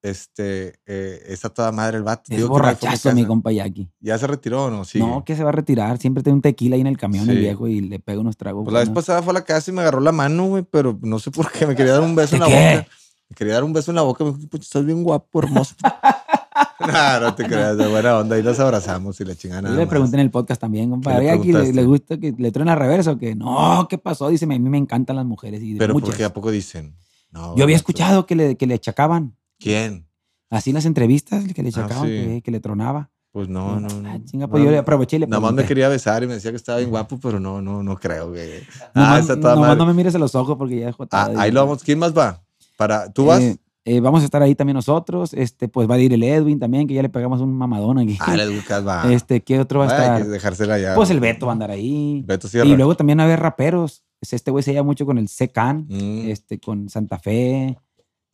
[0.03, 2.23] este, eh, está toda madre el vato.
[2.29, 3.27] Es Digo que borrachazo mi casa.
[3.27, 3.87] compa Jackie.
[3.99, 4.83] ¿Ya se retiró o no?
[4.83, 4.97] Sí.
[4.99, 5.97] No, que se va a retirar.
[5.99, 7.41] Siempre tiene un tequila ahí en el camión, el Sí.
[7.41, 8.63] viejo, y le pega unos tragos.
[8.63, 10.97] Pues la vez pasada fue a la casa y me agarró la mano, güey, pero
[11.03, 11.67] no sé por qué.
[11.67, 12.77] Me quería dar un beso en la ¿De qué?
[12.77, 12.87] boca.
[13.29, 14.23] Me quería dar un beso en la boca.
[14.23, 15.75] Me dijo, pues estás bien guapo, hermoso.
[16.87, 18.35] no, no te creas, de buena onda.
[18.35, 21.13] Ahí nos abrazamos y la chingada Yo le pregunté en el podcast también, compa.
[21.17, 23.87] ¿Qué le ¿A Jackie le, le gusta que le truena reversa o que no?
[23.89, 24.29] ¿Qué pasó?
[24.29, 25.61] Dice, a mí me encantan las mujeres.
[25.63, 26.09] Y Pero muchas.
[26.09, 26.95] porque a poco dicen.
[27.31, 29.35] No, Yo había escuchado que le, que le achacaban.
[29.59, 30.05] ¿Quién?
[30.49, 32.11] Así en las entrevistas, que le Ah, achacaban, sí.
[32.11, 33.09] que, que le tronaba.
[33.31, 34.25] Pues no, no, Ah, no.
[34.25, 36.33] chinga, pues No, yo le aproveché y le Nada más me quería besar y me
[36.33, 38.49] decía que estaba bien guapo, pero no, no, no creo, güey.
[38.93, 39.79] Ah, está toda nomás madre.
[39.79, 41.81] no me mires a los ojos porque ya dejó Ah, ahí lo vamos.
[41.81, 42.41] ¿Quién más va?
[42.75, 43.41] Para, ¿Tú vas?
[43.83, 45.33] Eh, vamos a estar ahí también nosotros.
[45.33, 48.17] Este, pues va a ir el Edwin también, que ya le pegamos un mamadón aquí.
[48.19, 49.03] ah, el Lucas va.
[49.11, 50.21] Este, ¿qué otro va a Ah, hay estar?
[50.23, 50.95] que dejársela ya.
[50.95, 52.23] Pues el Beto va a andar ahí.
[52.25, 52.67] Beto Sierra.
[52.67, 54.03] Y luego también va a haber raperos.
[54.21, 56.29] Es- Este güey se lleva mucho con el Secan, Mm.
[56.29, 57.77] este, con Santa Fe.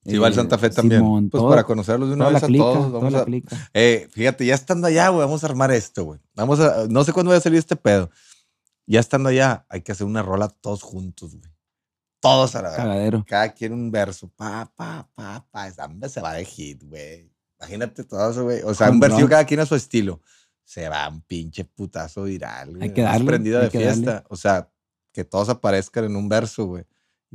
[0.05, 1.01] Sí, va el eh, Santa Fe también.
[1.01, 2.91] Simón, pues todo- para conocerlos de una vez a clica, todos.
[2.91, 3.25] Vamos la a.
[3.73, 6.19] Eh, fíjate, ya estando allá, güey, vamos a armar esto, güey.
[6.35, 8.09] Vamos a, no sé cuándo vaya a salir este pedo.
[8.85, 11.51] Ya estando allá, hay que hacer una rola todos juntos, güey.
[12.19, 12.77] Todos a la vez.
[12.77, 13.25] Cagadero.
[13.27, 14.29] Cada quien un verso.
[14.35, 15.67] Pa, pa, pa, pa.
[15.67, 17.31] Esa se va de hit, güey.
[17.59, 18.61] Imagínate todo eso, güey.
[18.63, 20.21] O sea, un verso cada quien a su estilo.
[20.63, 22.93] Se va un pinche putazo viral, güey.
[22.93, 24.11] que Más darle, prendida hay de que fiesta.
[24.13, 24.27] darle.
[24.29, 24.69] O sea,
[25.13, 26.85] que todos aparezcan en un verso, güey.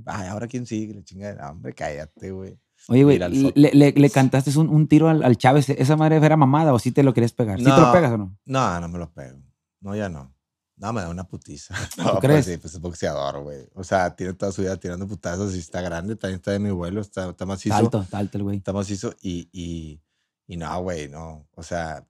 [0.06, 1.50] Ay, ahora quién sigue, la chingada.
[1.50, 2.58] Hombre, cállate, güey.
[2.88, 5.68] Oye, güey, le, le, le cantaste un, un tiro al, al Chávez.
[5.70, 7.58] ¿Esa madre era mamada o sí te lo quieres pegar?
[7.58, 7.92] ¿Sí te lo No.
[7.92, 8.36] pegas o no?
[8.44, 9.38] No, no me lo pego.
[9.80, 10.34] No, ya no.
[10.82, 11.74] No, me da una putiza.
[11.96, 12.44] No, crees?
[12.44, 13.68] Pues sí, pues es boxeador, güey.
[13.74, 16.16] O sea, tiene toda su vida tirando putazos y está grande.
[16.16, 17.72] También está de mi vuelo, está, está macizo.
[17.72, 18.56] Está alto, está alto el güey.
[18.56, 20.00] Está macizo y, y,
[20.48, 21.46] y no, güey, no.
[21.54, 22.04] O sea,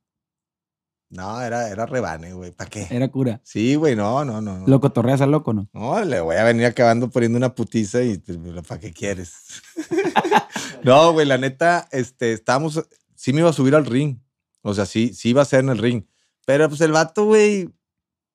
[1.11, 2.53] no, era, era rebane, güey.
[2.53, 2.87] ¿Para qué?
[2.89, 3.43] Era cura.
[3.45, 4.61] Sí, güey, no, no, no.
[4.61, 4.67] no.
[4.67, 5.69] Lo cotorreas al loco, ¿no?
[5.75, 9.35] No, le voy a venir acabando poniendo una putiza y pues, ¿para qué quieres?
[10.83, 12.83] no, güey, la neta, este, estábamos,
[13.15, 14.17] sí me iba a subir al ring.
[14.63, 16.05] O sea, sí, sí iba a ser en el ring.
[16.47, 17.69] Pero pues el vato, güey,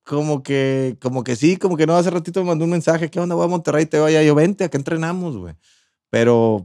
[0.07, 3.19] como que, como que sí, como que no, hace ratito me mandó un mensaje, ¿qué
[3.19, 3.35] onda?
[3.35, 5.53] Voy a Monterrey, te vaya, yo vente, acá entrenamos, güey.
[6.09, 6.63] Pero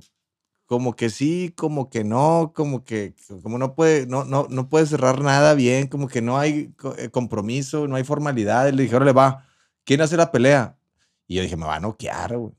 [0.66, 4.86] como que sí, como que no, como que, como no puede, no, no, no puede
[4.86, 8.70] cerrar nada bien, como que no hay eh, compromiso, no hay formalidad.
[8.72, 9.45] Le dije, órale, va,
[9.84, 10.78] ¿quién hace la pelea?
[11.26, 12.53] Y yo dije, me va a noquear, güey.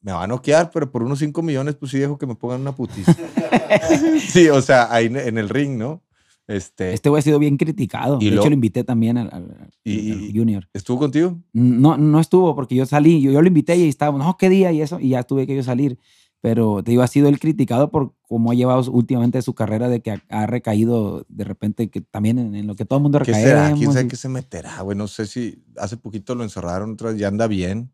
[0.00, 2.62] Me va a noquear, pero por unos 5 millones, pues sí dejo que me pongan
[2.62, 3.14] una putiza.
[4.28, 6.02] sí, o sea, ahí en el ring, ¿no?
[6.48, 8.18] Este, Este güey ha sido bien criticado.
[8.20, 10.68] Y de lo- hecho, lo invité también al, al- Y- al Junior.
[10.72, 11.38] ¿Estuvo contigo?
[11.52, 14.72] No, no estuvo porque yo salí, yo, yo lo invité y estábamos, no, ¿qué día?
[14.72, 15.98] Y eso, y ya tuve que yo salir.
[16.40, 20.00] Pero te digo, ha sido el criticado por cómo ha llevado últimamente su carrera de
[20.00, 23.18] que ha, ha recaído de repente, que también en, en lo que todo el mundo
[23.20, 23.72] ¿Qué será?
[23.74, 24.96] ¿Quién sabe y- qué se meterá, güey?
[24.96, 27.90] No sé si hace poquito lo encerraron, ya anda bien.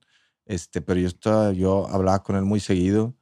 [0.46, 3.14] Este, pero yo estaba, yo hablaba con él muy seguido.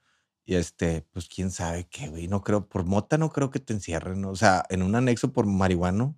[0.44, 2.28] Y este, pues quién sabe qué, güey.
[2.28, 4.20] No creo, por mota no creo que te encierren.
[4.20, 4.30] ¿no?
[4.30, 6.16] O sea, en un anexo por marihuano.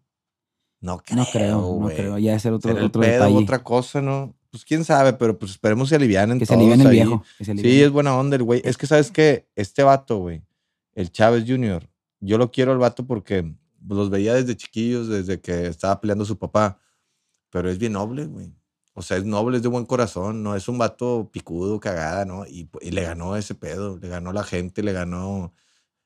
[0.81, 1.17] No creo.
[1.19, 2.19] no creo, no creo.
[2.19, 3.37] Ya es el otro, otro pedo, detalle.
[3.37, 4.35] otra cosa, ¿no?
[4.51, 6.93] Pues quién sabe, pero pues esperemos se alivianen que se alivian el ahí.
[6.93, 7.25] viejo.
[7.39, 8.61] que se Sí, es buena onda el güey.
[8.65, 9.49] Es que, ¿sabes qué?
[9.57, 10.43] Este vato, güey,
[10.95, 11.89] el Chávez Jr.,
[12.21, 13.55] yo lo quiero al vato porque
[13.87, 16.79] los veía desde chiquillos, desde que estaba peleando su papá.
[17.51, 18.53] Pero es bien noble, güey.
[18.97, 22.47] O sea, es noble, es de buen corazón, no es un vato picudo, cagada, ¿no?
[22.47, 25.53] Y, y le ganó ese pedo, le ganó la gente, le ganó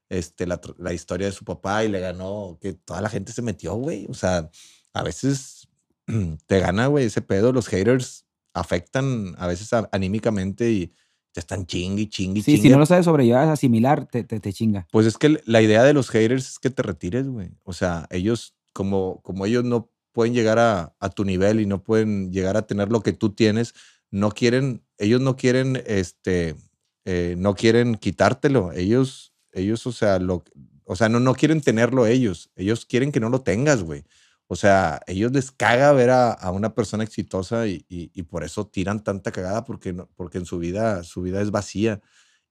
[0.08, 3.42] este, la, la historia de su papá y le ganó que toda la gente se
[3.42, 4.06] metió, güey.
[4.08, 4.50] O sea,
[4.94, 5.68] a veces
[6.46, 7.52] te gana, güey, ese pedo.
[7.52, 8.24] Los haters
[8.54, 10.92] afectan a veces a- anímicamente y
[11.32, 12.70] te están chingui, chingui, Sí, si chingue.
[12.72, 14.88] no lo sabes sobrellevar, asimilar, te, te, te chinga.
[14.90, 17.50] Pues es que la idea de los haters es que te retires, güey.
[17.64, 21.84] O sea, ellos, como, como ellos no pueden llegar a, a tu nivel y no
[21.84, 23.72] pueden llegar a tener lo que tú tienes,
[24.10, 26.56] no quieren, ellos no quieren, este,
[27.04, 28.72] eh, no quieren quitártelo.
[28.72, 30.42] Ellos, ellos, o sea, lo,
[30.84, 32.50] o sea, no, no quieren tenerlo ellos.
[32.56, 34.02] Ellos quieren que no lo tengas, güey.
[34.48, 38.42] O sea, ellos les caga ver a, a una persona exitosa y, y- y por
[38.42, 42.00] eso tiran tanta cagada porque, porque en su vida, su vida es vacía.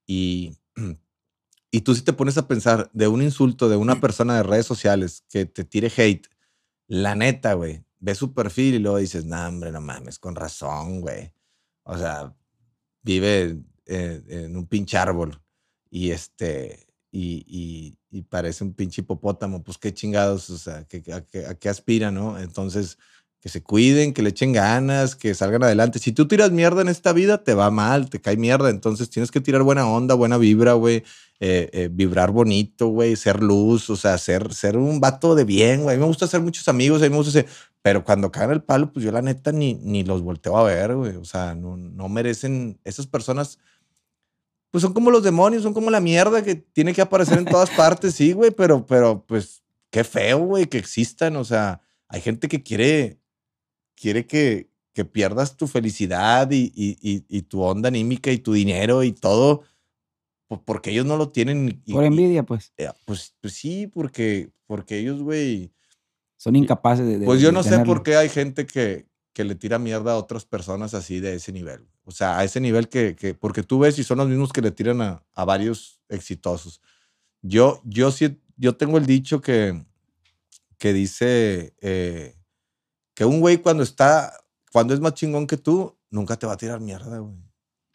[0.08, 0.54] Y,
[1.72, 4.66] y tú si te pones a pensar de un insulto de una persona de redes
[4.66, 6.28] sociales que te tire hate,
[6.88, 11.02] la neta, güey, ves su perfil y luego dices, no, hombre, no mames, con razón,
[11.02, 11.34] güey.
[11.84, 12.36] O sea,
[13.04, 15.42] vive en un pinche árbol
[15.90, 21.22] y este, y, y- parece un pinche hipopótamo, pues qué chingados, o sea, que, a,
[21.26, 22.40] qué- a qué aspira, ¿no?
[22.40, 22.98] Entonces,
[23.40, 26.00] que se cuiden, que le echen ganas, que salgan adelante.
[26.00, 28.70] Si tú tiras mierda en esta vida, te va mal, te cae mierda.
[28.70, 31.04] Entonces tienes que tirar buena onda, buena vibra, güey.
[31.40, 33.16] eh, eh, vibrar bonito, güey.
[33.16, 35.96] Ser luz, o sea, ser, ser un vato de bien, güey.
[35.96, 37.48] A mí me gusta hacer muchos amigos, a mí me gusta hacer...
[37.84, 40.96] Pero cuando cagan el palo, pues yo la neta ni, ni los volteo a ver,
[40.96, 41.16] güey.
[41.16, 42.80] O sea, no, no merecen...
[42.84, 43.60] Esas personas,
[44.72, 47.70] pues son como los demonios, son como la mierda que tiene que aparecer en todas
[47.70, 48.50] partes, sí, güey.
[48.52, 51.36] Pero, pero, pues, qué feo, güey, que existan.
[51.36, 53.20] O sea, hay gente que quiere
[54.00, 58.54] quiere que, que pierdas tu felicidad y, y- y- y tu onda anímica y tu
[58.54, 59.64] dinero y todo,
[60.48, 61.82] po- porque ellos no lo tienen.
[61.92, 62.72] Por envidia, pues.
[62.78, 65.72] eh, pues, pues sí, porque, porque ellos, güey.
[66.38, 67.20] Son incapaces de.
[67.20, 67.94] de- Pues yo de no sé tenerlo.
[67.94, 71.52] por qué hay gente que, que le tira mierda a otras personas así de ese
[71.52, 71.88] nivel.
[72.04, 74.62] O sea, a ese nivel que, que porque tú ves y son los mismos que
[74.62, 76.82] le tiran a, a varios exitosos.
[77.42, 79.84] Yo, yo sí, yo tengo el dicho que,
[80.78, 82.36] que dice eh,
[83.18, 84.32] que un güey cuando está,
[84.72, 87.34] cuando es más chingón que tú, nunca te va a tirar mierda, güey.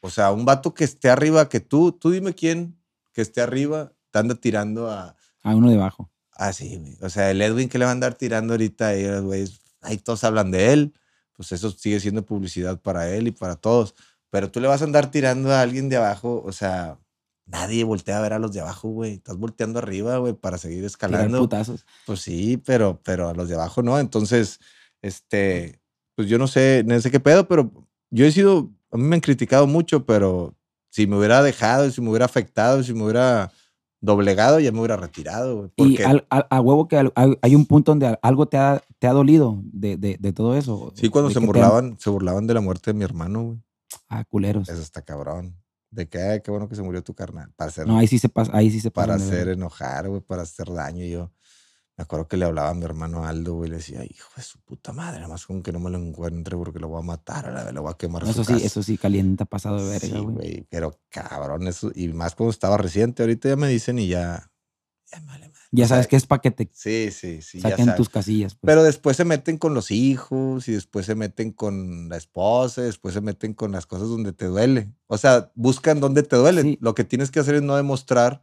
[0.00, 2.76] O sea, un vato que esté arriba que tú, tú dime quién
[3.12, 5.14] que esté arriba, te anda tirando a,
[5.44, 6.10] A uno debajo.
[6.32, 6.98] Ah, sí, güey.
[7.02, 9.96] O sea, el Edwin que le va a andar tirando ahorita, ahí, los güeyes, ahí
[9.96, 10.92] todos hablan de él,
[11.34, 13.94] pues eso sigue siendo publicidad para él y para todos.
[14.28, 16.98] Pero tú le vas a andar tirando a alguien de abajo, o sea,
[17.46, 19.12] nadie voltea a ver a los de abajo, güey.
[19.12, 21.38] Estás volteando arriba, güey, para seguir Tirar escalando.
[21.38, 21.86] putazos.
[22.06, 24.00] Pues sí, pero, pero a los de abajo no.
[24.00, 24.58] Entonces,
[25.02, 25.80] este,
[26.16, 27.70] pues yo no sé, no sé qué pedo, pero
[28.10, 30.54] yo he sido, a mí me han criticado mucho, pero
[30.90, 33.50] si me hubiera dejado, si me hubiera afectado, si me hubiera
[34.00, 35.70] doblegado, ya me hubiera retirado, güey.
[35.76, 38.82] Y Porque al- al- a huevo que al- hay, un punto donde algo te ha,
[38.98, 40.92] te ha dolido de, de, de todo eso.
[40.96, 43.58] sí, cuando se te han- burlaban, se burlaban de la muerte de mi hermano, güey.
[44.08, 44.68] Ah, culeros.
[44.68, 45.56] Eso está cabrón.
[45.90, 47.52] De que, ay, qué bueno que se murió tu carnal.
[47.54, 50.08] Para hacer, No, ahí sí se pasa, ahí sí se para pasan de hacer enojar,
[50.08, 51.04] güey, para hacer daño.
[51.04, 51.30] Y yo
[51.96, 54.58] me acuerdo que le hablaba a mi hermano Aldo, güey, le decía, hijo de su
[54.60, 57.46] puta madre, nada más con que no me lo encuentre porque lo voy a matar,
[57.46, 58.66] a la vez le voy a quemar Eso su sí, casa".
[58.66, 60.66] eso sí, calienta pasado de verga, Sí, güey.
[60.70, 64.50] pero cabrón, eso, y más cuando estaba reciente, ahorita ya me dicen y ya,
[65.12, 65.60] ya vale madre.
[65.70, 67.60] ya O sea, sabes que es para que te Sí, sí, sí.
[67.60, 68.54] saquen tus casillas.
[68.54, 68.60] pues.
[68.70, 72.84] Pero después se meten con los hijos y después se meten con la esposa, y
[72.84, 74.90] después se meten con las cosas donde te duele.
[75.08, 76.62] O sea, buscan dónde te duele.
[76.62, 76.78] Sí.
[76.80, 78.42] Lo que tienes que hacer es no demostrar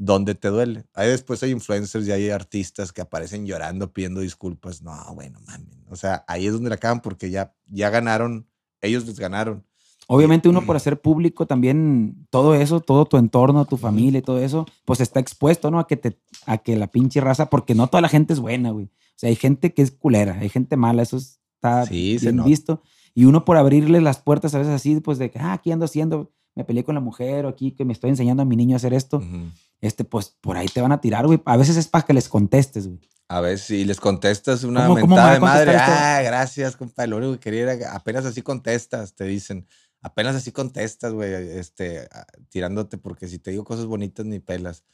[0.00, 0.86] dónde te duele.
[0.94, 4.82] Ahí después hay influencers y hay artistas que aparecen llorando, pidiendo disculpas.
[4.82, 5.76] No, bueno, mames.
[5.90, 8.46] O sea, ahí es donde la acaban porque ya, ya ganaron,
[8.80, 9.62] ellos les ganaron.
[10.06, 14.40] Obviamente uno por hacer público también todo eso, todo tu entorno, tu familia y todo
[14.40, 15.78] eso, pues está expuesto, ¿no?
[15.78, 18.70] A que te, a que la pinche raza, porque no toda la gente es buena,
[18.70, 18.86] güey.
[18.86, 22.82] O sea, hay gente que es culera, hay gente mala, eso está Sí, bien visto.
[23.14, 25.84] Y uno por abrirle las puertas a veces así, pues de que, ah, aquí ando
[25.84, 28.74] haciendo, me peleé con la mujer o aquí que me estoy enseñando a mi niño
[28.74, 29.50] a hacer esto, Ujú.
[29.80, 31.40] este, pues por ahí te van a tirar, güey.
[31.46, 33.00] A veces es para que les contestes, güey.
[33.28, 35.70] A ver si les contestas una ¿Cómo- cómo me mentada a de madre.
[35.76, 35.84] esto?
[35.94, 37.06] Ah, gracias, compa.
[37.06, 39.66] Lo único que quería era apenas así contestas, te dicen.
[40.02, 44.84] Apenas así contestas, güey, este, ah, tirándote, porque si te digo cosas bonitas ni pelas.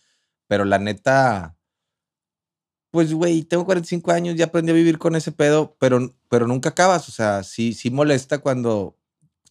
[0.48, 1.56] Pero la neta,
[2.90, 6.70] pues, güey, tengo 45 años, ya aprendí a vivir con ese pedo, pero, pero nunca
[6.70, 7.08] acabas.
[7.08, 8.96] O sea, sí, sí molesta cuando,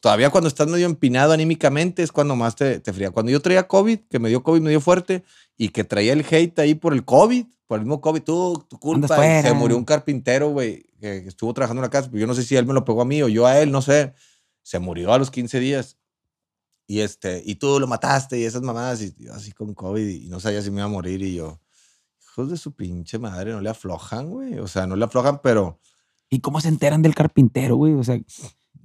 [0.06, 3.10] todavía cuando estás medio empinado anímicamente es cuando más te, te fría.
[3.10, 5.24] Cuando yo traía COVID, que me dio COVID, me dio fuerte,
[5.58, 8.78] y que traía el hate ahí por el COVID, por el mismo COVID, tú, tu
[8.78, 9.08] culpa.
[9.41, 12.36] se murió un carpintero, güey, que que estuvo trabajando en la casa, pero yo no
[12.36, 14.14] sé si él me lo pegó a mí o yo a él, no sé.
[14.62, 15.97] Se murió a los 15 días.
[16.86, 20.30] Y este, y tú lo mataste y esas mamadas, y yo así con COVID, y
[20.30, 21.60] no sabía si me iba a morir, y yo,
[22.22, 24.60] hijos de su pinche madre, no le aflojan, güey.
[24.60, 25.80] O sea, no le aflojan, pero.
[26.30, 27.95] ¿Y cómo se enteran del carpintero, güey?
[27.95, 28.20] O sea,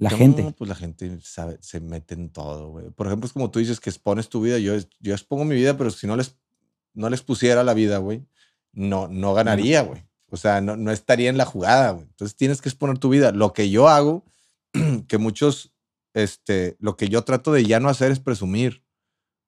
[0.01, 0.55] la No, gente.
[0.57, 2.89] Pues la gente sabe, se mete en todo, güey.
[2.91, 4.59] Por ejemplo, es como tú dices que expones tu vida.
[4.59, 6.37] Yo, yo expongo mi vida, pero si no les,
[6.95, 8.25] no les pusiera la vida, güey,
[8.73, 10.03] no, no ganaría, güey.
[10.31, 12.07] O sea, no, no estaría en la jugada, güey.
[12.07, 13.31] Entonces tienes que exponer tu vida.
[13.33, 14.25] Lo que yo hago,
[15.07, 15.71] que muchos,
[16.15, 18.83] este, lo que yo trato de ya no hacer es presumir.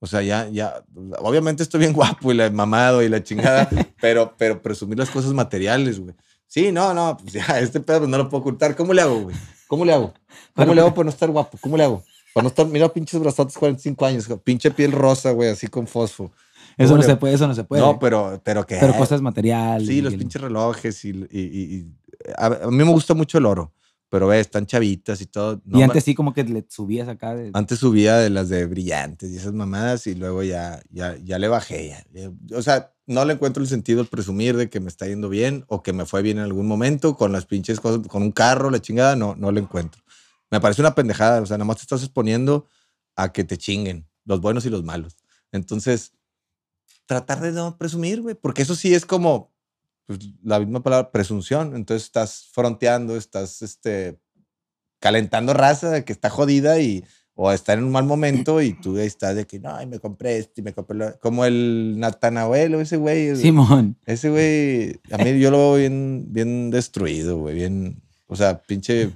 [0.00, 0.84] O sea, ya, ya,
[1.20, 3.70] obviamente estoy bien guapo y la mamado y la chingada,
[4.02, 6.14] pero, pero presumir las cosas materiales, güey.
[6.46, 8.76] Sí, no, no, pues ya, este pedo pues, no lo puedo ocultar.
[8.76, 9.36] ¿Cómo le hago, güey?
[9.72, 10.12] ¿Cómo le hago?
[10.54, 11.56] ¿Cómo le hago para no estar guapo?
[11.58, 12.02] ¿Cómo le hago?
[12.34, 16.30] Para no estar, mira, pinches brazotes 45 años, pinche piel rosa, güey, así con fosfo.
[16.76, 17.80] Eso ¿Cómo no le- se puede, eso no se puede.
[17.80, 18.76] No, pero, pero que.
[18.76, 19.88] Pero cosas materiales.
[19.88, 21.86] Sí, los pinches relojes y, y- y-
[22.36, 23.72] a mí me gusta mucho el oro,
[24.12, 25.62] pero ves, están chavitas y todo.
[25.64, 27.34] no y antes sí como que le subías acá.
[27.34, 31.38] de- antes subía de las de brillantes y esas mamadas y luego ya, ya, ya
[31.38, 31.88] le bajé.
[31.88, 32.04] ya.
[32.12, 35.30] Ya- O sea, no le encuentro el sentido al presumir de que me está yendo
[35.30, 38.32] bien o que me fue bien en algún momento con las pinches cosas, con un
[38.32, 40.02] carro, la chingada, no, no le encuentro.
[40.50, 42.66] Me parece una pendejada, o sea, nada más te estás exponiendo
[43.16, 45.16] a que te chinguen, los buenos y los malos.
[45.52, 46.12] Entonces,
[47.06, 49.51] tratar de no presumir, güey, porque eso sí es como
[50.16, 51.74] pues, la misma palabra, presunción.
[51.74, 54.18] Entonces estás fronteando, estás este,
[55.00, 57.04] calentando raza que está jodida y
[57.34, 59.98] o está en un mal momento y tú ahí estás de que no, y me
[59.98, 61.18] compré esto y me compré lo-".
[61.18, 63.34] como el Natanael o ese güey.
[63.36, 63.96] Simón.
[64.06, 69.10] Ese güey, a mí yo lo veo bien, bien destruido, güey, bien, o sea, pinche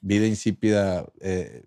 [0.00, 1.06] vida insípida.
[1.20, 1.64] Eh,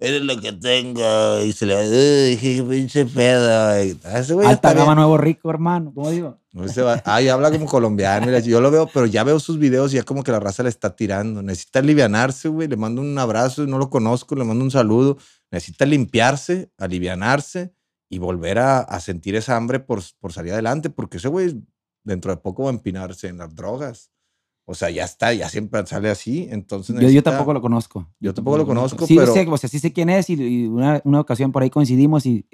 [0.00, 3.70] Eres lo que tengo y se le uy, qué pinche pedo.
[3.74, 3.98] güey".
[4.14, 5.92] Ese güey Alta gama nuevo rico, hermano.
[5.92, 6.38] ¿Cómo digo?
[6.64, 8.36] Ese va- Ay, habla como colombiano.
[8.38, 10.68] yo lo veo, pero ya veo sus videos y ya como que la raza le
[10.68, 11.42] está tirando.
[11.42, 12.68] Necesita alivianarse, güey.
[12.68, 15.18] Le mando un abrazo, no lo conozco, le mando un saludo.
[15.50, 17.72] Necesita limpiarse, alivianarse
[18.08, 21.60] y volver a, a sentir esa hambre por, por salir adelante, porque ese güey
[22.04, 24.10] dentro de poco va a empinarse en las drogas.
[24.70, 26.46] O sea, ya está, ya siempre sale así.
[26.50, 28.06] Entonces Yo, yo necesita- tampoco lo conozco.
[28.20, 30.66] Yo tampoco lo conozco, sí, pero- sé, o sea, sí sé quién es y, y
[30.66, 32.44] una, una ocasión por ahí coincidimos y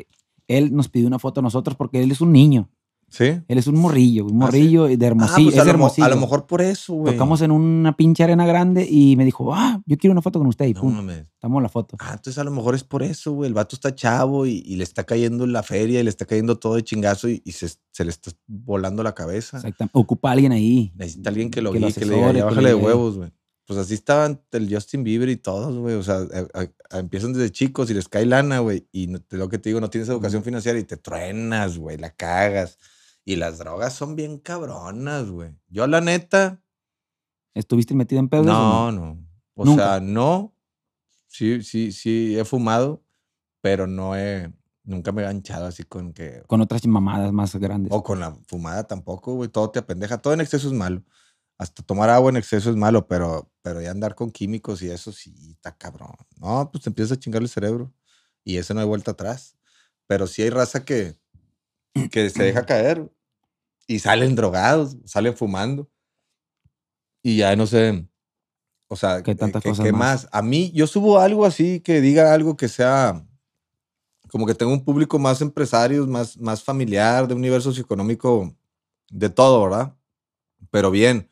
[0.46, 2.68] él nos pidió una foto a nosotros porque él es un niño.
[3.16, 3.26] Sí.
[3.46, 4.58] Él es un morrillo, un Ah, ¿sí?
[4.58, 5.50] morrillo de Ah, hermosillo.
[5.50, 6.04] pues a, es de lo, mo- hermosillo.
[6.06, 7.12] a lo mejor por eso, güey.
[7.14, 10.48] Tocamos en una pinche arena grande y me dijo, ah, yo quiero una foto con
[10.48, 10.66] usted.
[10.66, 11.26] Y No pum, mames.
[11.32, 11.96] estamos la foto.
[12.00, 13.46] Ah, entonces a lo mejor es por eso, güey.
[13.46, 16.24] El vato está chavo y, y le está cayendo en la feria y le está
[16.26, 19.58] cayendo todo de chingazo y, y se, se le está volando la cabeza.
[19.58, 19.92] Exactamente.
[19.96, 20.92] Ocupa a alguien ahí.
[20.96, 22.86] Necesita alguien que lo Que guíe, que le diga, ya bájale le de diga".
[22.88, 23.30] huevos, güey.
[23.66, 25.94] Pues así estaban el Justin Bieber y todos, güey.
[25.94, 28.86] O sea, a- a- a- empiezan desde chicos y les cae lana, güey.
[28.92, 32.10] Y no- lo que te digo, no tienes educación financiera y te truenas, güey, la
[32.10, 32.76] cagas.
[33.24, 35.56] Y las drogas son bien cabronas, güey.
[35.68, 36.60] Yo, la neta,
[37.54, 38.46] ¿Estuviste metido en pedos?
[38.46, 39.24] no, no.
[39.54, 39.84] O Nunca.
[39.84, 40.56] sea, no.
[41.28, 43.02] Sí, sí, sí, he fumado,
[43.60, 44.52] pero no he,
[44.82, 47.92] nunca me he ganchado así con que, Con otras mamadas más grandes.
[47.92, 49.48] o con la fumada tampoco, güey.
[49.48, 50.18] Todo te apendeja.
[50.18, 51.02] Todo en exceso es malo.
[51.56, 55.12] Hasta tomar agua en exceso es malo, pero, pero ya andar con químicos y eso
[55.12, 56.10] sí está cabrón.
[56.36, 57.92] No, pues te empiezas a chingar el cerebro
[58.42, 59.56] y eso no hay vuelta atrás.
[60.08, 61.16] Pero sí hay raza que,
[62.10, 63.10] que se deja caer
[63.86, 65.88] y salen drogados, salen fumando.
[67.22, 68.06] Y ya no sé,
[68.88, 70.24] o sea, Que tantas ¿qué- cosas qué más.
[70.24, 70.28] más?
[70.32, 73.24] A mí, yo subo algo así que diga algo que sea
[74.30, 78.52] como que tengo un público más empresarios, más, más familiar, de un nivel socioeconómico,
[79.10, 79.94] de todo, ¿verdad?
[80.70, 81.28] Pero bien,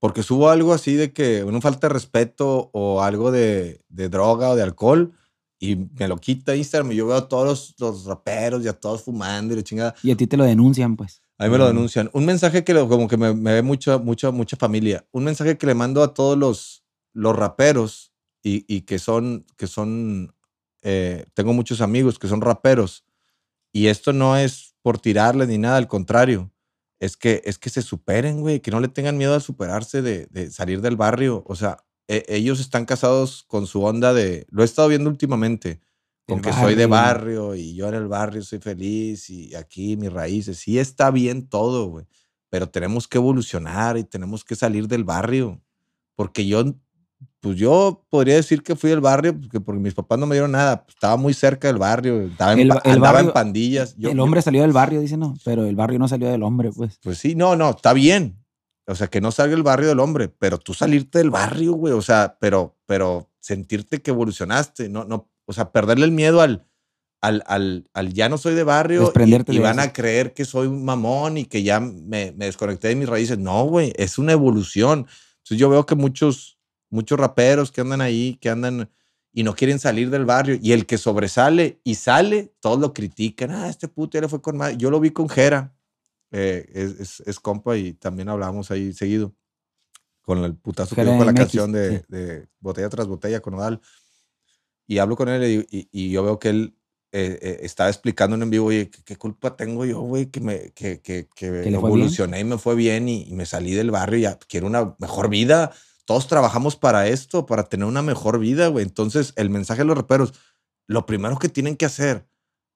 [0.00, 4.50] porque subo algo así de que una falta de respeto o algo de, de droga
[4.50, 5.12] o de alcohol
[5.60, 8.72] y me lo quita Instagram y yo veo a todos los, los raperos y a
[8.72, 9.94] todos fumando y la chingada.
[10.02, 11.22] Y a ti te lo denuncian, pues.
[11.38, 11.68] A mí me lo Mm.
[11.68, 12.10] denuncian.
[12.14, 15.06] Un mensaje que lo- como que me, me ve mucha, mucha, mucha familia.
[15.12, 16.82] Un mensaje que le mando a todos los,
[17.12, 20.34] los raperos y, y que son, que son,
[20.82, 23.04] eh, tengo muchos amigos que son raperos.
[23.72, 26.50] Y esto no es por tirarles ni nada, al contrario.
[27.00, 30.26] Es que, es que se superen, güey, que no le tengan miedo a superarse, de,
[30.30, 31.42] de salir del barrio.
[31.46, 31.78] O sea,
[32.16, 35.80] e- ellos están casados con su onda de, lo he estado viendo últimamente,
[36.26, 37.54] con que soy de barrio.
[37.54, 40.58] y yo en el barrio soy feliz y aquí mis raíces.
[40.58, 42.06] Sí está bien todo, güey,
[42.48, 45.60] pero tenemos que evolucionar y tenemos que salir del barrio.
[46.14, 46.64] Porque yo,
[47.40, 50.52] pues yo podría decir que fui del barrio porque, porque mis papás no me dieron
[50.52, 50.84] nada.
[50.84, 53.96] pues, estaba muy cerca del barrio, estaba en, El- el andaba en barrio- pandillas.
[53.96, 56.42] Yo- el yo- hombre salió del barrio, dice no, pero el barrio no salió del
[56.42, 56.98] hombre, pues.
[57.02, 58.36] pues sí, no, no, está bien.
[58.90, 61.92] O sea, que no salga el barrio del hombre, pero tú salirte del barrio, güey.
[61.92, 66.66] O sea, pero, pero sentirte que evolucionaste, no, no, o sea, perderle el miedo al,
[67.20, 70.66] al, al, al ya no soy de barrio y, y van a creer que soy
[70.66, 73.38] un mamón y que ya me, me desconecté de mis raíces.
[73.38, 75.06] No, güey, es una evolución.
[75.38, 76.58] Entonces yo veo que muchos,
[76.90, 78.90] muchos raperos que andan ahí, que andan
[79.32, 83.52] y no quieren salir del barrio y el que sobresale y sale, todos lo critican.
[83.52, 84.76] Ah, este puto ya le fue con madre.
[84.76, 85.76] Yo lo vi con Jera.
[86.30, 89.34] Eh, es, es, es compa y también hablábamos ahí seguido
[90.22, 92.04] con el putazo que dio con la canción de, sí.
[92.08, 93.80] de botella tras botella con Odal.
[94.86, 96.76] Y hablo con él y, y- y yo veo que él
[97.12, 100.26] eh, eh, estaba explicando en vivo, oye, ¿qué, qué culpa tengo yo, güey?
[100.26, 101.74] Que, me, que, que, que bien.
[101.74, 104.94] evolucioné y me fue bien y, y me salí del barrio y ya quiero una
[104.98, 105.72] mejor vida.
[106.04, 108.84] Todos trabajamos para esto, para tener una mejor vida, güey.
[108.84, 110.34] Entonces, el mensaje de los raperos,
[110.86, 112.28] lo primero que tienen que hacer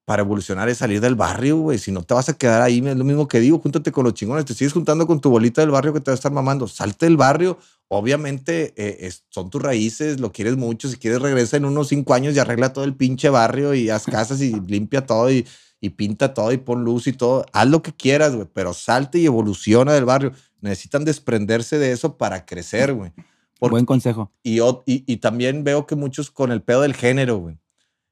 [0.05, 1.79] para evolucionar es salir del barrio, güey.
[1.79, 4.15] Si no te vas a quedar ahí, es lo mismo que digo, júntate con los
[4.15, 4.45] chingones.
[4.45, 6.69] Te sigues juntando con tu bolita del barrio que te va a estar mamando.
[6.69, 7.59] Salte del barrio.
[7.89, 10.89] Obviamente eh, es- son tus raíces, lo quieres mucho.
[10.89, 14.05] Si quieres, regresa en unos cinco años y arregla todo el pinche barrio y haz
[14.05, 15.47] casas y limpia todo y,
[15.81, 17.47] y pinta todo y pon luz y todo.
[17.53, 20.33] Haz lo que quieras, güey, pero salte y evoluciona del barrio.
[20.61, 23.13] Necesitan desprenderse de eso para crecer, güey.
[23.71, 24.31] Buen consejo.
[24.43, 27.57] y, y, y también veo que muchos con el pedo del género, güey.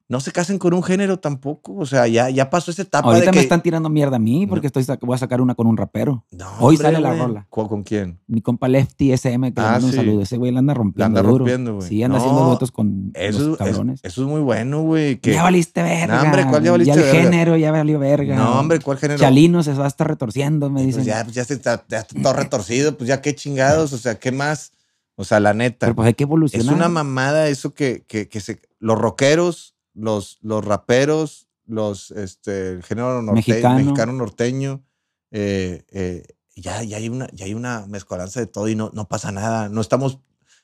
[0.09, 1.75] No se casen con un género tampoco.
[1.77, 3.37] O sea, ya, ya pasó esa etapa Ahorita de que...
[3.39, 6.25] me están tirando mierda a mí porque estoy voy a sacar una con un rapero.
[6.33, 7.47] No, Hoy hombre, sale la rola.
[7.49, 8.19] ¿Cu- ¿Con quién?
[8.27, 10.23] Mi compa Lefty SM, que le Ah, mando un saludo.
[10.23, 10.99] Ese güey la anda rompiendo.
[10.99, 11.89] La anda rompiendo, güey.
[11.89, 14.01] Sí, anda No, haciendo duetos con Eso, los es- es- cabrones.
[14.03, 15.17] eso es muy bueno, güey.
[15.19, 16.17] que- Ya valiste verga.
[16.17, 17.23] No, hombre, ¿cuál ya valiste Ya el verga?
[17.23, 18.37] género ya valió verga.
[18.37, 19.19] No, hombre, ¿cuál género?
[19.19, 21.05] Chalino se va a estar retorciendo, me Pues dicen.
[21.05, 22.99] ya, pues ya, se está, ya está todo retorcido.
[22.99, 23.93] Pues ya qué chingados.
[23.95, 24.73] O sea, ¿qué más?
[25.15, 25.87] O sea, la neta.
[25.87, 26.75] Pero pues hay que Es evolucionar.
[26.75, 32.83] una mamada eso que, que, que se, los rockeros, los, los raperos, los, este, el
[32.83, 33.77] género norte- Mexicano.
[33.79, 34.83] mexicano, norteño,
[35.31, 36.23] eh, eh,
[36.57, 39.69] ya, ya, hay una, ya hay una mezcolanza de todo y no, no pasa nada.
[39.69, 40.19] No estamos,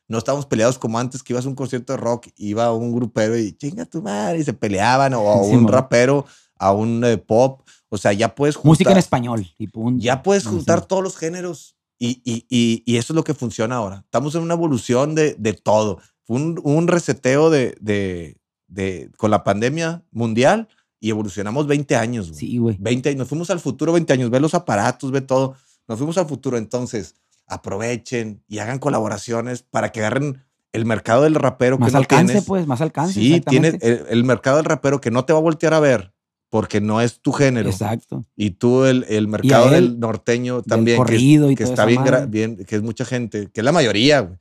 [0.06, 3.38] no estamos peleados como antes que ibas a un concierto de rock, iba un grupero
[3.38, 6.26] y chinga tu madre y se peleaban o a Sí, un rapero,
[6.58, 7.62] a un eh, pop.
[7.88, 8.68] O sea, ya puedes juntar.
[8.70, 9.46] Música en español.
[9.56, 10.02] Y punto.
[10.04, 10.86] Ya puedes No, juntar sí.
[10.88, 14.02] todos los géneros y, y, y, y eso es lo que funciona ahora.
[14.04, 15.98] Estamos en una evolución de, de todo.
[16.26, 18.36] Un, un reseteo de, de,
[18.68, 20.68] de- con la pandemia mundial
[21.00, 22.28] y evolucionamos 20 años.
[22.28, 22.38] güey.
[22.40, 22.76] Sí, güey.
[22.78, 23.18] 20 años.
[23.18, 24.30] Nos fuimos al futuro 20 años.
[24.30, 25.54] Ve los aparatos, ve todo.
[25.88, 26.56] Nos fuimos al futuro.
[26.58, 27.14] Entonces,
[27.46, 30.42] aprovechen y hagan colaboraciones para que agarren
[30.72, 32.44] el mercado del rapero Más que no alcance, tienes.
[32.46, 33.14] pues, más alcance.
[33.14, 36.12] sí, tienes el, el mercado del rapero que no te va a voltear a ver
[36.50, 37.68] porque no es tu género.
[37.70, 38.24] Exacto.
[38.36, 41.68] Y tú, el, el mercado él, del norteño también, que es- corrido que, y toda
[41.70, 44.38] está bien, bien, que es mucha gente, que es la mayoría, güey.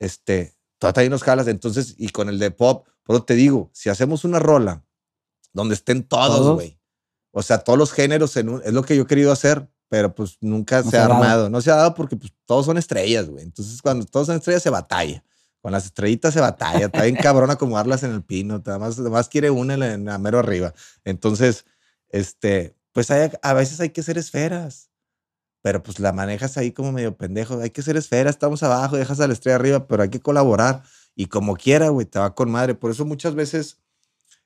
[0.00, 1.48] Este, todavía ahí nos jalas.
[1.48, 4.84] Entonces, y con el de pop, por eso te digo, si hacemos una rola
[5.54, 6.78] donde estén todos, güey.
[7.30, 10.14] O sea, todos los géneros en un- es lo que yo he querido hacer, pero
[10.14, 11.14] pues nunca No se, ha dado.
[11.14, 11.48] armado.
[11.48, 13.44] No se ha dado porque pues todos son estrellas, güey.
[13.44, 15.24] Entonces, cuando todos son estrellas, se batalla.
[15.62, 16.86] Con las estrellitas se batalla.
[16.86, 18.62] Está bien cabrón acomodarlas en el pino.
[18.64, 20.74] Nada más, nada más quiere una en la, en la mero arriba.
[21.04, 21.64] Entonces,
[22.10, 24.90] este, pues hay- a veces hay que ser esferas.
[25.62, 27.58] Pero pues la manejas ahí como medio pendejo.
[27.60, 30.82] Hay que ser esferas, estamos abajo, dejas a la estrella arriba, pero hay que colaborar.
[31.20, 32.76] Y como quiera, güey, te va con madre.
[32.76, 33.80] Por eso muchas veces,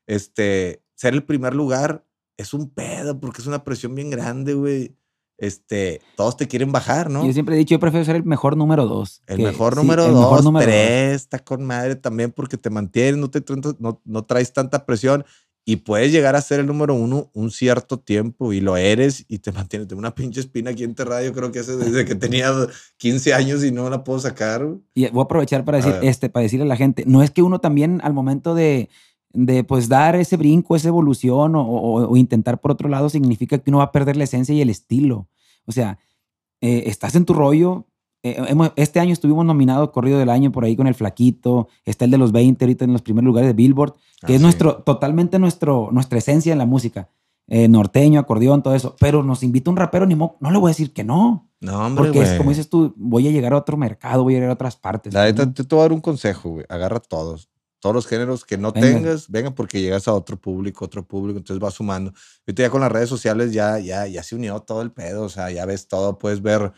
[0.07, 2.07] este, ser el primer lugar
[2.39, 4.97] es un pedo, porque es una presión bien grande, güey.
[5.37, 7.27] Este, todos te quieren bajar, ¿no?
[7.27, 9.23] Yo siempre he dicho, yo prefiero ser el mejor número dos.
[9.27, 10.75] El que- mejor sí, número el dos, mejor número dos.
[10.75, 13.45] tres, está con madre también porque te mantienes, no, te,
[13.79, 15.27] no, no traes tanta presión
[15.65, 19.39] y puedes llegar a ser el número uno un cierto tiempo y lo eres y
[19.39, 19.87] te mantienes.
[19.89, 22.51] Tengo una pinche espina aquí enterrada, yo creo que hace desde que tenía
[22.97, 24.67] 15 años y no la puedo sacar.
[24.95, 27.43] Y voy a aprovechar para decir, este, para decirle a la gente, no es que
[27.43, 28.89] uno también al momento de,
[29.33, 33.59] de pues dar ese brinco, esa evolución o, o- o intentar por otro lado significa
[33.59, 35.29] que uno va a perder la esencia y el estilo.
[35.67, 35.99] O sea,
[36.61, 37.87] eh, estás en tu rollo.
[38.23, 41.69] Eh, hemos- este año estuvimos nominados Corrido del Año por ahí con el Flaquito.
[41.85, 43.95] Está el de los 20 ahorita en los primeros lugares de Billboard,
[44.27, 44.43] que Ah, es sí.
[44.43, 47.09] nuestro, totalmente nuestro, nuestra esencia en la música.
[47.49, 48.95] Eh, norteño, acordeón, todo eso.
[49.01, 51.51] Pero nos invita un rapero, ni mo- no le voy a decir que no.
[51.61, 52.39] No, hombre, Porque es güey.
[52.39, 55.13] como dices tú, voy a llegar a otro mercado, voy a llegar a otras partes.
[55.13, 56.65] La neta, te te voy a dar un consejo, güey.
[56.69, 57.49] Agarra todos.
[57.81, 58.87] Todos los géneros que no Venga.
[58.87, 62.13] tengas, venga porque llegas a otro público, otro público, entonces vas sumando.
[62.47, 65.29] Ahorita ya con las redes sociales ya, ya, ya se unió todo el pedo, o
[65.29, 66.73] sea, ya ves todo, puedes ver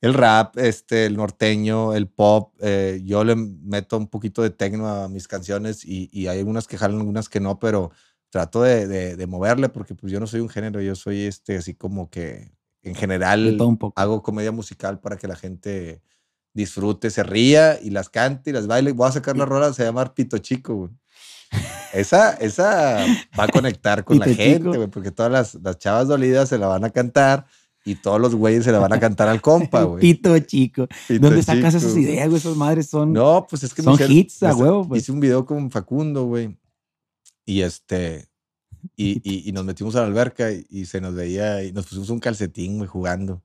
[0.00, 2.54] el rap, este, el norteño, el pop.
[2.60, 6.66] eh, yo le meto un poquito de tecno a mis canciones y, y hay algunas
[6.66, 7.90] que jalan, algunas que no, pero
[8.30, 11.56] trato de, de- de moverle porque pues yo no soy un género, yo soy este,
[11.56, 12.52] así como que
[12.82, 14.00] en general todo un poco.
[14.00, 16.02] hago comedia musical para que la gente
[16.52, 18.92] disfrute, se ría y las cante y las baile.
[18.92, 20.90] Voy a sacar la rola, se llama Pito Chico, güey.
[21.92, 23.04] Esa, esa
[23.38, 26.66] va a conectar con la gente, güey, porque todas las, las chavas dolidas se la
[26.66, 27.46] van a cantar
[27.86, 30.00] y todos los güeyes se la van a cantar al compa, güey.
[30.00, 30.86] Pito chico.
[31.08, 32.38] Pito ¿Dónde sacas esas ideas, güey?
[32.38, 33.12] Esas madres son.
[33.12, 35.02] No, pues es que Son hicieron- hits a huevo, pues.
[35.02, 36.58] Hice un video con Facundo, güey.
[37.46, 38.26] Y este.
[38.96, 41.86] Y, y, y nos metimos a la alberca y, y se nos veía y nos
[41.86, 43.42] pusimos un calcetín, güey, jugando.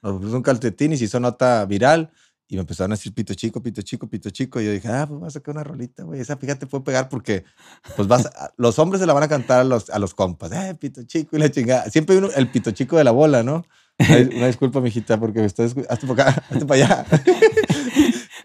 [0.00, 2.10] Nos pusimos un calcetín y se hizo nota viral.
[2.52, 4.60] Y me empezaron a decir pito chico, pito chico, pito chico.
[4.60, 6.20] Y yo dije, ah, pues voy a sacar una rolita, güey.
[6.20, 7.44] Esa, fíjate, puede pegar porque,
[7.96, 10.52] pues vas, a- los hombres se la van a cantar a los, a los compas.
[10.52, 11.88] Eh, pito chico y la chingada.
[11.88, 13.64] Siempre hay uno, el pito chico de la bola, ¿no?
[13.98, 17.06] Una, una disculpa, mijita, porque me estás, hazte para acá, hazte para allá.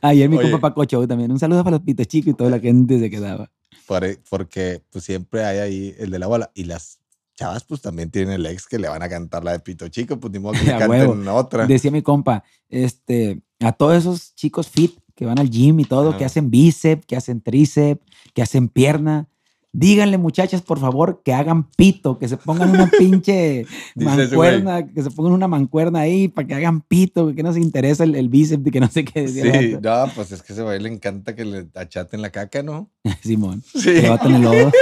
[0.01, 0.51] Ayer mi Oye.
[0.51, 1.29] compa Paco Show también.
[1.31, 3.51] Un saludo para los pitos chicos y toda la gente se quedaba.
[3.87, 6.49] Por- porque, pues siempre hay ahí el de la bola.
[6.53, 6.99] Y las
[7.35, 10.17] chavas, pues también tienen el ex que le van a cantar la de pito chico,
[10.19, 11.33] pues ni modo que le canten huevo.
[11.35, 11.65] otra.
[11.67, 16.15] Decía mi compa, este, a todos esos chicos fit que van al gym y todo,
[16.15, 18.05] que hacen bíceps, que hacen tríceps,
[18.35, 19.27] que hacen pierna,
[19.73, 23.65] díganle muchachas, por favor, que hagan pito, que se pongan una pinche
[23.95, 28.03] mancuerna, que se pongan una mancuerna ahí para que hagan pito, que no se interesa
[28.03, 30.55] el, el bíceps y que no sé qué el Sí, no, pues es que a
[30.55, 32.91] ese güey le encanta que le achaten la caca, ¿no?
[33.23, 33.93] Simón, Sí.
[33.93, 34.71] le baten el lodo.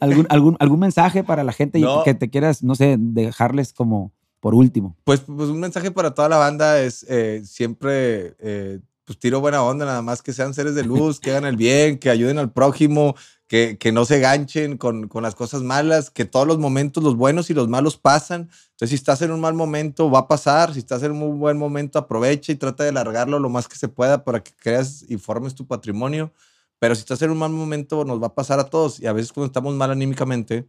[0.00, 2.02] ¿Algún, algún, ¿Algún mensaje para la gente No.
[2.04, 4.12] que te quieras, no sé, dejarles como
[4.44, 4.94] por último?
[5.04, 9.62] Pues, pues un mensaje para toda la banda es eh, siempre, eh, pues tiro buena
[9.62, 12.52] onda, nada más que sean seres de luz, que hagan el bien, que ayuden al
[12.52, 13.14] prójimo,
[13.46, 17.16] que, que no se ganchen con, con las cosas malas, que todos los momentos, los
[17.16, 18.50] buenos y los malos pasan.
[18.72, 20.74] Entonces, si estás en un mal momento, va a pasar.
[20.74, 23.76] Si estás en un muy buen momento, aprovecha y trata de alargarlo lo más que
[23.76, 26.34] se pueda para que creas y formes tu patrimonio.
[26.78, 29.00] Pero si estás en un mal momento, nos va a pasar a todos.
[29.00, 30.68] Y a veces cuando estamos mal anímicamente,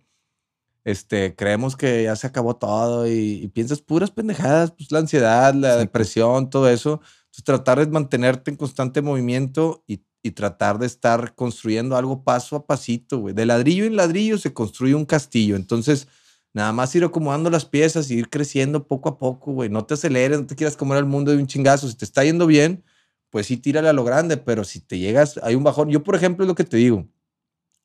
[0.85, 5.53] este, creemos que ya se acabó todo y, y piensas puras pendejadas, pues la ansiedad,
[5.53, 5.79] la Exacto.
[5.81, 7.01] depresión, todo eso.
[7.25, 12.55] Entonces, tratar de mantenerte en constante movimiento y, y tratar de estar construyendo algo paso
[12.55, 13.33] a pasito, güey.
[13.33, 15.55] De ladrillo en ladrillo se construye un castillo.
[15.55, 16.07] Entonces,
[16.53, 19.69] nada más ir acomodando las piezas y ir creciendo poco a poco, güey.
[19.69, 21.89] No te aceleres, no te quieras comer el mundo de un chingazo.
[21.89, 22.83] Si te está yendo bien,
[23.31, 25.89] pues sí, tírale a lo grande, pero si te llegas, hay un bajón.
[25.89, 27.07] Yo, por ejemplo, es lo que te digo.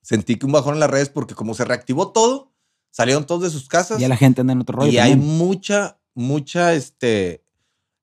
[0.03, 2.50] Sentí que un bajón en las redes porque como se reactivó todo,
[2.91, 4.91] salieron todos de sus casas Ya la gente anda en otro rollo.
[4.93, 7.43] y hay mucha, mucha, este,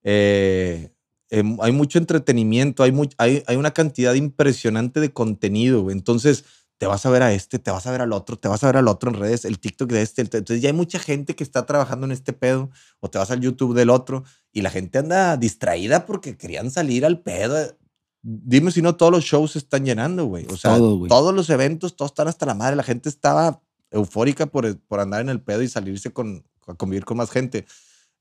[0.03, 0.91] eh,
[1.29, 5.95] em, hay mucho entretenimiento, hay, much- hay, hay una cantidad impresionante de contenido, güey.
[5.95, 6.45] Entonces,
[6.77, 8.67] te vas a ver a este, te vas a ver al otro, te vas a
[8.67, 10.21] ver al otro en redes, el TikTok de este.
[10.21, 12.69] el- entonces, ya hay mucha gente que está trabajando en este pedo,
[12.99, 14.23] o te vas al YouTube del otro,
[14.53, 17.75] y la gente anda distraída porque querían salir al pedo.
[18.21, 20.45] Dime si no todos los shows se están llenando, güey.
[20.51, 22.75] O sea, Todo, todos los eventos, todos están hasta la madre.
[22.75, 23.61] La gente estaba
[23.91, 27.65] eufórica por, por andar en el pedo y salirse con, a convivir con más gente.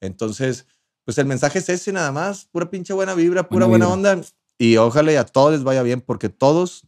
[0.01, 0.67] Entonces,
[1.05, 4.29] pues el mensaje es ese nada más, pura pinche buena vibra, pura Buena buena, onda.
[4.59, 6.87] Y ojalá y a todos les vaya bien, porque todos,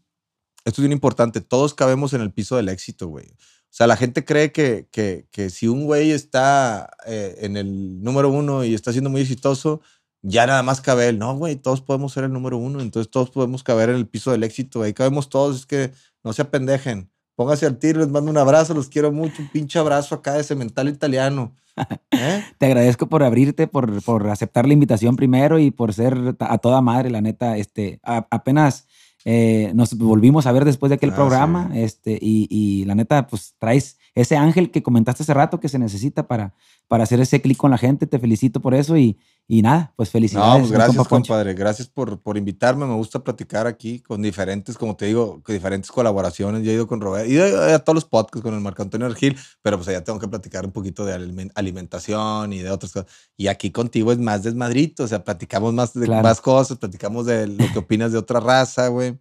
[0.64, 3.26] esto es bien importante, todos cabemos en el piso del éxito, güey.
[3.26, 8.02] O sea, la gente cree que, que, que si un güey está eh, en el
[8.02, 9.82] número uno y está siendo muy exitoso,
[10.22, 11.18] ya nada más cabe él.
[11.18, 14.32] No, güey, todos podemos ser el número uno, entonces todos podemos caber en el piso
[14.32, 14.82] del éxito.
[14.82, 15.92] Ahí cabemos todos, es que
[16.24, 17.10] no se apendejen.
[17.38, 20.42] Póngase al tiro, les mando un abrazo, los quiero mucho, un pinche abrazo acá de
[20.42, 21.52] cemental italiano.
[22.10, 22.42] ¿Eh?
[22.58, 26.80] Te agradezco por abrirte, por, por aceptar la invitación primero y por ser a toda
[26.80, 27.56] madre, la neta.
[27.56, 28.88] Este, a- apenas
[29.24, 31.70] eh, nos volvimos a ver después de aquel Ah, programa.
[31.74, 35.78] Este, y, y la neta, pues traes ese ángel que comentaste hace rato que se
[35.78, 36.54] necesita para,
[36.88, 38.08] para hacer ese clic con la gente.
[38.08, 39.16] Te felicito por eso y,
[39.50, 40.52] y nada, pues felicidades.
[40.52, 41.54] No, pues gracias, compa compadre.
[41.54, 42.84] Gracias por, por invitarme.
[42.84, 46.62] Me gusta platicar aquí con diferentes, como te digo, con diferentes colaboraciones.
[46.62, 49.06] Yo he ido con Roberto, he ido a todos los podcasts con el Marco Antonio
[49.06, 52.92] Argil, pero pues allá tengo que platicar un poquito de alimen- alimentación y de otras
[52.92, 53.10] cosas.
[53.38, 56.22] Y aquí contigo es más desmadrito, o sea, platicamos más de Claro.
[56.22, 59.18] más cosas, platicamos de lo que opinas de otra raza, güey.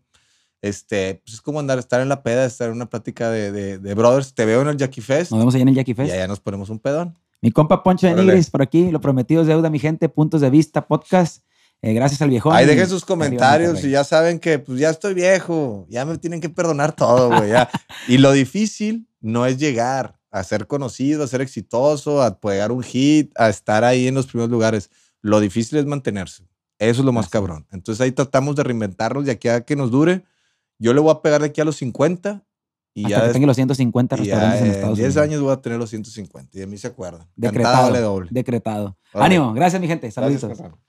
[0.62, 3.78] Este, pues es como andar, estar en la peda, estar en una plática de, de,
[3.78, 4.34] de brothers.
[4.34, 6.12] Te veo en el Jackie Fest Nos vemos allá en el Jackie y Fest.
[6.14, 7.18] allá nos ponemos un pedón.
[7.42, 8.16] Mi compa Poncho de.
[8.16, 8.92] Nigris por aquí.
[8.92, 10.10] Lo prometido es deuda, mi gente.
[10.10, 11.44] Puntos de vista, podcast.
[11.82, 12.56] Eh, gracias al viejón.
[12.56, 16.42] Ahí dejen sus comentarios y ya saben que pues ya estoy viejo, ya me tienen
[16.42, 17.52] que perdonar todo, güey.
[18.08, 22.82] y lo difícil no es llegar a ser conocido, a ser exitoso, a pegar un
[22.82, 24.90] hit, a estar ahí en los primeros lugares.
[25.22, 26.48] Lo difícil es mantenerse.
[26.80, 27.68] Eso es lo más Así cabrón.
[27.72, 30.24] Entonces ahí tratamos de reinventarnos de aquí a que nos dure.
[30.80, 32.44] Yo le voy a pegar de aquí a los 50
[33.00, 35.08] y Hasta ya, que des- tenga los 150 y ya restaurantes en en Estados 10
[35.10, 35.24] Unidos.
[35.24, 37.28] años voy a tener los 150 y de mí se acuerdan.
[37.36, 37.84] Decretado.
[37.84, 38.30] vale doble.
[38.32, 38.98] Decretado.
[39.14, 39.36] Órale.
[39.36, 39.54] Ánimo.
[39.54, 40.08] Gracias, mi gente.
[40.08, 40.58] Gracias, Saluditos.
[40.58, 40.80] carnal.